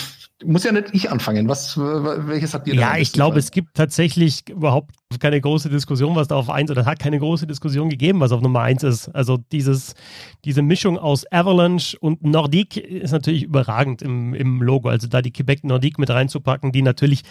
muss 0.44 0.64
ja 0.64 0.72
nicht 0.72 0.88
ich 0.92 1.10
anfangen. 1.10 1.48
Was, 1.48 1.76
welches 1.76 2.54
habt 2.54 2.68
ihr 2.68 2.74
Ja, 2.74 2.96
ich 2.96 3.12
glaube, 3.12 3.38
es 3.38 3.50
gibt 3.50 3.74
tatsächlich 3.74 4.48
überhaupt 4.48 4.94
keine 5.18 5.40
große 5.40 5.68
Diskussion, 5.68 6.14
was 6.14 6.28
da 6.28 6.36
auf 6.36 6.50
1 6.50 6.70
oder 6.70 6.84
hat 6.84 6.98
keine 6.98 7.18
große 7.18 7.46
Diskussion 7.46 7.88
gegeben, 7.88 8.20
was 8.20 8.30
auf 8.30 8.40
Nummer 8.40 8.60
1 8.60 8.84
ist. 8.84 9.08
Also 9.08 9.38
dieses, 9.50 9.94
diese 10.44 10.62
Mischung 10.62 10.98
aus 10.98 11.24
Avalanche 11.32 11.96
und 11.98 12.22
Nordique 12.22 12.76
ist 12.76 13.12
natürlich 13.12 13.42
überragend 13.42 14.02
im, 14.02 14.34
im 14.34 14.62
Logo. 14.62 14.88
Also 14.88 15.08
da 15.08 15.22
die 15.22 15.32
Quebec 15.32 15.64
Nordique 15.64 15.98
mit 15.98 16.10
reinzupacken, 16.10 16.70
die 16.70 16.82
natürlich 16.82 17.22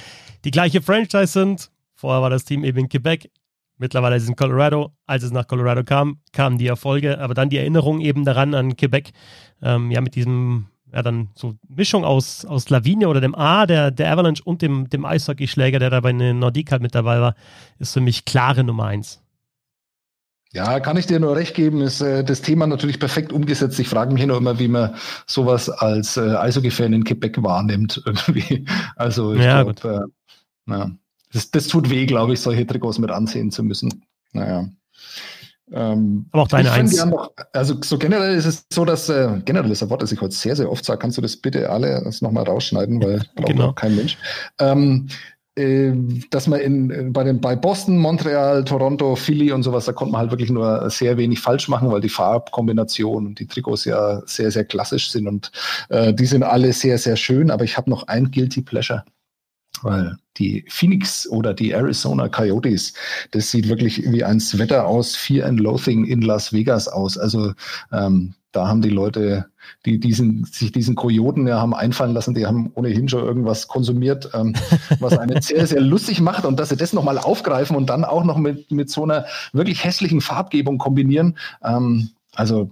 die 0.44 0.52
gleiche 0.52 0.82
Franchise 0.82 1.28
sind. 1.28 1.70
Vorher 1.96 2.22
war 2.22 2.30
das 2.30 2.44
Team 2.44 2.64
eben 2.64 2.80
in 2.80 2.90
Quebec. 2.90 3.30
Mittlerweile 3.78 4.16
ist 4.16 4.24
es 4.24 4.30
in 4.30 4.36
Colorado. 4.36 4.92
Als 5.06 5.24
es 5.24 5.32
nach 5.32 5.48
Colorado 5.48 5.84
kam, 5.84 6.20
kamen 6.34 6.58
die 6.58 6.68
Erfolge, 6.68 7.20
aber 7.20 7.36
dann 7.36 7.50
die 7.50 7.58
Erinnerung 7.58 8.02
eben 8.02 8.26
daran 8.26 8.54
an 8.54 8.76
Quebec. 8.76 9.12
Ähm, 9.62 9.92
ja, 9.92 10.02
mit 10.02 10.16
diesem 10.16 10.68
ja, 10.94 11.02
dann 11.02 11.30
so 11.36 11.56
Mischung 11.68 12.04
aus, 12.04 12.46
aus 12.46 12.70
Lavinia 12.70 13.08
oder 13.08 13.22
dem 13.22 13.36
A, 13.36 13.66
der, 13.66 13.92
der 13.92 14.12
Avalanche 14.12 14.44
und 14.44 14.62
dem, 14.62 14.90
dem 14.90 15.06
Eishockeyschläger, 15.06 15.80
der 15.80 15.90
da 15.90 16.00
bei 16.00 16.14
den 16.14 16.40
Nordic 16.40 16.72
halt 16.72 16.82
mit 16.82 16.96
dabei 16.96 17.20
war, 17.20 17.36
ist 17.80 17.94
für 17.94 18.02
mich 18.02 18.26
klare 18.26 18.64
Nummer 18.64 18.86
eins. 18.86 19.22
Ja, 20.54 20.80
kann 20.80 20.98
ich 20.98 21.06
dir 21.06 21.20
nur 21.20 21.36
recht 21.36 21.56
geben, 21.56 21.82
ist 21.82 22.02
äh, 22.02 22.24
das 22.24 22.42
Thema 22.42 22.68
natürlich 22.68 23.00
perfekt 23.00 23.34
umgesetzt. 23.34 23.80
Ich 23.80 23.90
frage 23.90 24.14
mich 24.14 24.26
nur 24.26 24.38
immer, 24.38 24.60
wie 24.60 24.70
man 24.70 24.96
sowas 25.26 25.70
als 25.70 26.16
äh, 26.16 26.36
Eishockey-Fan 26.36 26.94
in 26.94 27.04
Quebec 27.04 27.44
wahrnimmt. 27.44 28.02
Irgendwie. 28.06 28.66
Also 28.96 29.34
ich 29.34 29.44
ja, 29.44 29.64
glaube, 29.64 30.06
äh, 30.06 30.12
na, 30.66 30.92
das, 31.34 31.52
das 31.52 31.68
tut 31.68 31.90
weh, 31.90 32.06
glaube 32.06 32.34
ich, 32.34 32.40
solche 32.40 32.66
Trikots 32.66 32.98
mit 32.98 33.12
ansehen 33.12 33.52
zu 33.52 33.62
müssen. 33.62 34.06
Naja. 34.32 34.70
Ähm, 35.72 36.28
Aber 36.32 36.44
auch 36.44 36.48
deine 36.48 36.72
Eins. 36.72 37.04
Noch, 37.06 37.32
also 37.54 37.76
so 37.84 37.98
generell 37.98 38.36
ist 38.36 38.46
es 38.46 38.66
so, 38.72 38.86
dass 38.86 39.10
äh, 39.10 39.42
generell 39.44 39.70
ist 39.70 39.84
ein 39.84 39.90
Wort, 39.90 40.02
das 40.02 40.12
ich 40.12 40.22
heute 40.22 40.36
sehr, 40.36 40.56
sehr 40.56 40.72
oft 40.72 40.86
sage. 40.86 41.00
Kannst 41.00 41.18
du 41.18 41.22
das 41.22 41.36
bitte 41.36 41.70
alle 41.70 42.02
das 42.04 42.22
nochmal 42.22 42.46
rausschneiden, 42.46 43.04
weil 43.04 43.22
braucht 43.36 43.48
genau. 43.48 43.74
kein 43.74 43.96
Mensch. 43.96 44.18
Ähm, 44.60 45.08
äh, 45.58 45.92
dass 46.30 46.48
man 46.48 46.60
in, 46.60 47.12
bei, 47.12 47.24
den, 47.24 47.42
bei 47.42 47.56
Boston, 47.56 47.98
Montreal, 47.98 48.64
Toronto, 48.64 49.16
Philly 49.16 49.52
und 49.52 49.64
sowas, 49.64 49.86
da 49.86 49.92
konnte 49.92 50.12
man 50.12 50.22
halt 50.22 50.32
wirklich 50.32 50.52
nur 50.52 50.90
sehr 50.90 51.18
wenig 51.18 51.40
falsch 51.40 51.68
machen, 51.68 51.92
weil 51.92 52.02
die 52.02 52.10
Farbkombination 52.10 53.26
und 53.26 53.40
die 53.40 53.48
Trikots 53.48 53.84
ja 53.86 54.22
sehr, 54.26 54.52
sehr 54.52 54.66
klassisch 54.66 55.12
sind 55.12 55.28
und 55.28 55.52
äh, 55.90 56.14
die 56.14 56.28
sind 56.28 56.44
alle 56.44 56.72
sehr, 56.74 56.98
sehr 56.98 57.18
schön. 57.18 57.52
Aber 57.52 57.64
ich 57.64 57.76
habe 57.76 57.90
noch 57.90 58.08
ein 58.08 58.32
Guilty 58.32 58.62
Pleasure 58.62 59.04
weil 59.84 60.18
die 60.38 60.66
Phoenix 60.68 61.28
oder 61.28 61.54
die 61.54 61.72
Arizona 61.72 62.30
Coyotes, 62.30 62.94
das 63.32 63.52
sieht 63.52 63.70
wirklich 63.70 64.12
wie 64.12 64.24
ein 64.24 64.40
Sweater 64.40 64.86
aus 64.86 65.16
Fear 65.16 65.48
and 65.48 65.60
Loathing 65.60 66.06
in 66.06 66.22
Las 66.22 66.54
Vegas 66.54 66.88
aus. 66.88 67.18
Also 67.18 67.54
ähm, 67.92 68.36
da 68.52 68.68
haben 68.68 68.82
die 68.82 68.90
Leute, 68.90 69.48
die 69.86 70.00
diesen, 70.00 70.46
sich 70.46 70.72
diesen 70.72 70.96
Kojoten 70.96 71.48
ja 71.48 71.60
haben 71.60 71.76
einfallen 71.76 72.14
lassen, 72.14 72.34
die 72.34 72.46
haben 72.46 72.72
ohnehin 72.74 73.10
schon 73.10 73.24
irgendwas 73.24 73.68
konsumiert, 73.68 74.32
ähm, 74.34 74.54
was 75.00 75.18
einen 75.18 75.42
sehr, 75.42 75.68
sehr 75.68 75.82
lustig 75.82 76.22
macht 76.22 76.46
und 76.46 76.60
dass 76.60 76.70
sie 76.70 76.78
das 76.78 76.94
nochmal 76.94 77.18
aufgreifen 77.18 77.76
und 77.76 77.90
dann 77.90 78.06
auch 78.06 78.24
noch 78.24 78.38
mit, 78.38 78.72
mit 78.72 78.90
so 78.90 79.04
einer 79.04 79.26
wirklich 79.54 79.84
hässlichen 79.84 80.22
Farbgebung 80.22 80.78
kombinieren. 80.78 81.38
Ähm, 81.64 82.10
also 82.34 82.72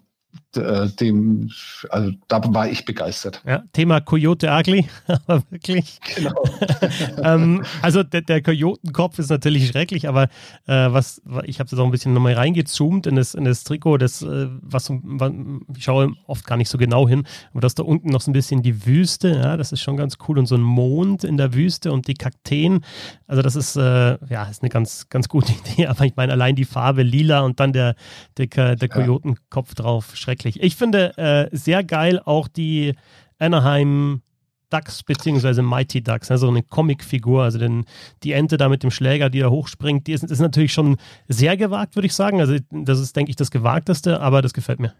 äh, 0.57 0.89
dem, 0.89 1.51
also 1.89 2.11
da 2.27 2.41
war 2.53 2.69
ich 2.69 2.85
begeistert. 2.85 3.41
Ja, 3.45 3.63
Thema 3.73 4.01
Coyote 4.01 4.49
Ugly, 4.49 4.87
aber 5.07 5.43
wirklich. 5.49 5.99
Genau. 6.15 6.43
ähm, 7.23 7.63
also 7.81 8.03
der, 8.03 8.21
der 8.21 8.41
Kojotenkopf 8.41 9.19
ist 9.19 9.29
natürlich 9.29 9.67
schrecklich, 9.67 10.07
aber 10.07 10.23
äh, 10.67 10.91
was, 10.91 11.21
ich 11.45 11.59
habe 11.59 11.69
jetzt 11.69 11.79
auch 11.79 11.85
ein 11.85 11.91
bisschen 11.91 12.13
nochmal 12.13 12.33
reingezoomt 12.33 13.07
in 13.07 13.15
das, 13.15 13.33
in 13.33 13.45
das 13.45 13.63
Trikot, 13.63 13.97
das, 13.97 14.21
äh, 14.21 14.47
was, 14.61 14.91
was, 15.03 15.31
ich 15.75 15.83
schaue 15.83 16.13
oft 16.27 16.45
gar 16.45 16.57
nicht 16.57 16.69
so 16.69 16.77
genau 16.77 17.07
hin, 17.07 17.25
aber 17.51 17.61
das 17.61 17.75
da 17.75 17.83
unten 17.83 18.09
noch 18.09 18.21
so 18.21 18.31
ein 18.31 18.33
bisschen 18.33 18.61
die 18.61 18.85
Wüste, 18.85 19.29
ja, 19.29 19.57
das 19.57 19.71
ist 19.71 19.81
schon 19.81 19.97
ganz 19.97 20.17
cool 20.27 20.39
und 20.39 20.45
so 20.45 20.55
ein 20.55 20.61
Mond 20.61 21.23
in 21.23 21.37
der 21.37 21.53
Wüste 21.53 21.91
und 21.91 22.07
die 22.07 22.13
Kakteen, 22.13 22.83
also 23.27 23.41
das 23.41 23.55
ist, 23.55 23.75
äh, 23.75 24.17
ja, 24.29 24.43
ist 24.45 24.61
eine 24.61 24.69
ganz, 24.69 25.09
ganz 25.09 25.29
gute 25.29 25.53
Idee, 25.73 25.87
aber 25.87 26.05
ich 26.05 26.15
meine 26.15 26.31
allein 26.31 26.55
die 26.55 26.65
Farbe 26.65 27.03
lila 27.03 27.41
und 27.41 27.59
dann 27.59 27.73
der, 27.73 27.95
der, 28.37 28.75
der 28.75 28.89
Kojotenkopf 28.89 29.73
drauf, 29.75 30.15
schrecklich. 30.15 30.44
Ich 30.45 30.75
finde 30.75 31.17
äh, 31.17 31.55
sehr 31.55 31.83
geil 31.83 32.21
auch 32.23 32.47
die 32.47 32.93
Anaheim 33.39 34.21
Ducks 34.69 35.03
beziehungsweise 35.03 35.61
Mighty 35.61 36.01
Ducks, 36.01 36.31
also 36.31 36.47
eine 36.47 36.63
Comicfigur, 36.63 37.43
also 37.43 37.59
den, 37.59 37.85
die 38.23 38.33
Ente 38.33 38.57
da 38.57 38.69
mit 38.69 38.83
dem 38.83 38.91
Schläger, 38.91 39.29
die 39.29 39.39
da 39.39 39.49
hochspringt, 39.49 40.07
die 40.07 40.13
ist, 40.13 40.23
ist 40.23 40.39
natürlich 40.39 40.73
schon 40.73 40.97
sehr 41.27 41.57
gewagt, 41.57 41.95
würde 41.95 42.07
ich 42.07 42.13
sagen. 42.13 42.39
Also 42.39 42.57
das 42.71 42.99
ist, 42.99 43.15
denke 43.15 43.29
ich, 43.29 43.35
das 43.35 43.51
Gewagteste, 43.51 44.19
aber 44.21 44.41
das 44.41 44.53
gefällt 44.53 44.79
mir. 44.79 44.93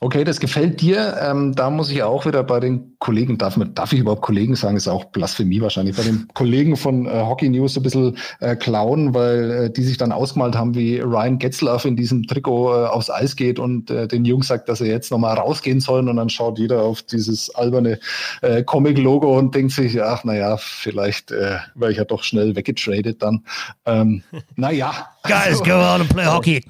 Okay, 0.00 0.24
das 0.24 0.38
gefällt 0.38 0.80
dir. 0.80 1.16
Ähm, 1.20 1.54
da 1.54 1.70
muss 1.70 1.90
ich 1.90 2.02
auch 2.02 2.26
wieder 2.26 2.44
bei 2.44 2.60
den 2.60 2.96
Kollegen, 2.98 3.38
darf, 3.38 3.56
man, 3.56 3.74
darf 3.74 3.92
ich 3.92 4.00
überhaupt 4.00 4.22
Kollegen 4.22 4.54
sagen, 4.54 4.76
ist 4.76 4.88
auch 4.88 5.06
Blasphemie 5.06 5.60
wahrscheinlich, 5.60 5.96
bei 5.96 6.02
den 6.04 6.28
Kollegen 6.34 6.76
von 6.76 7.06
äh, 7.06 7.10
Hockey 7.10 7.48
News 7.48 7.74
so 7.74 7.80
ein 7.80 7.82
bisschen 7.82 8.16
äh, 8.40 8.54
klauen, 8.56 9.14
weil 9.14 9.50
äh, 9.50 9.70
die 9.70 9.82
sich 9.82 9.96
dann 9.96 10.12
ausgemalt 10.12 10.56
haben, 10.56 10.74
wie 10.74 11.00
Ryan 11.00 11.38
Getzlaff 11.38 11.84
in 11.84 11.96
diesem 11.96 12.24
Trikot 12.26 12.72
äh, 12.72 12.86
aufs 12.86 13.10
Eis 13.10 13.36
geht 13.36 13.58
und 13.58 13.90
äh, 13.90 14.06
den 14.06 14.24
Jungs 14.24 14.48
sagt, 14.48 14.68
dass 14.68 14.78
sie 14.78 14.86
jetzt 14.86 15.10
nochmal 15.10 15.36
rausgehen 15.36 15.80
sollen 15.80 16.08
und 16.08 16.16
dann 16.16 16.30
schaut 16.30 16.58
jeder 16.58 16.82
auf 16.82 17.02
dieses 17.02 17.54
alberne 17.54 17.98
äh, 18.42 18.62
Comic-Logo 18.62 19.36
und 19.36 19.54
denkt 19.54 19.72
sich, 19.72 20.00
ach 20.02 20.24
naja, 20.24 20.56
vielleicht 20.56 21.32
äh, 21.32 21.58
wäre 21.74 21.90
ich 21.90 21.98
ja 21.98 22.04
doch 22.04 22.22
schnell 22.22 22.54
weggetradet 22.54 23.22
dann. 23.22 23.44
Ähm, 23.86 24.22
naja. 24.56 25.13
Guys, 25.26 25.62
go 25.62 25.80
on 25.80 26.02
and 26.02 26.08
play 26.10 26.26
hockey. 26.26 26.64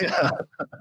ja. 0.00 0.30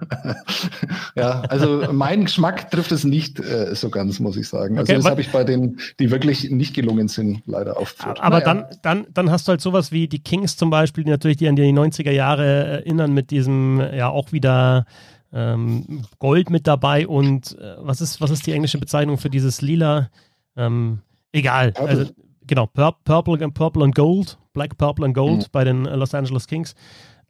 ja, 1.16 1.42
also 1.42 1.92
mein 1.92 2.26
Geschmack 2.26 2.70
trifft 2.72 2.92
es 2.92 3.04
nicht 3.04 3.40
äh, 3.40 3.74
so 3.76 3.90
ganz, 3.90 4.20
muss 4.20 4.38
ich 4.38 4.48
sagen. 4.48 4.78
Also 4.78 4.92
okay, 4.92 5.02
das 5.02 5.10
habe 5.10 5.22
ich 5.22 5.32
bei 5.32 5.44
denen, 5.44 5.80
die 6.00 6.12
wirklich 6.12 6.50
nicht 6.52 6.74
gelungen 6.74 7.08
sind, 7.08 7.42
leider 7.46 7.78
aufgeführt. 7.78 8.20
Aber 8.22 8.40
naja. 8.40 8.54
dann, 8.54 8.66
dann, 8.82 9.08
dann 9.14 9.32
hast 9.32 9.48
du 9.48 9.52
halt 9.52 9.62
sowas 9.62 9.92
wie 9.92 10.08
die 10.08 10.20
Kings 10.20 10.58
zum 10.58 10.70
Beispiel, 10.70 11.04
die 11.04 11.12
natürlich 11.12 11.38
die 11.38 11.48
an 11.48 11.56
die 11.56 11.64
90er 11.64 12.12
Jahre 12.12 12.46
erinnern 12.46 13.14
mit 13.14 13.32
diesem, 13.32 13.80
ja 13.80 14.10
auch 14.10 14.32
wieder 14.32 14.86
ähm, 15.34 16.04
Gold 16.20 16.50
mit 16.50 16.68
dabei 16.68 17.08
und 17.08 17.58
äh, 17.60 17.76
was 17.80 18.02
ist, 18.02 18.22
was 18.22 18.32
ist 18.32 18.48
die 18.48 18.54
englische 18.54 18.78
Bezeichnung 18.78 19.18
für 19.18 19.30
dieses 19.30 19.62
Lila? 19.62 20.10
Ähm, 20.56 21.00
egal. 21.32 21.74
Also, 21.76 22.06
genau, 22.50 22.66
Pur 22.66 22.98
Purple, 23.06 23.38
Purple 23.52 23.84
and 23.84 23.96
Gold, 23.96 24.38
Black, 24.54 24.78
Purple 24.78 25.06
and 25.06 25.16
Gold 25.16 25.44
mhm. 25.44 25.52
bei 25.54 25.64
den 25.64 25.86
Los 25.86 26.14
Angeles 26.14 26.48
Kings. 26.48 26.76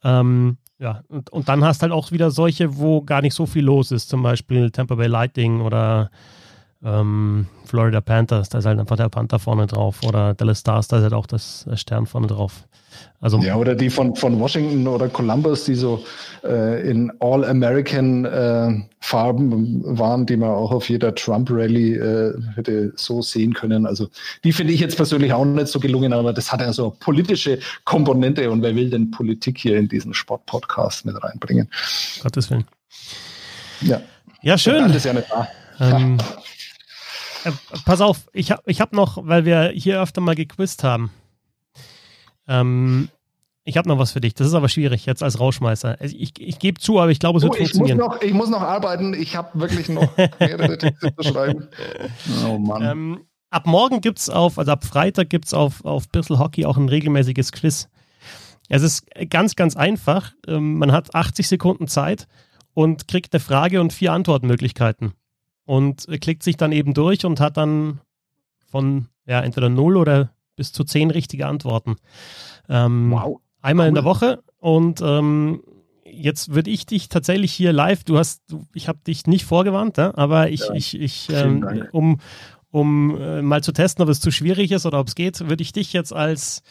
Ähm, 0.03 0.57
ja, 0.79 1.03
und, 1.09 1.29
und 1.29 1.47
dann 1.47 1.63
hast 1.63 1.83
halt 1.83 1.91
auch 1.91 2.11
wieder 2.11 2.31
solche, 2.31 2.77
wo 2.77 3.01
gar 3.01 3.21
nicht 3.21 3.33
so 3.33 3.45
viel 3.45 3.65
los 3.65 3.91
ist, 3.91 4.09
zum 4.09 4.23
Beispiel 4.23 4.71
Tampa 4.71 4.95
Bay 4.95 5.07
Lightning 5.07 5.61
oder 5.61 6.09
ähm, 6.83 7.47
Florida 7.65 8.01
Panthers, 8.01 8.49
da 8.49 8.59
ist 8.59 8.65
halt 8.65 8.79
einfach 8.79 8.95
der 8.95 9.09
Panther 9.09 9.39
vorne 9.39 9.67
drauf 9.67 9.99
oder 10.03 10.33
Dallas 10.33 10.61
Stars, 10.61 10.87
da 10.87 10.97
ist 10.97 11.03
halt 11.03 11.13
auch 11.13 11.27
das 11.27 11.67
Stern 11.75 12.05
vorne 12.05 12.27
drauf. 12.27 12.63
Also, 13.21 13.39
ja, 13.39 13.55
oder 13.55 13.75
die 13.75 13.89
von, 13.89 14.15
von 14.15 14.39
Washington 14.39 14.87
oder 14.87 15.09
Columbus, 15.09 15.65
die 15.65 15.75
so 15.75 16.03
äh, 16.43 16.89
in 16.89 17.11
All-American 17.19 18.25
äh, 18.25 18.81
Farben 19.01 19.83
waren, 19.85 20.25
die 20.25 20.37
man 20.37 20.49
auch 20.49 20.71
auf 20.71 20.89
jeder 20.89 21.13
Trump-Rally 21.13 21.95
äh, 21.95 22.33
hätte 22.55 22.93
so 22.95 23.21
sehen 23.21 23.53
können. 23.53 23.85
Also 23.85 24.07
die 24.43 24.53
finde 24.53 24.73
ich 24.73 24.79
jetzt 24.79 24.95
persönlich 24.95 25.33
auch 25.33 25.45
nicht 25.45 25.67
so 25.67 25.79
gelungen, 25.79 26.13
aber 26.13 26.31
das 26.31 26.51
hat 26.51 26.61
ja 26.61 26.71
so 26.71 26.95
politische 26.99 27.59
Komponente 27.83 28.49
und 28.49 28.61
wer 28.61 28.75
will 28.75 28.89
denn 28.89 29.11
Politik 29.11 29.57
hier 29.57 29.77
in 29.77 29.89
diesen 29.89 30.13
Sport-Podcast 30.13 31.05
mit 31.05 31.21
reinbringen? 31.21 31.69
Gottes 32.23 32.49
Willen. 32.49 32.65
Ja, 33.81 34.01
ja 34.41 34.57
schön. 34.57 34.83
Alles 34.83 35.03
ja 35.03 35.13
nicht 35.13 35.29
da. 35.29 35.47
Ähm, 35.79 36.17
äh, 37.43 37.51
pass 37.85 38.01
auf, 38.01 38.29
ich 38.33 38.51
habe 38.51 38.61
ich 38.65 38.81
hab 38.81 38.93
noch, 38.93 39.17
weil 39.21 39.45
wir 39.45 39.69
hier 39.69 40.01
öfter 40.01 40.21
mal 40.21 40.35
gequizt 40.35 40.83
haben. 40.83 41.11
Ähm, 42.47 43.09
ich 43.63 43.77
habe 43.77 43.87
noch 43.87 43.99
was 43.99 44.11
für 44.11 44.21
dich. 44.21 44.33
Das 44.33 44.47
ist 44.47 44.53
aber 44.53 44.67
schwierig 44.67 45.05
jetzt 45.05 45.21
als 45.21 45.39
Rauschmeißer. 45.39 45.97
Also 45.99 46.15
ich, 46.17 46.33
ich 46.39 46.59
gebe 46.59 46.79
zu, 46.79 46.99
aber 46.99 47.11
ich 47.11 47.19
glaube, 47.19 47.37
es 47.37 47.43
wird 47.43 47.53
oh, 47.53 47.57
ich 47.57 47.71
funktionieren. 47.71 47.97
Muss 47.97 48.07
noch, 48.07 48.21
ich 48.21 48.33
muss 48.33 48.49
noch 48.49 48.61
arbeiten. 48.61 49.13
Ich 49.13 49.35
habe 49.35 49.59
wirklich 49.59 49.89
noch 49.89 50.09
mehrere 50.39 50.77
Texte 50.77 51.15
zu 51.15 51.23
schreiben. 51.23 51.67
Oh 52.47 52.57
Mann. 52.57 52.83
Ähm, 52.83 53.25
ab 53.51 53.67
morgen 53.67 54.01
gibt 54.01 54.19
es 54.19 54.29
auf, 54.29 54.57
also 54.57 54.71
ab 54.71 54.83
Freitag 54.83 55.29
gibt 55.29 55.45
es 55.45 55.53
auf, 55.53 55.85
auf 55.85 56.09
Bissel 56.09 56.39
Hockey 56.39 56.65
auch 56.65 56.77
ein 56.77 56.89
regelmäßiges 56.89 57.51
Quiz. 57.51 57.89
Es 58.69 58.81
ist 58.81 59.07
ganz, 59.29 59.55
ganz 59.55 59.75
einfach. 59.75 60.31
Ähm, 60.47 60.77
man 60.77 60.91
hat 60.91 61.13
80 61.13 61.47
Sekunden 61.47 61.87
Zeit 61.87 62.27
und 62.73 63.07
kriegt 63.07 63.33
eine 63.33 63.39
Frage 63.39 63.81
und 63.81 63.93
vier 63.93 64.13
Antwortmöglichkeiten. 64.13 65.13
Und 65.69 66.07
klickt 66.19 66.41
sich 66.41 66.57
dann 66.57 66.71
eben 66.71 66.95
durch 66.95 67.25
und 67.25 67.39
hat 67.39 67.55
dann 67.55 67.99
von 68.65 69.05
ja, 69.27 69.39
entweder 69.41 69.69
0 69.69 69.97
oder 69.97 70.31
bis 70.55 70.73
zu 70.73 70.83
10 70.83 71.11
richtige 71.11 71.45
Antworten. 71.45 71.97
Ähm, 72.67 73.11
wow. 73.11 73.39
Einmal 73.61 73.85
cool. 73.85 73.89
in 73.89 73.93
der 73.93 74.03
Woche 74.03 74.41
und 74.57 74.99
ähm, 75.03 75.61
jetzt 76.05 76.55
würde 76.55 76.71
ich 76.71 76.87
dich 76.87 77.07
tatsächlich 77.07 77.53
hier 77.53 77.71
live, 77.71 78.03
du 78.03 78.17
hast, 78.17 78.41
du, 78.49 78.65
ich 78.73 78.87
habe 78.87 78.97
dich 79.05 79.27
nicht 79.27 79.45
vorgewarnt, 79.45 79.97
ja, 79.97 80.11
aber 80.17 80.49
ich, 80.49 80.61
ja, 80.61 80.73
ich, 80.73 80.99
ich 80.99 81.29
ähm, 81.29 81.85
um, 81.91 82.19
um 82.71 83.21
äh, 83.21 83.43
mal 83.43 83.61
zu 83.61 83.71
testen, 83.71 84.01
ob 84.01 84.09
es 84.09 84.21
zu 84.21 84.31
schwierig 84.31 84.71
ist 84.71 84.87
oder 84.87 84.99
ob 84.99 85.07
es 85.07 85.13
geht, 85.13 85.39
würde 85.49 85.61
ich 85.61 85.71
dich 85.71 85.93
jetzt 85.93 86.13
als 86.13 86.63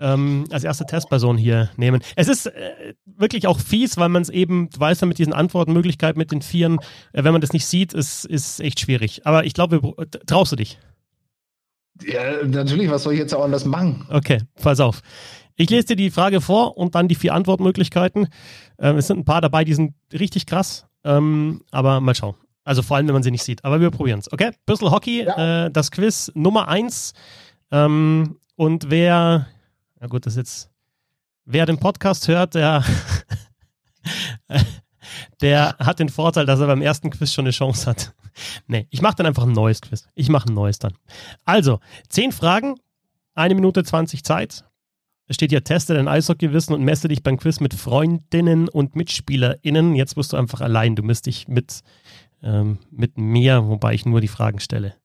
ähm, 0.00 0.44
als 0.50 0.64
erste 0.64 0.86
Testperson 0.86 1.36
hier 1.36 1.70
nehmen. 1.76 2.02
Es 2.16 2.28
ist 2.28 2.46
äh, 2.46 2.94
wirklich 3.04 3.46
auch 3.46 3.60
fies, 3.60 3.96
weil 3.96 4.08
man 4.08 4.22
es 4.22 4.28
eben, 4.28 4.68
du 4.70 4.80
weißt 4.80 5.02
ja 5.02 5.06
mit 5.06 5.18
diesen 5.18 5.32
Antwortmöglichkeiten, 5.32 6.18
mit 6.18 6.32
den 6.32 6.42
Vieren, 6.42 6.78
äh, 7.12 7.24
wenn 7.24 7.32
man 7.32 7.40
das 7.40 7.52
nicht 7.52 7.66
sieht, 7.66 7.92
ist, 7.92 8.24
ist 8.24 8.60
echt 8.60 8.80
schwierig. 8.80 9.26
Aber 9.26 9.44
ich 9.44 9.54
glaube, 9.54 9.80
traust 10.26 10.52
du 10.52 10.56
dich? 10.56 10.78
Ja, 12.02 12.44
natürlich, 12.44 12.90
was 12.90 13.04
soll 13.04 13.12
ich 13.12 13.20
jetzt 13.20 13.34
auch 13.34 13.44
anders 13.44 13.64
machen? 13.64 14.06
Okay, 14.10 14.40
pass 14.60 14.80
auf. 14.80 15.00
Ich 15.56 15.70
lese 15.70 15.88
dir 15.88 15.96
die 15.96 16.10
Frage 16.10 16.40
vor 16.40 16.76
und 16.76 16.96
dann 16.96 17.06
die 17.06 17.14
vier 17.14 17.32
Antwortmöglichkeiten. 17.34 18.26
Ähm, 18.78 18.96
es 18.96 19.06
sind 19.06 19.20
ein 19.20 19.24
paar 19.24 19.40
dabei, 19.40 19.64
die 19.64 19.74
sind 19.74 19.94
richtig 20.12 20.46
krass, 20.46 20.86
ähm, 21.04 21.62
aber 21.70 22.00
mal 22.00 22.14
schauen. 22.14 22.34
Also 22.64 22.82
vor 22.82 22.96
allem, 22.96 23.06
wenn 23.06 23.14
man 23.14 23.22
sie 23.22 23.30
nicht 23.30 23.44
sieht. 23.44 23.64
Aber 23.64 23.80
wir 23.80 23.90
probieren 23.90 24.18
es. 24.18 24.32
Okay, 24.32 24.50
Brüssel 24.66 24.90
Hockey, 24.90 25.24
ja. 25.24 25.66
äh, 25.66 25.70
das 25.70 25.90
Quiz 25.90 26.32
Nummer 26.34 26.66
eins. 26.66 27.12
Ähm, 27.70 28.38
und 28.56 28.90
wer, 28.90 29.46
na 30.04 30.08
gut, 30.08 30.26
das 30.26 30.34
ist 30.34 30.36
jetzt, 30.36 30.70
wer 31.46 31.64
den 31.64 31.78
Podcast 31.78 32.28
hört, 32.28 32.54
der, 32.54 32.84
der 35.40 35.78
hat 35.78 35.98
den 35.98 36.10
Vorteil, 36.10 36.44
dass 36.44 36.60
er 36.60 36.66
beim 36.66 36.82
ersten 36.82 37.08
Quiz 37.08 37.32
schon 37.32 37.46
eine 37.46 37.52
Chance 37.52 37.86
hat. 37.88 38.14
nee, 38.66 38.86
ich 38.90 39.00
mache 39.00 39.14
dann 39.16 39.24
einfach 39.24 39.44
ein 39.44 39.52
neues 39.52 39.80
Quiz. 39.80 40.06
Ich 40.14 40.28
mache 40.28 40.50
ein 40.50 40.54
neues 40.54 40.78
dann. 40.78 40.92
Also, 41.46 41.80
zehn 42.10 42.32
Fragen, 42.32 42.74
eine 43.34 43.54
Minute 43.54 43.82
20 43.82 44.24
Zeit. 44.24 44.66
Es 45.26 45.36
steht 45.36 45.52
hier, 45.52 45.64
teste 45.64 45.94
dein 45.94 46.06
Eishockeywissen 46.06 46.74
und 46.74 46.84
messe 46.84 47.08
dich 47.08 47.22
beim 47.22 47.38
Quiz 47.38 47.60
mit 47.60 47.72
Freundinnen 47.72 48.68
und 48.68 48.96
MitspielerInnen. 48.96 49.94
Jetzt 49.94 50.18
wirst 50.18 50.34
du 50.34 50.36
einfach 50.36 50.60
allein. 50.60 50.96
Du 50.96 51.02
misst 51.02 51.24
dich 51.24 51.48
mit, 51.48 51.80
ähm, 52.42 52.76
mit 52.90 53.16
mir, 53.16 53.68
wobei 53.68 53.94
ich 53.94 54.04
nur 54.04 54.20
die 54.20 54.28
Fragen 54.28 54.60
stelle. 54.60 54.96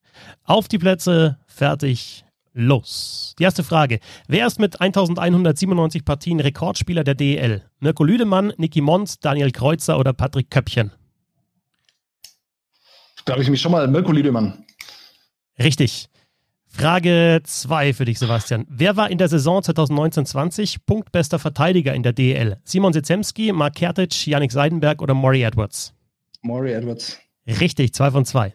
Auf 0.44 0.68
die 0.68 0.76
Plätze, 0.78 1.38
fertig, 1.46 2.26
los. 2.60 3.34
Die 3.38 3.44
erste 3.44 3.64
Frage. 3.64 4.00
Wer 4.28 4.46
ist 4.46 4.60
mit 4.60 4.80
1197 4.80 6.04
Partien 6.04 6.40
Rekordspieler 6.40 7.04
der 7.04 7.14
DEL? 7.14 7.64
Mirko 7.80 8.04
Lüdemann, 8.04 8.52
Niki 8.56 8.80
Mons, 8.80 9.18
Daniel 9.20 9.50
Kreuzer 9.50 9.98
oder 9.98 10.12
Patrick 10.12 10.50
Köppchen? 10.50 10.92
Da 13.24 13.32
habe 13.32 13.42
ich 13.42 13.50
mich 13.50 13.60
schon 13.60 13.72
mal 13.72 13.86
Mirko 13.88 14.12
Lüdemann. 14.12 14.64
Richtig. 15.58 16.08
Frage 16.72 17.40
2 17.42 17.92
für 17.94 18.04
dich, 18.04 18.18
Sebastian. 18.18 18.64
Wer 18.68 18.96
war 18.96 19.10
in 19.10 19.18
der 19.18 19.28
Saison 19.28 19.60
2019-20 19.60 20.76
punktbester 20.86 21.38
Verteidiger 21.38 21.94
in 21.94 22.02
der 22.02 22.12
DEL? 22.12 22.58
Simon 22.64 22.92
Sitzemski, 22.92 23.52
Mark 23.52 23.74
Kertic, 23.74 24.26
Yannick 24.26 24.52
Seidenberg 24.52 25.02
oder 25.02 25.12
Maury 25.12 25.42
Edwards? 25.42 25.92
Maury 26.42 26.72
Edwards. 26.72 27.18
Richtig, 27.46 27.92
zwei 27.92 28.10
von 28.10 28.24
zwei. 28.24 28.54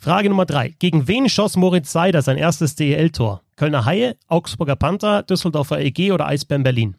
Frage 0.00 0.30
Nummer 0.30 0.46
3. 0.46 0.76
Gegen 0.78 1.06
wen 1.08 1.28
schoss 1.28 1.56
Moritz 1.56 1.92
Seider 1.92 2.22
sein 2.22 2.38
erstes 2.38 2.74
DEL-Tor? 2.74 3.42
Kölner 3.56 3.84
Haie, 3.84 4.16
Augsburger 4.28 4.74
Panther, 4.74 5.22
Düsseldorfer 5.22 5.78
EG 5.78 6.12
oder 6.12 6.26
Eisbären 6.26 6.62
Berlin? 6.62 6.96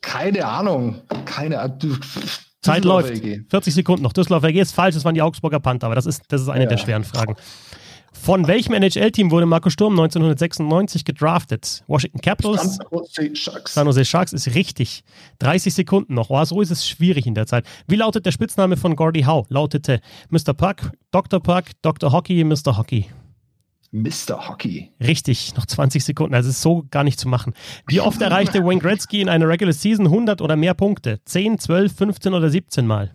Keine 0.00 0.44
Ahnung. 0.44 1.00
Keine 1.24 1.60
Ahnung. 1.60 1.98
Zeit 2.62 2.84
läuft. 2.84 3.12
EG. 3.12 3.44
40 3.48 3.74
Sekunden 3.74 4.02
noch. 4.02 4.12
Düsseldorfer 4.12 4.48
EG 4.48 4.60
ist 4.60 4.72
falsch, 4.72 4.96
das 4.96 5.04
waren 5.04 5.14
die 5.14 5.22
Augsburger 5.22 5.60
Panther, 5.60 5.86
aber 5.86 5.94
das 5.94 6.04
ist, 6.04 6.22
das 6.26 6.42
ist 6.42 6.48
eine 6.48 6.64
ja. 6.64 6.68
der 6.68 6.78
schweren 6.78 7.04
Fragen. 7.04 7.36
Von 8.20 8.46
welchem 8.46 8.74
NHL-Team 8.74 9.30
wurde 9.30 9.46
Marco 9.46 9.70
Sturm 9.70 9.92
1996 9.92 11.04
gedraftet? 11.04 11.82
Washington 11.86 12.20
Capitals? 12.20 12.76
San 12.76 12.86
Jose 12.90 13.36
Sharks. 13.36 13.74
San 13.74 13.86
Jose 13.86 14.04
Sharks 14.04 14.32
ist 14.32 14.54
richtig. 14.54 15.02
30 15.38 15.72
Sekunden 15.72 16.14
noch. 16.14 16.28
Oh, 16.30 16.44
so 16.44 16.60
ist 16.60 16.70
es 16.70 16.86
schwierig 16.86 17.26
in 17.26 17.34
der 17.34 17.46
Zeit. 17.46 17.64
Wie 17.86 17.96
lautet 17.96 18.26
der 18.26 18.32
Spitzname 18.32 18.76
von 18.76 18.96
Gordie 18.96 19.26
Howe? 19.26 19.46
Lautete 19.48 20.00
Mr. 20.28 20.52
Puck, 20.52 20.92
Dr. 21.10 21.40
Puck, 21.40 21.64
Dr. 21.80 22.12
Hockey, 22.12 22.44
Mr. 22.44 22.76
Hockey. 22.76 23.06
Mr. 23.90 24.48
Hockey. 24.48 24.90
Richtig, 25.00 25.54
noch 25.56 25.64
20 25.64 26.04
Sekunden. 26.04 26.34
Also 26.34 26.50
ist 26.50 26.60
so 26.60 26.84
gar 26.90 27.04
nicht 27.04 27.18
zu 27.18 27.28
machen. 27.28 27.54
Wie 27.86 28.00
oft 28.00 28.20
erreichte 28.20 28.62
Wayne 28.62 28.80
Gretzky 28.80 29.22
in 29.22 29.30
einer 29.30 29.48
Regular 29.48 29.72
Season 29.72 30.06
100 30.06 30.42
oder 30.42 30.56
mehr 30.56 30.74
Punkte? 30.74 31.20
10, 31.24 31.58
12, 31.58 31.96
15 31.96 32.34
oder 32.34 32.50
17 32.50 32.86
Mal? 32.86 33.12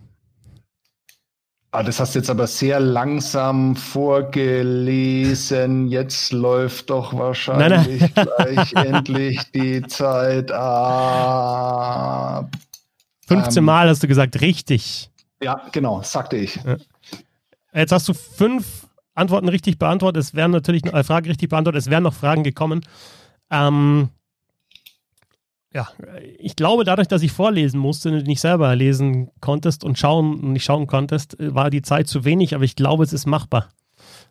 Ah, 1.74 1.82
das 1.82 1.98
hast 1.98 2.14
du 2.14 2.20
jetzt 2.20 2.30
aber 2.30 2.46
sehr 2.46 2.78
langsam 2.78 3.74
vorgelesen. 3.74 4.38
Jetzt 5.88 6.30
läuft 6.30 6.88
doch 6.90 7.12
wahrscheinlich 7.18 8.00
nein, 8.00 8.12
nein. 8.14 8.54
gleich 8.54 8.72
endlich 8.76 9.40
die 9.52 9.82
Zeit 9.82 10.52
ab. 10.52 12.48
15 13.26 13.58
ähm, 13.58 13.64
Mal 13.64 13.88
hast 13.88 14.04
du 14.04 14.06
gesagt, 14.06 14.40
richtig. 14.40 15.10
Ja, 15.42 15.62
genau, 15.72 16.00
sagte 16.04 16.36
ich. 16.36 16.60
Ja. 16.64 16.76
Jetzt 17.74 17.90
hast 17.90 18.08
du 18.08 18.14
fünf 18.14 18.86
Antworten 19.16 19.48
richtig 19.48 19.76
beantwortet. 19.80 20.22
Es 20.22 20.32
werden 20.32 20.52
natürlich 20.52 20.84
noch, 20.84 20.94
äh, 20.94 21.02
Fragen 21.02 21.26
richtig 21.26 21.48
beantwortet. 21.48 21.80
Es 21.80 21.90
wären 21.90 22.04
noch 22.04 22.14
Fragen 22.14 22.44
gekommen. 22.44 22.82
Ähm, 23.50 24.10
ja, 25.74 25.88
ich 26.38 26.54
glaube, 26.54 26.84
dadurch, 26.84 27.08
dass 27.08 27.22
ich 27.22 27.32
vorlesen 27.32 27.80
musste 27.80 28.10
und 28.10 28.26
nicht 28.26 28.40
selber 28.40 28.74
lesen 28.76 29.30
konntest 29.40 29.82
und 29.82 29.98
schauen 29.98 30.40
und 30.40 30.52
nicht 30.52 30.64
schauen 30.64 30.86
konntest, 30.86 31.36
war 31.38 31.68
die 31.68 31.82
Zeit 31.82 32.06
zu 32.06 32.24
wenig, 32.24 32.54
aber 32.54 32.62
ich 32.62 32.76
glaube, 32.76 33.02
es 33.02 33.12
ist 33.12 33.26
machbar 33.26 33.68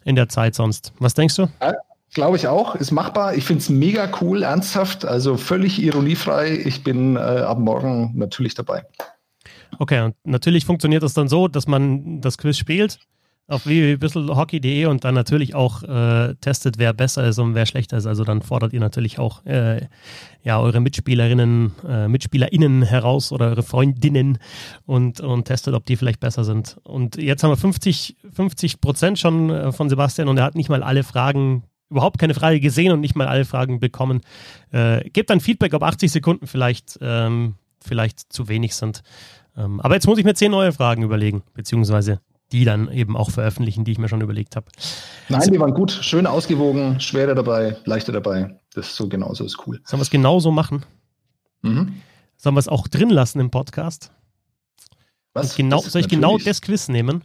in 0.06 0.15
der 0.15 0.29
Zeit 0.29 0.56
sonst. 0.56 0.93
Was 0.99 1.13
denkst 1.13 1.36
du? 1.36 1.49
Ja, 1.62 1.73
glaube 2.13 2.38
ich 2.38 2.47
auch, 2.47 2.75
ist 2.75 2.91
machbar. 2.91 3.36
Ich 3.36 3.43
finde 3.43 3.62
es 3.62 3.69
mega 3.69 4.10
cool, 4.21 4.43
ernsthaft, 4.43 5.03
also 5.03 5.36
völlig 5.36 5.82
ironiefrei. 5.82 6.62
Ich 6.63 6.84
bin 6.84 7.17
äh, 7.17 7.19
ab 7.19 7.60
morgen 7.60 8.13
natürlich 8.15 8.53
dabei. 8.53 8.86
Okay, 9.79 9.99
und 10.01 10.15
natürlich 10.23 10.65
funktioniert 10.65 11.03
das 11.03 11.13
dann 11.13 11.27
so, 11.27 11.49
dass 11.49 11.67
man 11.67 12.21
das 12.21 12.38
Quiz 12.38 12.56
spielt 12.58 12.99
auf 13.47 13.65
www.bisselhockey.de 13.65 14.86
und 14.86 15.03
dann 15.03 15.15
natürlich 15.15 15.53
auch 15.53 15.84
äh, 15.84 16.36
testet, 16.36 16.77
wer 16.77 16.93
besser 16.93 17.27
ist 17.27 17.39
und 17.39 17.56
wer 17.56 17.65
schlechter 17.65 17.97
ist. 17.97 18.06
Also 18.06 18.23
dann 18.23 18.41
fordert 18.41 18.71
ihr 18.71 18.79
natürlich 18.79 19.19
auch 19.19 19.45
äh, 19.45 19.88
ja, 20.43 20.60
eure 20.60 20.79
Mitspielerinnen, 20.79 21.73
äh, 21.88 22.08
MitspielerInnen 22.08 22.84
heraus 22.84 23.32
oder 23.32 23.47
eure 23.47 23.63
Freundinnen 23.63 24.38
und, 24.86 25.19
und 25.19 25.45
testet, 25.45 25.73
ob 25.73 25.86
die 25.86 25.97
vielleicht 25.97 26.21
besser 26.21 26.45
sind. 26.45 26.77
Und 26.84 27.17
jetzt 27.17 27.43
haben 27.43 27.51
wir 27.51 27.58
50, 27.58 28.17
50 28.32 28.79
Prozent 28.79 29.19
schon 29.19 29.49
äh, 29.49 29.71
von 29.73 29.89
Sebastian 29.89 30.29
und 30.29 30.38
er 30.38 30.45
hat 30.45 30.56
nicht 30.56 30.69
mal 30.69 30.82
alle 30.82 31.03
Fragen, 31.03 31.63
überhaupt 31.89 32.19
keine 32.19 32.34
Frage 32.34 32.62
gesehen 32.62 32.93
und 32.93 33.01
nicht 33.01 33.15
mal 33.15 33.27
alle 33.27 33.45
Fragen 33.45 33.79
bekommen. 33.79 34.21
Äh, 34.71 35.10
gebt 35.10 35.29
dann 35.29 35.41
Feedback, 35.41 35.73
ob 35.73 35.84
80 35.84 36.12
Sekunden 36.12 36.47
vielleicht, 36.47 36.97
ähm, 37.01 37.56
vielleicht 37.82 38.32
zu 38.32 38.47
wenig 38.47 38.73
sind. 38.75 39.03
Ähm, 39.58 39.82
aber 39.82 39.95
jetzt 39.95 40.08
muss 40.08 40.17
ich 40.17 40.25
mir 40.25 40.34
zehn 40.34 40.51
neue 40.51 40.71
Fragen 40.71 41.03
überlegen, 41.03 41.43
beziehungsweise 41.53 42.19
die 42.53 42.65
dann 42.65 42.89
eben 42.91 43.17
auch 43.17 43.31
veröffentlichen, 43.31 43.83
die 43.83 43.91
ich 43.91 43.97
mir 43.97 44.07
schon 44.07 44.21
überlegt 44.21 44.55
habe. 44.55 44.67
Nein, 45.27 45.51
die 45.51 45.59
waren 45.59 45.73
gut, 45.73 45.91
schön 45.91 46.27
ausgewogen, 46.27 46.99
schwerer 46.99 47.33
dabei, 47.33 47.77
leichter 47.85 48.11
dabei. 48.11 48.59
Das 48.73 48.87
ist 48.87 48.95
so 48.95 49.09
genauso 49.09 49.43
ist 49.43 49.57
cool. 49.65 49.81
Sollen 49.85 49.99
wir 49.99 50.03
es 50.03 50.11
genauso 50.11 50.51
machen? 50.51 50.85
Mhm. 51.63 51.95
Sollen 52.38 52.55
wir 52.55 52.59
es 52.59 52.67
auch 52.67 52.88
drin 52.88 53.09
lassen 53.09 53.39
im 53.39 53.49
Podcast? 53.49 54.11
Was? 55.34 55.55
Genau, 55.55 55.80
soll 55.80 56.01
ich 56.01 56.07
genau 56.07 56.38
das 56.38 56.61
Quiz 56.61 56.88
nehmen? 56.89 57.23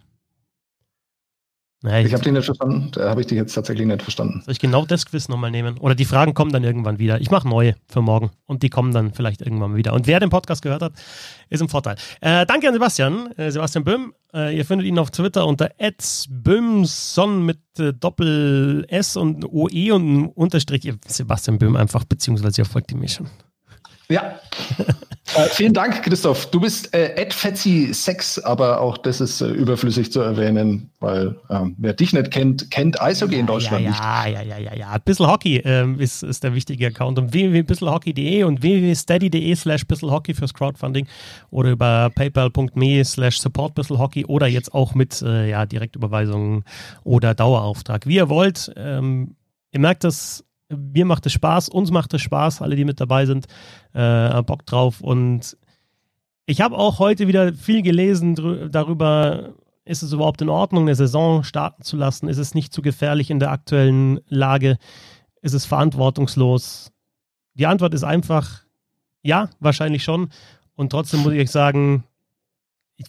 Naja, 1.82 2.04
ich 2.04 2.12
habe 2.12 2.24
dich 2.24 2.32
nicht 2.32 2.44
verstanden. 2.44 2.90
Da 2.92 3.08
habe 3.08 3.20
ich 3.20 3.28
dich 3.28 3.36
jetzt 3.36 3.54
tatsächlich 3.54 3.86
nicht 3.86 4.02
verstanden. 4.02 4.42
Soll 4.44 4.52
ich 4.52 4.58
genau 4.58 4.84
das 4.84 5.06
Quiz 5.06 5.28
nochmal 5.28 5.52
nehmen? 5.52 5.78
Oder 5.78 5.94
die 5.94 6.04
Fragen 6.04 6.34
kommen 6.34 6.50
dann 6.50 6.64
irgendwann 6.64 6.98
wieder. 6.98 7.20
Ich 7.20 7.30
mache 7.30 7.48
neue 7.48 7.76
für 7.86 8.02
morgen 8.02 8.30
und 8.46 8.64
die 8.64 8.68
kommen 8.68 8.92
dann 8.92 9.12
vielleicht 9.12 9.42
irgendwann 9.42 9.76
wieder. 9.76 9.92
Und 9.92 10.08
wer 10.08 10.18
den 10.18 10.28
Podcast 10.28 10.62
gehört 10.62 10.82
hat, 10.82 10.94
ist 11.50 11.60
im 11.60 11.68
Vorteil. 11.68 11.94
Äh, 12.20 12.46
danke 12.46 12.66
an 12.66 12.74
Sebastian, 12.74 13.30
äh, 13.36 13.52
Sebastian 13.52 13.84
Böhm. 13.84 14.12
Äh, 14.34 14.56
ihr 14.56 14.64
findet 14.64 14.88
ihn 14.88 14.98
auf 14.98 15.12
Twitter 15.12 15.46
unter 15.46 15.70
@böhmson 16.28 17.46
mit 17.46 17.60
äh, 17.78 17.92
Doppel 17.92 18.84
S 18.88 19.16
und 19.16 19.44
OE 19.44 19.92
und 19.92 20.26
Unterstrich. 20.26 20.92
Sebastian 21.06 21.58
Böhm 21.58 21.76
einfach, 21.76 22.04
beziehungsweise 22.04 22.60
ihr 22.60 22.64
folgt 22.64 22.90
ihm 22.90 23.04
eh 23.04 23.08
schon. 23.08 23.28
Ja. 24.10 24.40
Äh, 25.34 25.48
vielen 25.50 25.74
Dank, 25.74 26.02
Christoph. 26.02 26.50
Du 26.50 26.60
bist 26.60 26.94
äh, 26.94 27.30
Fetzi 27.30 27.92
Sex, 27.92 28.38
aber 28.38 28.80
auch 28.80 28.96
das 28.96 29.20
ist 29.20 29.42
äh, 29.42 29.48
überflüssig 29.48 30.10
zu 30.10 30.20
erwähnen, 30.20 30.90
weil 31.00 31.36
ähm, 31.50 31.76
wer 31.76 31.92
dich 31.92 32.14
nicht 32.14 32.30
kennt, 32.30 32.70
kennt 32.70 33.00
Eishockey 33.02 33.34
ja, 33.34 33.40
in 33.40 33.46
Deutschland 33.46 33.84
ja, 33.84 33.90
nicht. 33.90 34.00
Ja, 34.00 34.26
ja, 34.26 34.42
ja, 34.42 34.58
ja, 34.58 34.74
ja. 34.74 34.98
Bissel 34.98 35.26
Hockey 35.26 35.58
ähm, 35.58 36.00
ist, 36.00 36.22
ist 36.22 36.44
der 36.44 36.54
wichtige 36.54 36.86
Account 36.86 37.18
und 37.18 37.34
www.bisselhockey.de 37.34 38.44
und 38.44 38.62
www.steady.de 38.62 39.54
slash 39.54 39.86
bisselhockey 39.86 40.32
fürs 40.32 40.54
Crowdfunding 40.54 41.06
oder 41.50 41.72
über 41.72 42.10
paypal.me 42.14 43.04
slash 43.04 43.38
support 43.38 43.74
bisselhockey 43.74 44.24
oder 44.24 44.46
jetzt 44.46 44.72
auch 44.72 44.94
mit 44.94 45.20
äh, 45.20 45.50
ja, 45.50 45.66
Direktüberweisungen 45.66 46.64
oder 47.04 47.34
Dauerauftrag. 47.34 48.06
Wie 48.06 48.16
ihr 48.16 48.30
wollt. 48.30 48.72
Ähm, 48.76 49.36
ihr 49.72 49.80
merkt, 49.80 50.04
dass 50.04 50.47
mir 50.68 51.04
macht 51.04 51.26
es 51.26 51.32
Spaß, 51.32 51.68
uns 51.68 51.90
macht 51.90 52.12
es 52.14 52.22
Spaß, 52.22 52.62
alle, 52.62 52.76
die 52.76 52.84
mit 52.84 53.00
dabei 53.00 53.26
sind, 53.26 53.46
äh, 53.92 54.42
Bock 54.42 54.66
drauf. 54.66 55.00
Und 55.00 55.56
ich 56.46 56.60
habe 56.60 56.76
auch 56.76 56.98
heute 56.98 57.28
wieder 57.28 57.52
viel 57.54 57.82
gelesen 57.82 58.70
darüber, 58.70 59.54
ist 59.84 60.02
es 60.02 60.12
überhaupt 60.12 60.42
in 60.42 60.48
Ordnung, 60.48 60.84
eine 60.84 60.94
Saison 60.94 61.44
starten 61.44 61.82
zu 61.82 61.96
lassen? 61.96 62.28
Ist 62.28 62.38
es 62.38 62.54
nicht 62.54 62.72
zu 62.72 62.82
gefährlich 62.82 63.30
in 63.30 63.38
der 63.38 63.50
aktuellen 63.50 64.20
Lage? 64.28 64.78
Ist 65.40 65.54
es 65.54 65.64
verantwortungslos? 65.64 66.92
Die 67.54 67.66
Antwort 67.66 67.94
ist 67.94 68.04
einfach 68.04 68.68
ja, 69.22 69.50
wahrscheinlich 69.60 70.04
schon. 70.04 70.30
Und 70.74 70.90
trotzdem 70.90 71.20
muss 71.20 71.32
ich 71.32 71.40
euch 71.40 71.50
sagen, 71.50 72.04
ich, 72.96 73.06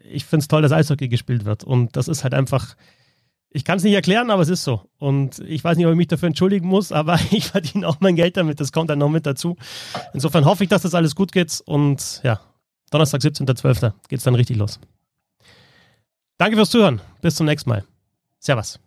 ich 0.00 0.24
finde 0.24 0.42
es 0.42 0.48
toll, 0.48 0.62
dass 0.62 0.72
Eishockey 0.72 1.08
gespielt 1.08 1.44
wird. 1.44 1.64
Und 1.64 1.96
das 1.96 2.08
ist 2.08 2.24
halt 2.24 2.34
einfach 2.34 2.76
ich 3.52 3.64
kann 3.64 3.76
es 3.78 3.84
nicht 3.84 3.94
erklären, 3.94 4.30
aber 4.30 4.42
es 4.42 4.48
ist 4.48 4.64
so. 4.64 4.82
Und 4.98 5.38
ich 5.40 5.62
weiß 5.62 5.76
nicht, 5.76 5.86
ob 5.86 5.92
ich 5.92 5.96
mich 5.96 6.08
dafür 6.08 6.28
entschuldigen 6.28 6.66
muss, 6.66 6.92
aber 6.92 7.18
ich 7.30 7.46
verdiene 7.46 7.86
auch 7.86 7.96
mein 8.00 8.16
Geld 8.16 8.36
damit. 8.36 8.60
Das 8.60 8.72
kommt 8.72 8.90
dann 8.90 8.98
noch 8.98 9.08
mit 9.08 9.26
dazu. 9.26 9.56
Insofern 10.12 10.44
hoffe 10.44 10.64
ich, 10.64 10.70
dass 10.70 10.82
das 10.82 10.94
alles 10.94 11.14
gut 11.14 11.32
geht. 11.32 11.62
Und 11.66 12.20
ja, 12.22 12.40
Donnerstag, 12.90 13.20
17.12. 13.20 13.92
geht 14.08 14.18
es 14.18 14.24
dann 14.24 14.34
richtig 14.34 14.56
los. 14.56 14.80
Danke 16.38 16.56
fürs 16.56 16.70
Zuhören. 16.70 17.00
Bis 17.20 17.36
zum 17.36 17.46
nächsten 17.46 17.70
Mal. 17.70 17.84
Servus. 18.38 18.80